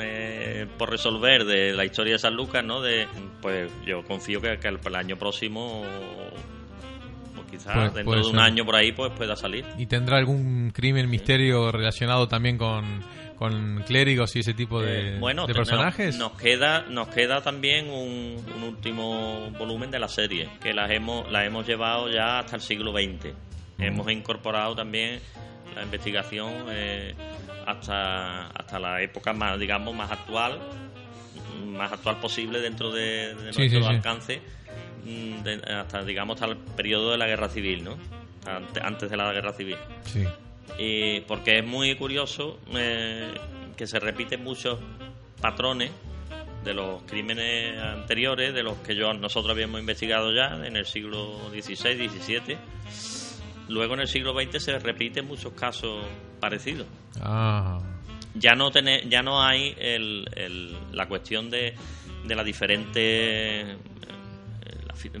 eh, 0.00 0.66
por 0.78 0.90
resolver 0.90 1.44
de 1.44 1.72
la 1.72 1.84
historia 1.84 2.14
de 2.14 2.18
San 2.18 2.34
Lucas, 2.34 2.64
¿no? 2.64 2.80
De, 2.80 3.06
pues 3.40 3.70
yo 3.84 4.02
confío 4.04 4.40
que, 4.40 4.58
que 4.58 4.68
el 4.68 4.96
año 4.96 5.16
próximo 5.16 5.84
quizás 7.52 7.94
dentro 7.94 8.22
de 8.22 8.30
un 8.30 8.38
año 8.38 8.64
por 8.64 8.74
ahí 8.74 8.92
pues 8.92 9.12
pueda 9.12 9.36
salir. 9.36 9.64
¿Y 9.78 9.86
tendrá 9.86 10.16
algún 10.16 10.70
crimen, 10.70 11.08
misterio 11.10 11.70
relacionado 11.70 12.26
también 12.26 12.56
con, 12.56 13.02
con 13.36 13.82
clérigos 13.86 14.34
y 14.36 14.40
ese 14.40 14.54
tipo 14.54 14.80
de, 14.80 15.16
eh, 15.16 15.18
bueno, 15.18 15.46
de 15.46 15.54
personajes? 15.54 16.16
Nos, 16.16 16.32
queda 16.32 16.82
nos 16.88 17.08
queda 17.08 17.42
también 17.42 17.90
un, 17.90 18.42
último 18.64 19.50
volumen 19.58 19.90
de 19.90 19.98
la 19.98 20.08
serie, 20.08 20.48
que 20.62 20.72
las 20.72 20.90
hemos, 20.90 21.30
la 21.30 21.44
hemos 21.44 21.66
llevado 21.66 22.10
ya 22.10 22.38
hasta 22.38 22.56
el 22.56 22.62
siglo 22.62 22.92
XX. 22.92 23.34
Mm. 23.76 23.82
Hemos 23.82 24.10
incorporado 24.10 24.74
también 24.74 25.20
la 25.74 25.82
investigación 25.82 26.52
eh, 26.70 27.14
hasta, 27.66 28.46
hasta 28.46 28.78
la 28.78 29.02
época 29.02 29.32
más, 29.34 29.58
digamos, 29.58 29.94
más 29.94 30.10
actual, 30.10 30.58
más 31.66 31.92
actual 31.92 32.18
posible 32.18 32.60
dentro 32.60 32.90
de, 32.90 33.34
nuestro 33.34 33.86
alcance 33.86 34.40
hasta 35.68 36.02
digamos 36.04 36.40
hasta 36.40 36.52
el 36.52 36.58
periodo 36.58 37.12
de 37.12 37.18
la 37.18 37.26
guerra 37.26 37.48
civil, 37.48 37.84
¿no? 37.84 37.96
Antes 38.46 39.10
de 39.10 39.16
la 39.16 39.32
guerra 39.32 39.52
civil. 39.52 39.76
Sí. 40.04 40.24
Y 40.78 41.20
porque 41.20 41.58
es 41.58 41.66
muy 41.66 41.94
curioso 41.96 42.58
eh, 42.74 43.32
que 43.76 43.86
se 43.86 44.00
repiten 44.00 44.42
muchos 44.42 44.78
patrones 45.40 45.90
de 46.64 46.74
los 46.74 47.02
crímenes 47.02 47.78
anteriores, 47.78 48.54
de 48.54 48.62
los 48.62 48.78
que 48.78 48.94
yo, 48.94 49.12
nosotros 49.12 49.52
habíamos 49.52 49.80
investigado 49.80 50.32
ya 50.32 50.64
en 50.64 50.76
el 50.76 50.86
siglo 50.86 51.50
XVI, 51.50 52.08
XVII. 52.08 52.56
Luego 53.68 53.94
en 53.94 54.00
el 54.00 54.08
siglo 54.08 54.32
XX 54.32 54.62
se 54.62 54.78
repiten 54.78 55.26
muchos 55.26 55.52
casos 55.54 56.04
parecidos. 56.40 56.86
Ah. 57.20 57.80
Ya 58.34 58.54
no 58.54 58.70
tener, 58.70 59.08
ya 59.08 59.22
no 59.22 59.42
hay 59.42 59.74
el, 59.78 60.76
la 60.92 61.06
cuestión 61.06 61.50
de, 61.50 61.74
de 62.24 62.34
la 62.34 62.44
diferente 62.44 63.76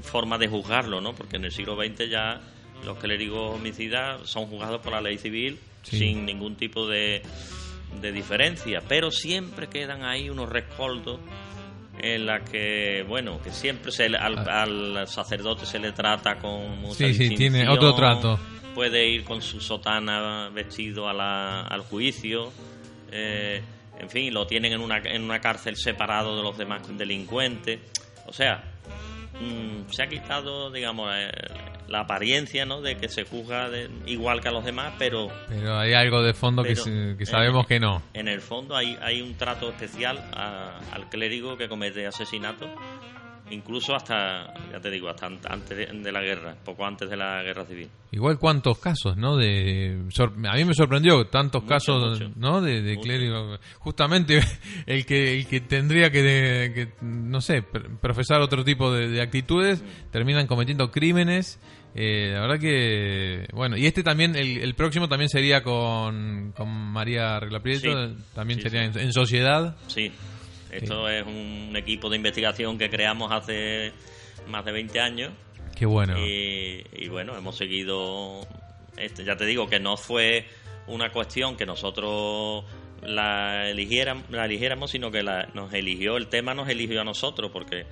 forma 0.02 0.38
de 0.38 0.48
juzgarlo, 0.48 1.00
¿no? 1.00 1.14
Porque 1.14 1.36
en 1.36 1.44
el 1.44 1.52
siglo 1.52 1.76
XX 1.76 2.10
ya 2.10 2.40
los 2.84 2.98
clérigos 2.98 3.54
homicidas 3.54 4.28
son 4.28 4.46
juzgados 4.46 4.80
por 4.80 4.92
la 4.92 5.00
ley 5.00 5.18
civil 5.18 5.58
sin 5.82 6.24
ningún 6.24 6.56
tipo 6.56 6.86
de, 6.86 7.22
de 8.00 8.12
diferencia, 8.12 8.82
pero 8.88 9.10
siempre 9.10 9.68
quedan 9.68 10.04
ahí 10.04 10.30
unos 10.30 10.48
rescoldos 10.48 11.20
en 11.98 12.26
la 12.26 12.40
que, 12.40 13.04
bueno, 13.06 13.40
que 13.42 13.50
siempre 13.50 13.92
se, 13.92 14.06
al, 14.06 14.38
ah. 14.38 14.62
al, 14.62 15.06
sacerdote 15.08 15.66
se 15.66 15.78
le 15.78 15.92
trata 15.92 16.36
con 16.38 16.80
mucha 16.80 17.06
Sí, 17.06 17.14
sí, 17.14 17.34
tiene 17.34 17.68
otro 17.68 17.94
trato. 17.94 18.38
Puede 18.74 19.06
ir 19.06 19.24
con 19.24 19.42
su 19.42 19.60
sotana 19.60 20.48
vestido 20.48 21.08
a 21.08 21.12
la, 21.12 21.62
al 21.62 21.82
juicio. 21.82 22.50
Eh, 23.10 23.60
en 23.98 24.08
fin, 24.08 24.32
lo 24.32 24.46
tienen 24.46 24.72
en 24.72 24.80
una, 24.80 24.98
en 24.98 25.22
una 25.22 25.40
cárcel 25.40 25.76
separado 25.76 26.36
de 26.36 26.42
los 26.42 26.56
demás 26.56 26.82
delincuentes. 26.96 27.80
O 28.26 28.32
sea, 28.32 28.64
Mm, 29.42 29.90
se 29.90 30.02
ha 30.02 30.06
quitado, 30.06 30.70
digamos, 30.70 31.12
eh, 31.16 31.30
la 31.88 32.00
apariencia, 32.00 32.64
¿no? 32.64 32.80
De 32.80 32.96
que 32.96 33.08
se 33.08 33.24
juzga 33.24 33.68
igual 34.06 34.40
que 34.40 34.48
a 34.48 34.52
los 34.52 34.64
demás, 34.64 34.94
pero... 34.98 35.28
Pero 35.48 35.78
hay 35.78 35.94
algo 35.94 36.22
de 36.22 36.32
fondo 36.32 36.62
que, 36.62 36.76
sabemos 37.26 37.66
que 37.66 37.80
no. 37.80 38.02
En 38.14 38.28
el 38.28 38.40
fondo 38.40 38.76
hay, 38.76 38.96
hay 39.02 39.20
un 39.20 39.34
trato 39.34 39.70
especial 39.70 40.18
al 40.32 41.08
clérigo 41.08 41.56
que 41.56 41.68
comete 41.68 42.06
asesinato 42.06 42.68
incluso 43.52 43.94
hasta, 43.94 44.52
ya 44.70 44.80
te 44.80 44.90
digo, 44.90 45.08
hasta 45.08 45.26
antes 45.26 45.76
de, 45.76 46.12
la 46.12 46.20
guerra, 46.20 46.56
poco 46.64 46.84
antes 46.84 47.08
de 47.08 47.16
la 47.16 47.42
guerra 47.42 47.64
civil. 47.64 47.88
Igual 48.10 48.38
cuántos 48.38 48.78
casos, 48.78 49.16
¿no? 49.16 49.36
De 49.36 49.98
a 50.46 50.54
mí 50.56 50.64
me 50.64 50.74
sorprendió 50.74 51.26
tantos 51.26 51.64
casos, 51.64 52.22
¿no? 52.36 52.60
De, 52.60 52.82
de 52.82 52.98
clérigo. 52.98 53.58
Justamente 53.78 54.40
el 54.86 55.06
que 55.06 55.38
el 55.38 55.46
que 55.46 55.60
tendría 55.60 56.10
que, 56.10 56.92
no 57.00 57.40
sé, 57.40 57.62
profesar 57.62 58.40
otro 58.40 58.64
tipo 58.64 58.92
de, 58.92 59.20
actitudes 59.20 59.82
terminan 60.10 60.46
cometiendo 60.46 60.90
crímenes. 60.90 61.60
Eh, 61.94 62.30
la 62.32 62.40
verdad 62.40 62.58
que 62.58 63.46
bueno 63.52 63.76
y 63.76 63.84
este 63.84 64.02
también 64.02 64.34
el, 64.34 64.74
próximo 64.74 65.10
también 65.10 65.28
sería 65.28 65.62
con, 65.62 66.54
con 66.56 66.70
María 66.70 67.38
Reglaprieto 67.38 68.14
también 68.34 68.62
sería 68.62 68.84
en, 68.84 69.12
sociedad 69.12 69.76
sí 69.88 70.10
esto 70.72 71.08
es 71.08 71.24
un 71.26 71.74
equipo 71.76 72.08
de 72.08 72.16
investigación 72.16 72.78
que 72.78 72.88
creamos 72.88 73.30
hace 73.30 73.92
más 74.48 74.64
de 74.64 74.72
20 74.72 75.00
años. 75.00 75.32
Qué 75.76 75.86
bueno. 75.86 76.14
Y, 76.18 77.08
bueno, 77.08 77.36
hemos 77.36 77.56
seguido. 77.56 78.46
Este, 78.96 79.24
ya 79.24 79.36
te 79.36 79.44
digo 79.44 79.68
que 79.68 79.80
no 79.80 79.96
fue 79.96 80.46
una 80.86 81.10
cuestión 81.10 81.56
que 81.56 81.66
nosotros 81.66 82.64
la 83.02 83.68
eligiéramos, 83.68 84.30
la 84.30 84.44
eligiéramos 84.44 84.90
sino 84.90 85.10
que 85.10 85.22
la, 85.22 85.48
nos 85.54 85.72
eligió, 85.72 86.16
el 86.16 86.28
tema 86.28 86.54
nos 86.54 86.68
eligió 86.68 87.00
a 87.00 87.04
nosotros, 87.04 87.50
porque 87.52 87.86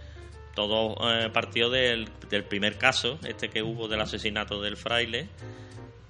todo 0.55 0.97
eh, 1.11 1.31
partió 1.31 1.69
del, 1.71 2.09
del, 2.29 2.45
primer 2.45 2.79
caso, 2.79 3.19
este 3.27 3.49
que 3.49 3.63
hubo 3.63 3.89
del 3.89 4.01
asesinato 4.01 4.61
del 4.61 4.77
fraile, 4.77 5.29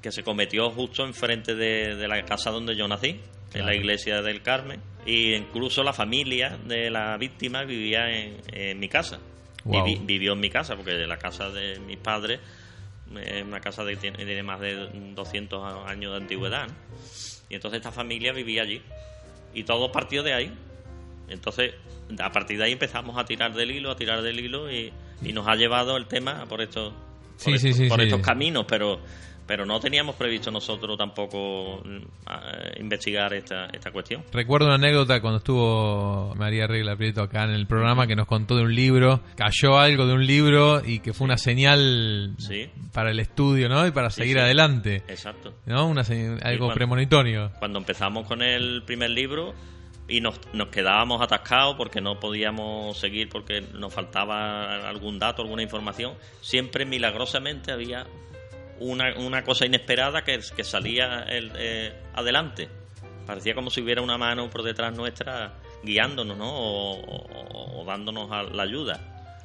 que 0.02 0.12
se 0.12 0.22
cometió 0.22 0.70
justo 0.70 1.04
enfrente 1.04 1.54
de, 1.54 1.94
de 1.96 2.08
la 2.08 2.24
casa 2.24 2.50
donde 2.50 2.76
yo 2.76 2.88
nací, 2.88 3.20
en 3.54 3.66
la 3.66 3.74
iglesia 3.74 4.22
del 4.22 4.42
Carmen 4.42 4.80
y 5.06 5.34
incluso 5.34 5.82
la 5.82 5.92
familia 5.92 6.58
de 6.64 6.90
la 6.90 7.16
víctima 7.16 7.64
vivía 7.64 8.10
en, 8.10 8.78
mi 8.78 8.88
casa. 8.88 9.18
vivió 9.64 10.32
en 10.32 10.40
mi 10.40 10.50
casa, 10.50 10.76
porque 10.76 10.92
la 11.06 11.16
casa 11.16 11.50
de 11.50 11.80
mis 11.80 11.96
padres 11.96 12.40
es 13.18 13.42
una 13.42 13.60
casa 13.60 13.84
que 13.84 13.96
tiene, 13.96 14.42
más 14.42 14.60
de 14.60 14.88
200 15.14 15.88
años 15.88 16.12
de 16.12 16.16
antigüedad. 16.16 16.68
Y 17.48 17.54
entonces 17.54 17.78
esta 17.78 17.90
familia 17.90 18.32
vivía 18.32 18.62
allí. 18.62 18.82
Y 19.52 19.64
todo 19.64 19.90
partió 19.90 20.22
de 20.22 20.34
ahí. 20.34 20.52
Entonces, 21.28 21.74
a 22.18 22.30
partir 22.30 22.58
de 22.58 22.64
ahí 22.64 22.72
empezamos 22.72 23.18
a 23.18 23.24
tirar 23.24 23.52
del 23.52 23.70
hilo, 23.70 23.90
a 23.90 23.96
tirar 23.96 24.22
del 24.22 24.38
hilo 24.38 24.70
y, 24.70 24.92
nos 25.32 25.46
ha 25.48 25.54
llevado 25.54 25.96
el 25.96 26.06
tema 26.06 26.46
por 26.46 26.62
estos, 26.62 26.94
por 27.88 28.00
estos 28.00 28.20
caminos. 28.20 28.64
Pero 28.68 29.00
pero 29.50 29.66
no 29.66 29.80
teníamos 29.80 30.14
previsto 30.14 30.52
nosotros 30.52 30.96
tampoco 30.96 31.82
mm, 31.84 32.80
investigar 32.80 33.34
esta, 33.34 33.66
esta 33.72 33.90
cuestión. 33.90 34.22
Recuerdo 34.32 34.66
una 34.66 34.76
anécdota 34.76 35.20
cuando 35.20 35.38
estuvo 35.38 36.32
María 36.36 36.68
Regla 36.68 36.94
Prieto 36.94 37.20
acá 37.20 37.42
en 37.42 37.50
el 37.50 37.66
programa 37.66 38.06
que 38.06 38.14
nos 38.14 38.28
contó 38.28 38.54
de 38.54 38.62
un 38.62 38.72
libro, 38.72 39.22
cayó 39.34 39.76
algo 39.80 40.06
de 40.06 40.12
un 40.12 40.24
libro 40.24 40.82
y 40.86 41.00
que 41.00 41.12
fue 41.12 41.24
una 41.24 41.36
señal 41.36 42.36
para 42.92 43.10
el 43.10 43.18
estudio, 43.18 43.68
¿no? 43.68 43.84
Y 43.88 43.90
para 43.90 44.10
seguir 44.10 44.38
adelante. 44.38 45.02
Exacto. 45.08 45.52
¿No? 45.66 45.88
Una 45.88 46.04
algo 46.44 46.72
premonitorio. 46.72 47.50
Cuando 47.58 47.80
empezamos 47.80 48.28
con 48.28 48.42
el 48.42 48.84
primer 48.84 49.10
libro, 49.10 49.52
y 50.06 50.20
nos, 50.20 50.38
nos, 50.52 50.68
quedábamos 50.68 51.22
atascados 51.22 51.74
porque 51.76 52.00
no 52.00 52.20
podíamos 52.20 52.98
seguir 52.98 53.28
porque 53.28 53.62
nos 53.74 53.92
faltaba 53.92 54.88
algún 54.88 55.18
dato, 55.18 55.42
alguna 55.42 55.62
información, 55.62 56.14
siempre 56.40 56.84
milagrosamente 56.84 57.72
había 57.72 58.06
una, 58.80 59.14
una 59.18 59.44
cosa 59.44 59.66
inesperada 59.66 60.22
que, 60.22 60.40
que 60.54 60.64
salía 60.64 61.20
el, 61.28 61.52
eh, 61.56 61.92
adelante. 62.14 62.68
Parecía 63.26 63.54
como 63.54 63.70
si 63.70 63.80
hubiera 63.80 64.02
una 64.02 64.18
mano 64.18 64.50
por 64.50 64.62
detrás 64.62 64.94
nuestra 64.96 65.54
guiándonos, 65.82 66.36
¿no? 66.36 66.50
O, 66.50 67.84
dándonos 67.86 68.28
la 68.52 68.62
ayuda. 68.62 69.00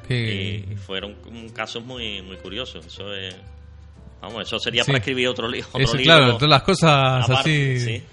Y 0.09 0.75
fueron 0.75 1.15
casos 1.53 1.83
muy 1.83 2.21
muy 2.21 2.37
curiosos. 2.37 2.85
Eso 2.85 3.13
es, 3.13 3.35
vamos, 4.21 4.43
eso 4.43 4.59
sería 4.59 4.83
para 4.83 4.99
escribir 4.99 5.27
otro, 5.27 5.47
otro 5.47 5.79
eso, 5.79 5.97
Claro, 5.97 6.35
todas 6.35 6.49
las 6.49 6.63
cosas 6.63 7.29
así 7.29 8.03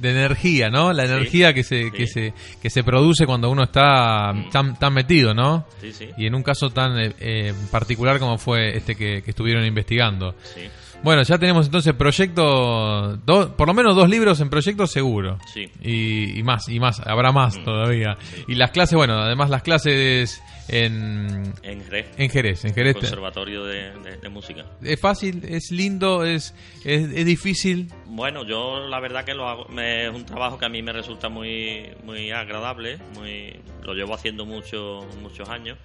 de 0.00 0.10
energía, 0.10 0.70
¿no? 0.70 0.92
La 0.92 1.04
energía 1.04 1.52
que 1.52 1.62
se 1.62 1.90
que 1.90 2.06
se 2.06 2.32
que 2.60 2.70
se 2.70 2.82
produce 2.82 3.26
cuando 3.26 3.50
uno 3.50 3.64
está 3.64 4.32
mm. 4.32 4.50
tan 4.50 4.78
tan 4.78 4.94
metido, 4.94 5.34
¿no? 5.34 5.66
Sí, 5.80 5.92
sí. 5.92 6.10
Y 6.16 6.26
en 6.26 6.34
un 6.34 6.42
caso 6.42 6.70
tan 6.70 6.98
eh, 6.98 7.14
eh, 7.20 7.54
particular 7.70 8.18
como 8.18 8.38
fue 8.38 8.76
este 8.76 8.94
que, 8.94 9.22
estuvieron 9.26 9.64
investigando. 9.64 10.34
Sí. 10.42 10.62
Bueno, 11.02 11.22
ya 11.22 11.38
tenemos 11.38 11.66
entonces 11.66 11.94
proyecto, 11.94 13.18
por 13.56 13.66
lo 13.66 13.72
menos 13.72 13.96
dos 13.96 14.08
libros 14.08 14.38
en 14.40 14.50
proyecto 14.50 14.86
seguro. 14.86 15.38
Sí. 15.52 15.70
Y, 15.80 16.42
más, 16.42 16.68
y 16.68 16.78
más, 16.78 17.00
habrá 17.06 17.32
más 17.32 17.58
mm. 17.58 17.64
todavía. 17.64 18.18
Y 18.46 18.54
las 18.54 18.70
clases, 18.70 18.96
bueno, 18.96 19.14
además 19.14 19.48
las 19.48 19.62
clases 19.62 20.42
en, 20.68 21.54
en 21.62 21.82
Jerez. 21.84 22.06
En 22.18 22.28
Jerez, 22.28 22.64
en 22.66 22.74
Jerez. 22.74 22.94
Conservatorio 22.96 23.64
de, 23.64 24.28
Música. 24.30 24.66
¿Es 24.82 25.00
fácil? 25.00 25.42
¿Es 25.48 25.70
lindo? 25.72 26.24
¿Es, 26.24 26.54
es, 26.84 27.24
difícil? 27.24 27.88
Bueno, 28.06 28.44
yo 28.44 28.86
la 28.86 29.00
verdad 29.00 29.24
que 29.24 29.34
lo 29.34 29.48
hago, 29.48 29.66
es 29.80 30.14
un 30.14 30.26
trabajo 30.26 30.58
que 30.58 30.66
a 30.66 30.68
mí 30.68 30.82
me 30.82 30.92
resulta 30.92 31.28
muy, 31.30 31.90
muy 32.04 32.30
agradable, 32.30 32.98
muy, 33.14 33.58
lo 33.82 33.94
llevo 33.94 34.14
haciendo 34.14 34.44
mucho, 34.44 35.00
muchos 35.20 35.48
años. 35.48 35.78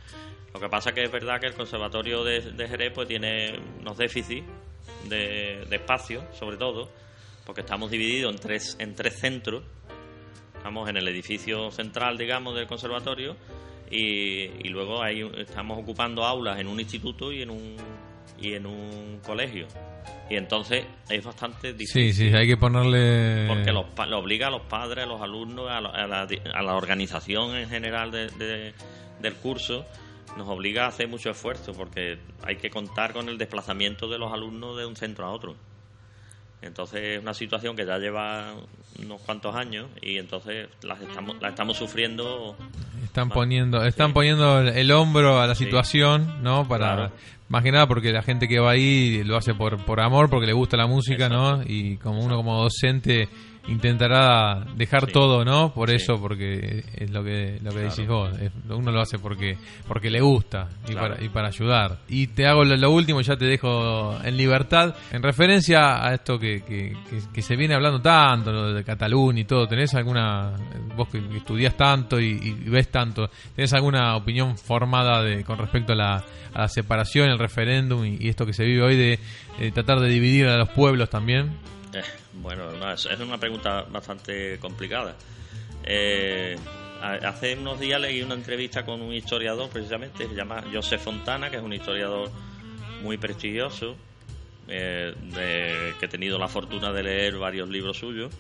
Lo 0.54 0.60
que 0.60 0.70
pasa 0.70 0.94
que 0.94 1.04
es 1.04 1.12
verdad 1.12 1.40
que 1.40 1.48
el 1.48 1.54
Conservatorio 1.54 2.24
de, 2.24 2.42
de 2.52 2.68
Jerez 2.68 2.92
pues 2.94 3.08
tiene 3.08 3.60
unos 3.82 3.98
déficits 3.98 4.46
de, 5.10 5.66
de, 5.70 5.76
espacio, 5.76 6.24
sobre 6.34 6.58
todo, 6.58 6.90
porque 7.46 7.62
estamos 7.62 7.92
divididos 7.92 8.34
en 8.34 8.40
tres, 8.40 8.76
en 8.80 8.96
tres 8.96 9.20
centros. 9.20 9.64
Estamos 10.56 10.90
en 10.90 10.98
el 10.98 11.08
edificio 11.08 11.70
central, 11.72 12.18
digamos, 12.18 12.56
del 12.56 12.66
conservatorio 12.68 13.36
y, 13.92 14.68
luego 14.70 15.04
ahí 15.04 15.22
estamos 15.38 15.78
ocupando 15.80 16.24
aulas 16.24 16.60
en 16.60 16.68
un 16.68 16.80
instituto 16.80 17.32
y 17.32 17.42
en 17.42 17.50
un, 17.50 17.76
y 18.40 18.54
en 18.54 18.66
un 18.66 19.20
colegio. 19.26 19.68
Y 20.30 20.38
entonces 20.38 20.86
es 21.08 21.24
bastante 21.24 21.74
difícil. 21.74 22.14
Sí, 22.14 22.30
sí, 22.30 22.36
hay 22.36 22.48
que 22.48 22.58
ponerle... 22.58 23.46
Porque 23.48 23.72
lo, 23.72 24.18
obliga 24.18 24.48
a 24.48 24.50
los 24.50 24.64
padres, 24.64 25.06
a 25.06 25.08
los 25.08 25.22
alumnos, 25.22 25.70
a, 25.70 25.80
la, 25.80 25.90
a 25.90 26.62
la, 26.64 26.76
organización 26.76 27.56
en 27.56 27.70
general 27.70 28.10
de, 28.10 28.74
del 29.22 29.36
curso, 29.36 29.86
nos 30.38 30.48
obliga 30.48 30.86
a 30.86 30.88
hacer 30.88 31.08
mucho 31.08 31.30
esfuerzo 31.30 31.74
porque 31.74 32.18
hay 32.44 32.58
que 32.58 32.70
contar 32.70 33.14
con 33.14 33.30
el 33.30 33.38
desplazamiento 33.38 34.08
de 34.08 34.18
los 34.18 34.32
alumnos 34.34 34.78
de 34.78 34.86
un 34.86 34.96
centro 34.96 35.26
a 35.26 35.32
otro. 35.32 35.56
Entonces 36.62 37.18
es 37.18 37.22
una 37.22 37.34
situación 37.34 37.76
que 37.76 37.86
ya 37.86 37.98
lleva 37.98 38.54
unos 39.00 39.22
cuantos 39.22 39.56
años 39.56 39.88
y 40.02 40.18
entonces 40.18 40.68
la 40.82 40.96
estamos, 40.96 41.42
la 41.42 41.50
estamos 41.50 41.78
sufriendo. 41.78 42.56
Están 43.04 43.30
poniendo, 43.30 43.84
están 43.86 44.14
poniendo 44.14 44.62
el, 44.62 44.92
hombro 44.92 45.40
a 45.40 45.48
la 45.48 45.56
situación, 45.56 46.42
¿no? 46.42 46.68
Para 46.68 47.12
más 47.48 47.64
que 47.64 47.72
nada 47.72 47.88
porque 47.88 48.12
la 48.12 48.24
gente 48.24 48.48
que 48.48 48.60
va 48.60 48.72
ahí 48.72 49.24
lo 49.24 49.38
hace 49.38 49.54
por, 49.54 49.84
por 49.86 50.02
amor, 50.02 50.30
porque 50.30 50.48
le 50.48 50.54
gusta 50.54 50.78
la 50.78 50.88
música, 50.88 51.30
¿no? 51.30 51.62
Y 51.66 51.98
como 51.98 52.24
uno 52.24 52.36
como 52.38 52.62
docente 52.62 53.30
intentará 53.68 54.66
dejar 54.76 55.08
todo, 55.08 55.44
¿no? 55.44 55.74
Por 55.74 55.90
eso, 55.90 56.20
porque 56.20 56.84
es 56.94 57.10
lo 57.10 57.24
que 57.24 57.60
lo 57.62 57.72
que 57.72 57.80
decís 57.80 58.08
vos. 58.08 58.32
uno 58.70 58.92
lo 58.92 59.02
hace 59.02 59.18
porque 59.20 59.58
porque 59.88 60.10
le 60.10 60.22
gusta 60.22 60.70
y, 60.88 60.94
para, 60.94 61.24
y 61.24 61.30
para 61.30 61.48
ayudar. 61.48 62.00
Y 62.08 62.28
te 62.28 62.46
hago 62.46 62.64
lo, 62.64 62.92
último, 62.92 63.22
ya 63.22 63.36
te 63.36 63.46
dejo 63.46 64.18
en 64.24 64.38
libertad. 64.38 64.96
En 65.12 65.24
referencia 65.24 66.06
a 66.06 66.14
esto 66.14 66.38
que, 66.38 66.64
que, 66.64 67.42
se 67.42 67.56
viene 67.56 67.76
hablando 67.76 68.02
tanto, 68.02 68.52
lo 68.52 68.74
de 68.74 68.84
Cataluña 68.84 69.42
y 69.42 69.46
todo, 69.46 69.68
¿tenés 69.68 69.94
alguna, 69.96 70.54
vos 70.96 71.10
que, 71.10 71.20
estudias 71.36 71.76
tanto 71.76 72.20
y, 72.20 72.54
ves 72.68 72.90
tanto, 72.90 73.30
¿tenés 73.56 73.74
alguna 73.74 74.16
opinión 74.16 74.58
formada 74.58 75.22
de, 75.22 75.44
con 75.44 75.58
respecto 75.58 75.94
a 75.94 75.96
la, 75.96 76.24
a 76.54 76.62
la 76.62 76.68
separación, 76.68 77.30
el 77.36 77.40
referéndum 77.40 78.06
y, 78.06 78.28
esto 78.28 78.46
que 78.46 78.54
se 78.54 78.66
vive 78.66 78.82
hoy 78.82 78.96
de 78.96 79.72
tratar 79.72 80.00
de 80.00 80.10
dividir 80.10 80.48
a 80.48 80.58
los 80.58 80.70
pueblos 80.70 81.10
también? 81.10 81.52
Eh, 81.96 82.04
bueno, 82.34 82.70
es 82.94 83.06
una 83.20 83.38
pregunta 83.38 83.84
bastante 83.84 84.60
complicada. 84.60 85.16
Eh, 85.84 86.58
hace 87.02 87.56
unos 87.56 87.80
días 87.80 88.02
leí 88.02 88.22
una 88.22 88.34
entrevista 88.34 88.86
con 88.86 89.02
un 89.02 89.14
historiador, 89.14 89.70
precisamente, 89.70 90.28
se 90.28 90.36
llama 90.36 90.62
José 90.74 90.98
Fontana, 90.98 91.50
que 91.50 91.56
es 91.56 91.64
un 91.64 91.72
historiador 91.72 92.30
muy 93.02 93.18
prestigioso, 93.18 93.96
eh, 94.68 95.14
que 95.98 96.06
he 96.06 96.10
tenido 96.10 96.38
la 96.38 96.50
fortuna 96.50 96.92
de 96.92 97.04
leer 97.04 97.38
varios 97.38 97.70
libros 97.70 97.98
suyos. 97.98 98.34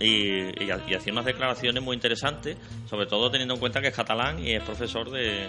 Y, 0.00 0.70
hacía 0.70 1.12
unas 1.12 1.26
declaraciones 1.26 1.82
muy 1.82 1.94
interesantes, 1.94 2.56
sobre 2.88 3.06
todo 3.06 3.30
teniendo 3.30 3.54
en 3.54 3.60
cuenta 3.60 3.82
que 3.82 3.88
es 3.88 3.94
catalán 3.94 4.38
y 4.38 4.52
es 4.52 4.62
profesor 4.62 5.10
de, 5.10 5.48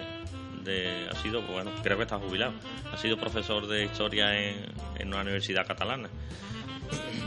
ha 1.10 1.16
sido, 1.22 1.42
bueno, 1.44 1.72
creo 1.82 1.98
que 1.98 2.04
está 2.04 2.18
jubilado, 2.18 2.54
ha 2.92 2.98
sido 2.98 3.18
profesor 3.18 3.68
de 3.68 3.86
historia 3.86 4.40
en, 4.40 4.66
en 5.00 5.08
una 5.08 5.22
universidad 5.22 5.66
catalana. 5.66 6.10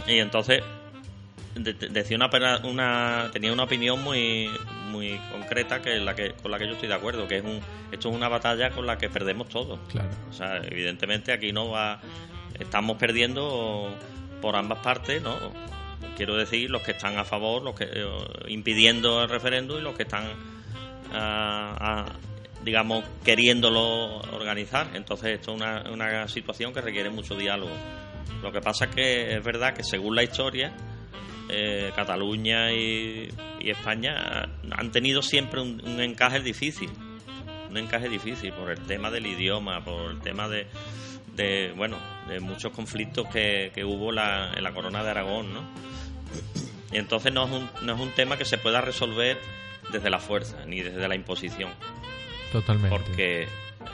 Y 0.07 0.19
entonces 0.19 0.63
decía 1.55 2.17
una, 2.17 2.61
una, 2.65 3.31
tenía 3.33 3.53
una 3.53 3.65
opinión 3.65 4.03
muy 4.03 4.51
muy 4.91 5.19
concreta 5.33 5.83
que 5.83 5.99
la 5.99 6.15
que 6.15 6.33
con 6.33 6.51
la 6.51 6.59
que 6.59 6.67
yo 6.67 6.75
estoy 6.75 6.89
de 6.89 6.95
acuerdo 6.95 7.27
que 7.27 7.39
es 7.39 7.45
un 7.45 7.61
esto 7.91 8.09
es 8.09 8.15
una 8.15 8.29
batalla 8.29 8.71
con 8.71 8.87
la 8.87 8.99
que 8.99 9.09
perdemos 9.09 9.49
todos 9.49 9.81
claro. 9.89 10.11
o 10.31 10.33
sea 10.33 10.59
evidentemente 10.59 11.33
aquí 11.33 11.53
no 11.53 11.71
va 11.71 12.01
estamos 12.59 12.97
perdiendo 12.97 13.95
por 14.41 14.55
ambas 14.55 14.79
partes 14.79 15.21
no 15.23 15.37
quiero 16.17 16.37
decir 16.37 16.71
los 16.71 16.83
que 16.83 16.93
están 16.93 17.19
a 17.19 17.25
favor 17.25 17.63
los 17.63 17.75
que 17.75 17.89
eh, 17.91 18.07
impidiendo 18.49 19.23
el 19.23 19.29
referéndum 19.29 19.79
y 19.79 19.83
los 19.83 19.95
que 19.97 20.05
están 20.05 20.25
ah, 21.13 22.07
digamos, 22.67 23.05
queriéndolo 23.25 24.19
organizar. 24.33 24.89
Entonces, 24.95 25.39
esto 25.39 25.55
es 25.55 25.61
una, 25.63 25.85
una 25.89 26.27
situación 26.27 26.75
que 26.75 26.81
requiere 26.81 27.09
mucho 27.11 27.37
diálogo. 27.37 27.71
Lo 28.43 28.51
que 28.51 28.61
pasa 28.61 28.87
es 28.87 28.95
que 28.95 29.37
es 29.37 29.45
verdad 29.45 29.73
que 29.73 29.85
según 29.85 30.17
la 30.17 30.25
historia, 30.25 30.75
eh, 31.49 31.93
Cataluña 31.95 32.73
y, 32.73 33.29
España 33.61 34.49
han 34.71 34.93
tenido 34.93 35.23
siempre 35.23 35.61
un, 35.61 36.01
encaje 36.01 36.41
difícil. 36.41 36.91
Un 37.71 37.77
encaje 37.77 38.09
difícil 38.09 38.53
por 38.53 38.71
el 38.71 38.81
tema 38.81 39.11
del 39.11 39.27
idioma, 39.27 39.85
por 39.85 40.11
el 40.11 40.21
tema 40.21 40.49
de, 40.49 40.67
de 41.35 41.73
bueno, 41.77 41.99
de 42.29 42.41
muchos 42.41 42.73
conflictos 42.73 43.29
que, 43.29 43.71
que 43.75 43.85
hubo 43.85 44.11
en 44.11 44.63
la 44.63 44.73
corona 44.75 45.05
de 45.05 45.11
Aragón, 45.11 45.55
¿no? 45.55 45.63
Y 46.93 46.97
entonces 46.97 47.33
no 47.33 47.45
es, 47.45 47.51
un, 47.53 47.71
no 47.83 47.95
es 47.95 48.01
un 48.01 48.11
tema 48.11 48.37
que 48.37 48.45
se 48.45 48.59
pueda 48.59 48.81
resolver 48.81 49.39
desde 49.93 50.11
la 50.11 50.19
fuerza 50.19 50.65
ni 50.67 50.83
desde 50.83 51.07
la 51.09 51.15
imposición. 51.15 51.71
Totalmente. 52.53 52.97
Porque 52.97 53.49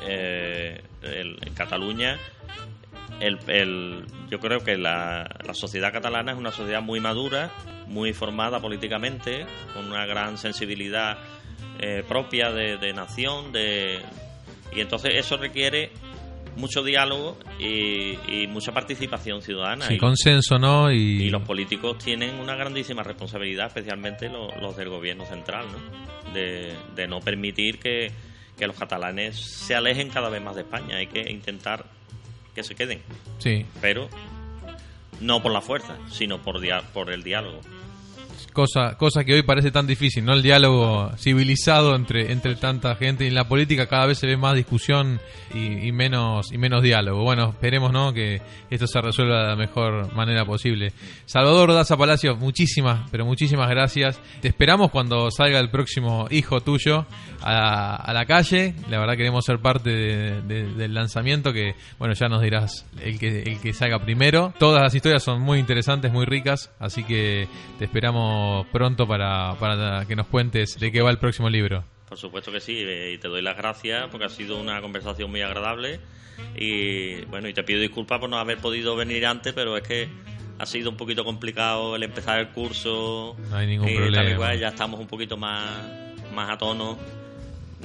eh, 0.06 0.80
en 1.02 1.54
Cataluña 1.54 2.18
el, 3.20 4.04
yo 4.30 4.40
creo 4.40 4.60
que 4.60 4.76
la, 4.76 5.28
sociedad 5.52 5.92
catalana 5.92 6.32
es 6.32 6.38
una 6.38 6.50
sociedad 6.50 6.82
muy 6.82 7.00
madura, 7.00 7.50
muy 7.86 8.12
formada 8.12 8.60
políticamente, 8.60 9.46
con 9.74 9.86
una 9.86 10.06
gran 10.06 10.38
sensibilidad 10.38 11.18
eh, 11.78 12.02
propia 12.06 12.50
de, 12.50 12.92
nación, 12.92 13.52
de, 13.52 14.00
y 14.74 14.80
entonces 14.80 15.12
eso 15.14 15.36
requiere 15.36 15.92
mucho 16.56 16.82
diálogo 16.82 17.38
y, 17.58 18.46
mucha 18.48 18.72
participación 18.72 19.40
ciudadana. 19.40 19.86
y 19.90 19.98
consenso, 19.98 20.58
¿no? 20.58 20.90
Y... 20.90 21.30
los 21.30 21.42
políticos 21.42 21.98
tienen 21.98 22.34
una 22.34 22.54
grandísima 22.54 23.02
responsabilidad, 23.02 23.68
especialmente 23.68 24.28
los, 24.28 24.76
del 24.76 24.88
gobierno 24.88 25.24
central, 25.24 25.66
¿no? 25.72 26.32
De, 26.32 26.74
de 26.94 27.06
no 27.06 27.20
permitir 27.20 27.78
que, 27.78 28.10
que 28.62 28.68
los 28.68 28.76
catalanes 28.76 29.40
se 29.40 29.74
alejen 29.74 30.08
cada 30.08 30.28
vez 30.28 30.40
más 30.40 30.54
de 30.54 30.60
España. 30.60 30.94
Hay 30.98 31.08
que 31.08 31.28
intentar 31.32 31.84
que 32.54 32.62
se 32.62 32.76
queden. 32.76 33.02
Sí. 33.38 33.66
Pero 33.80 34.08
no 35.20 35.42
por 35.42 35.50
la 35.50 35.60
fuerza, 35.60 35.98
sino 36.12 36.40
por, 36.40 36.60
por 36.92 37.10
el 37.10 37.24
diálogo 37.24 37.60
cosa, 38.52 38.96
cosa 38.96 39.24
que 39.24 39.34
hoy 39.34 39.42
parece 39.42 39.70
tan 39.70 39.86
difícil, 39.86 40.24
¿no? 40.24 40.32
El 40.32 40.42
diálogo 40.42 41.10
civilizado 41.16 41.94
entre, 41.94 42.32
entre 42.32 42.54
tanta 42.56 42.94
gente 42.96 43.24
y 43.24 43.28
en 43.28 43.34
la 43.34 43.48
política 43.48 43.86
cada 43.86 44.06
vez 44.06 44.18
se 44.18 44.26
ve 44.26 44.36
más 44.36 44.54
discusión 44.54 45.20
y, 45.54 45.92
menos 45.92 46.52
y 46.52 46.58
menos 46.58 46.82
diálogo. 46.82 47.22
Bueno, 47.22 47.50
esperemos, 47.50 47.92
¿no? 47.92 48.12
Que 48.12 48.40
esto 48.70 48.86
se 48.86 49.00
resuelva 49.00 49.42
de 49.42 49.48
la 49.48 49.56
mejor 49.56 50.12
manera 50.14 50.44
posible. 50.44 50.92
Salvador 51.26 51.72
Daza 51.72 51.96
Palacio, 51.96 52.36
muchísimas, 52.36 53.08
pero 53.10 53.24
muchísimas 53.24 53.68
gracias. 53.68 54.20
Te 54.40 54.48
esperamos 54.48 54.90
cuando 54.90 55.30
salga 55.30 55.58
el 55.58 55.70
próximo 55.70 56.26
hijo 56.30 56.60
tuyo 56.60 57.06
a, 57.42 58.12
la 58.12 58.24
calle. 58.26 58.74
La 58.88 58.98
verdad 58.98 59.16
queremos 59.16 59.44
ser 59.44 59.58
parte 59.58 59.90
del 59.90 60.94
lanzamiento 60.94 61.52
que, 61.52 61.74
bueno, 61.98 62.14
ya 62.14 62.28
nos 62.28 62.42
dirás 62.42 62.86
el 63.02 63.18
que, 63.18 63.42
el 63.42 63.60
que 63.60 63.72
salga 63.72 63.98
primero. 63.98 64.52
Todas 64.58 64.82
las 64.82 64.94
historias 64.94 65.22
son 65.22 65.40
muy 65.40 65.58
interesantes, 65.58 66.12
muy 66.12 66.24
ricas, 66.24 66.70
así 66.78 67.04
que 67.04 67.48
te 67.78 67.84
esperamos 67.84 68.31
pronto 68.72 69.06
para, 69.06 69.54
para 69.58 70.04
que 70.06 70.16
nos 70.16 70.26
cuentes 70.26 70.78
de 70.78 70.92
qué 70.92 71.02
va 71.02 71.10
el 71.10 71.18
próximo 71.18 71.48
libro. 71.48 71.84
Por 72.08 72.18
supuesto 72.18 72.52
que 72.52 72.60
sí, 72.60 72.76
eh, 72.78 73.12
y 73.14 73.18
te 73.18 73.28
doy 73.28 73.42
las 73.42 73.56
gracias 73.56 74.08
porque 74.10 74.26
ha 74.26 74.28
sido 74.28 74.60
una 74.60 74.80
conversación 74.80 75.30
muy 75.30 75.40
agradable 75.40 76.00
y 76.56 77.24
bueno, 77.26 77.48
y 77.48 77.54
te 77.54 77.62
pido 77.62 77.80
disculpas 77.80 78.18
por 78.20 78.28
no 78.28 78.38
haber 78.38 78.58
podido 78.58 78.96
venir 78.96 79.26
antes, 79.26 79.52
pero 79.52 79.76
es 79.76 79.82
que 79.82 80.08
ha 80.58 80.66
sido 80.66 80.90
un 80.90 80.96
poquito 80.96 81.24
complicado 81.24 81.96
el 81.96 82.02
empezar 82.02 82.38
el 82.38 82.48
curso. 82.48 83.36
No 83.50 83.56
hay 83.56 83.66
ningún 83.66 83.94
problema. 83.94 84.54
ya 84.54 84.68
estamos 84.68 85.00
un 85.00 85.06
poquito 85.06 85.36
más, 85.36 85.64
más 86.34 86.50
a 86.50 86.58
tono 86.58 86.98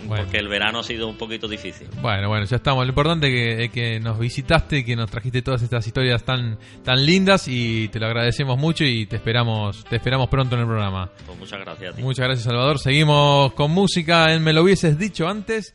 porque 0.08 0.38
el 0.38 0.48
verano 0.48 0.80
ha 0.80 0.84
sido 0.84 1.08
un 1.08 1.18
poquito 1.18 1.48
difícil. 1.48 1.88
Bueno, 2.02 2.30
bueno, 2.30 2.46
ya 2.46 2.58
estamos. 2.58 2.86
Lo 2.86 2.90
importante 2.90 3.64
es 3.64 3.72
que, 3.72 4.00
nos 4.00 4.20
visitaste, 4.20 4.84
que 4.84 4.96
nos 4.96 5.10
trajiste 5.10 5.42
todas 5.42 5.62
estas 5.62 5.86
historias 5.86 6.24
tan, 6.24 6.58
tan 6.84 7.06
lindas 7.06 7.48
y 7.48 7.88
te 7.90 8.00
lo 8.00 8.08
agradecemos 8.08 8.58
mucho 8.58 8.84
y 8.84 9.06
te 9.06 9.16
esperamos, 9.18 9.84
te 9.86 9.98
esperamos 9.98 10.30
pronto 10.30 10.56
en 10.56 10.62
el 10.62 10.68
programa. 10.68 11.10
Pues 11.26 11.38
muchas 11.38 11.60
gracias. 11.60 11.98
Muchas 12.00 12.26
gracias, 12.26 12.46
Salvador. 12.46 12.80
Seguimos 12.80 13.54
con 13.54 13.72
música 13.72 14.34
en 14.34 14.44
Me 14.44 14.54
lo 14.54 14.64
hubieses 14.64 14.98
dicho 14.98 15.28
antes. 15.28 15.74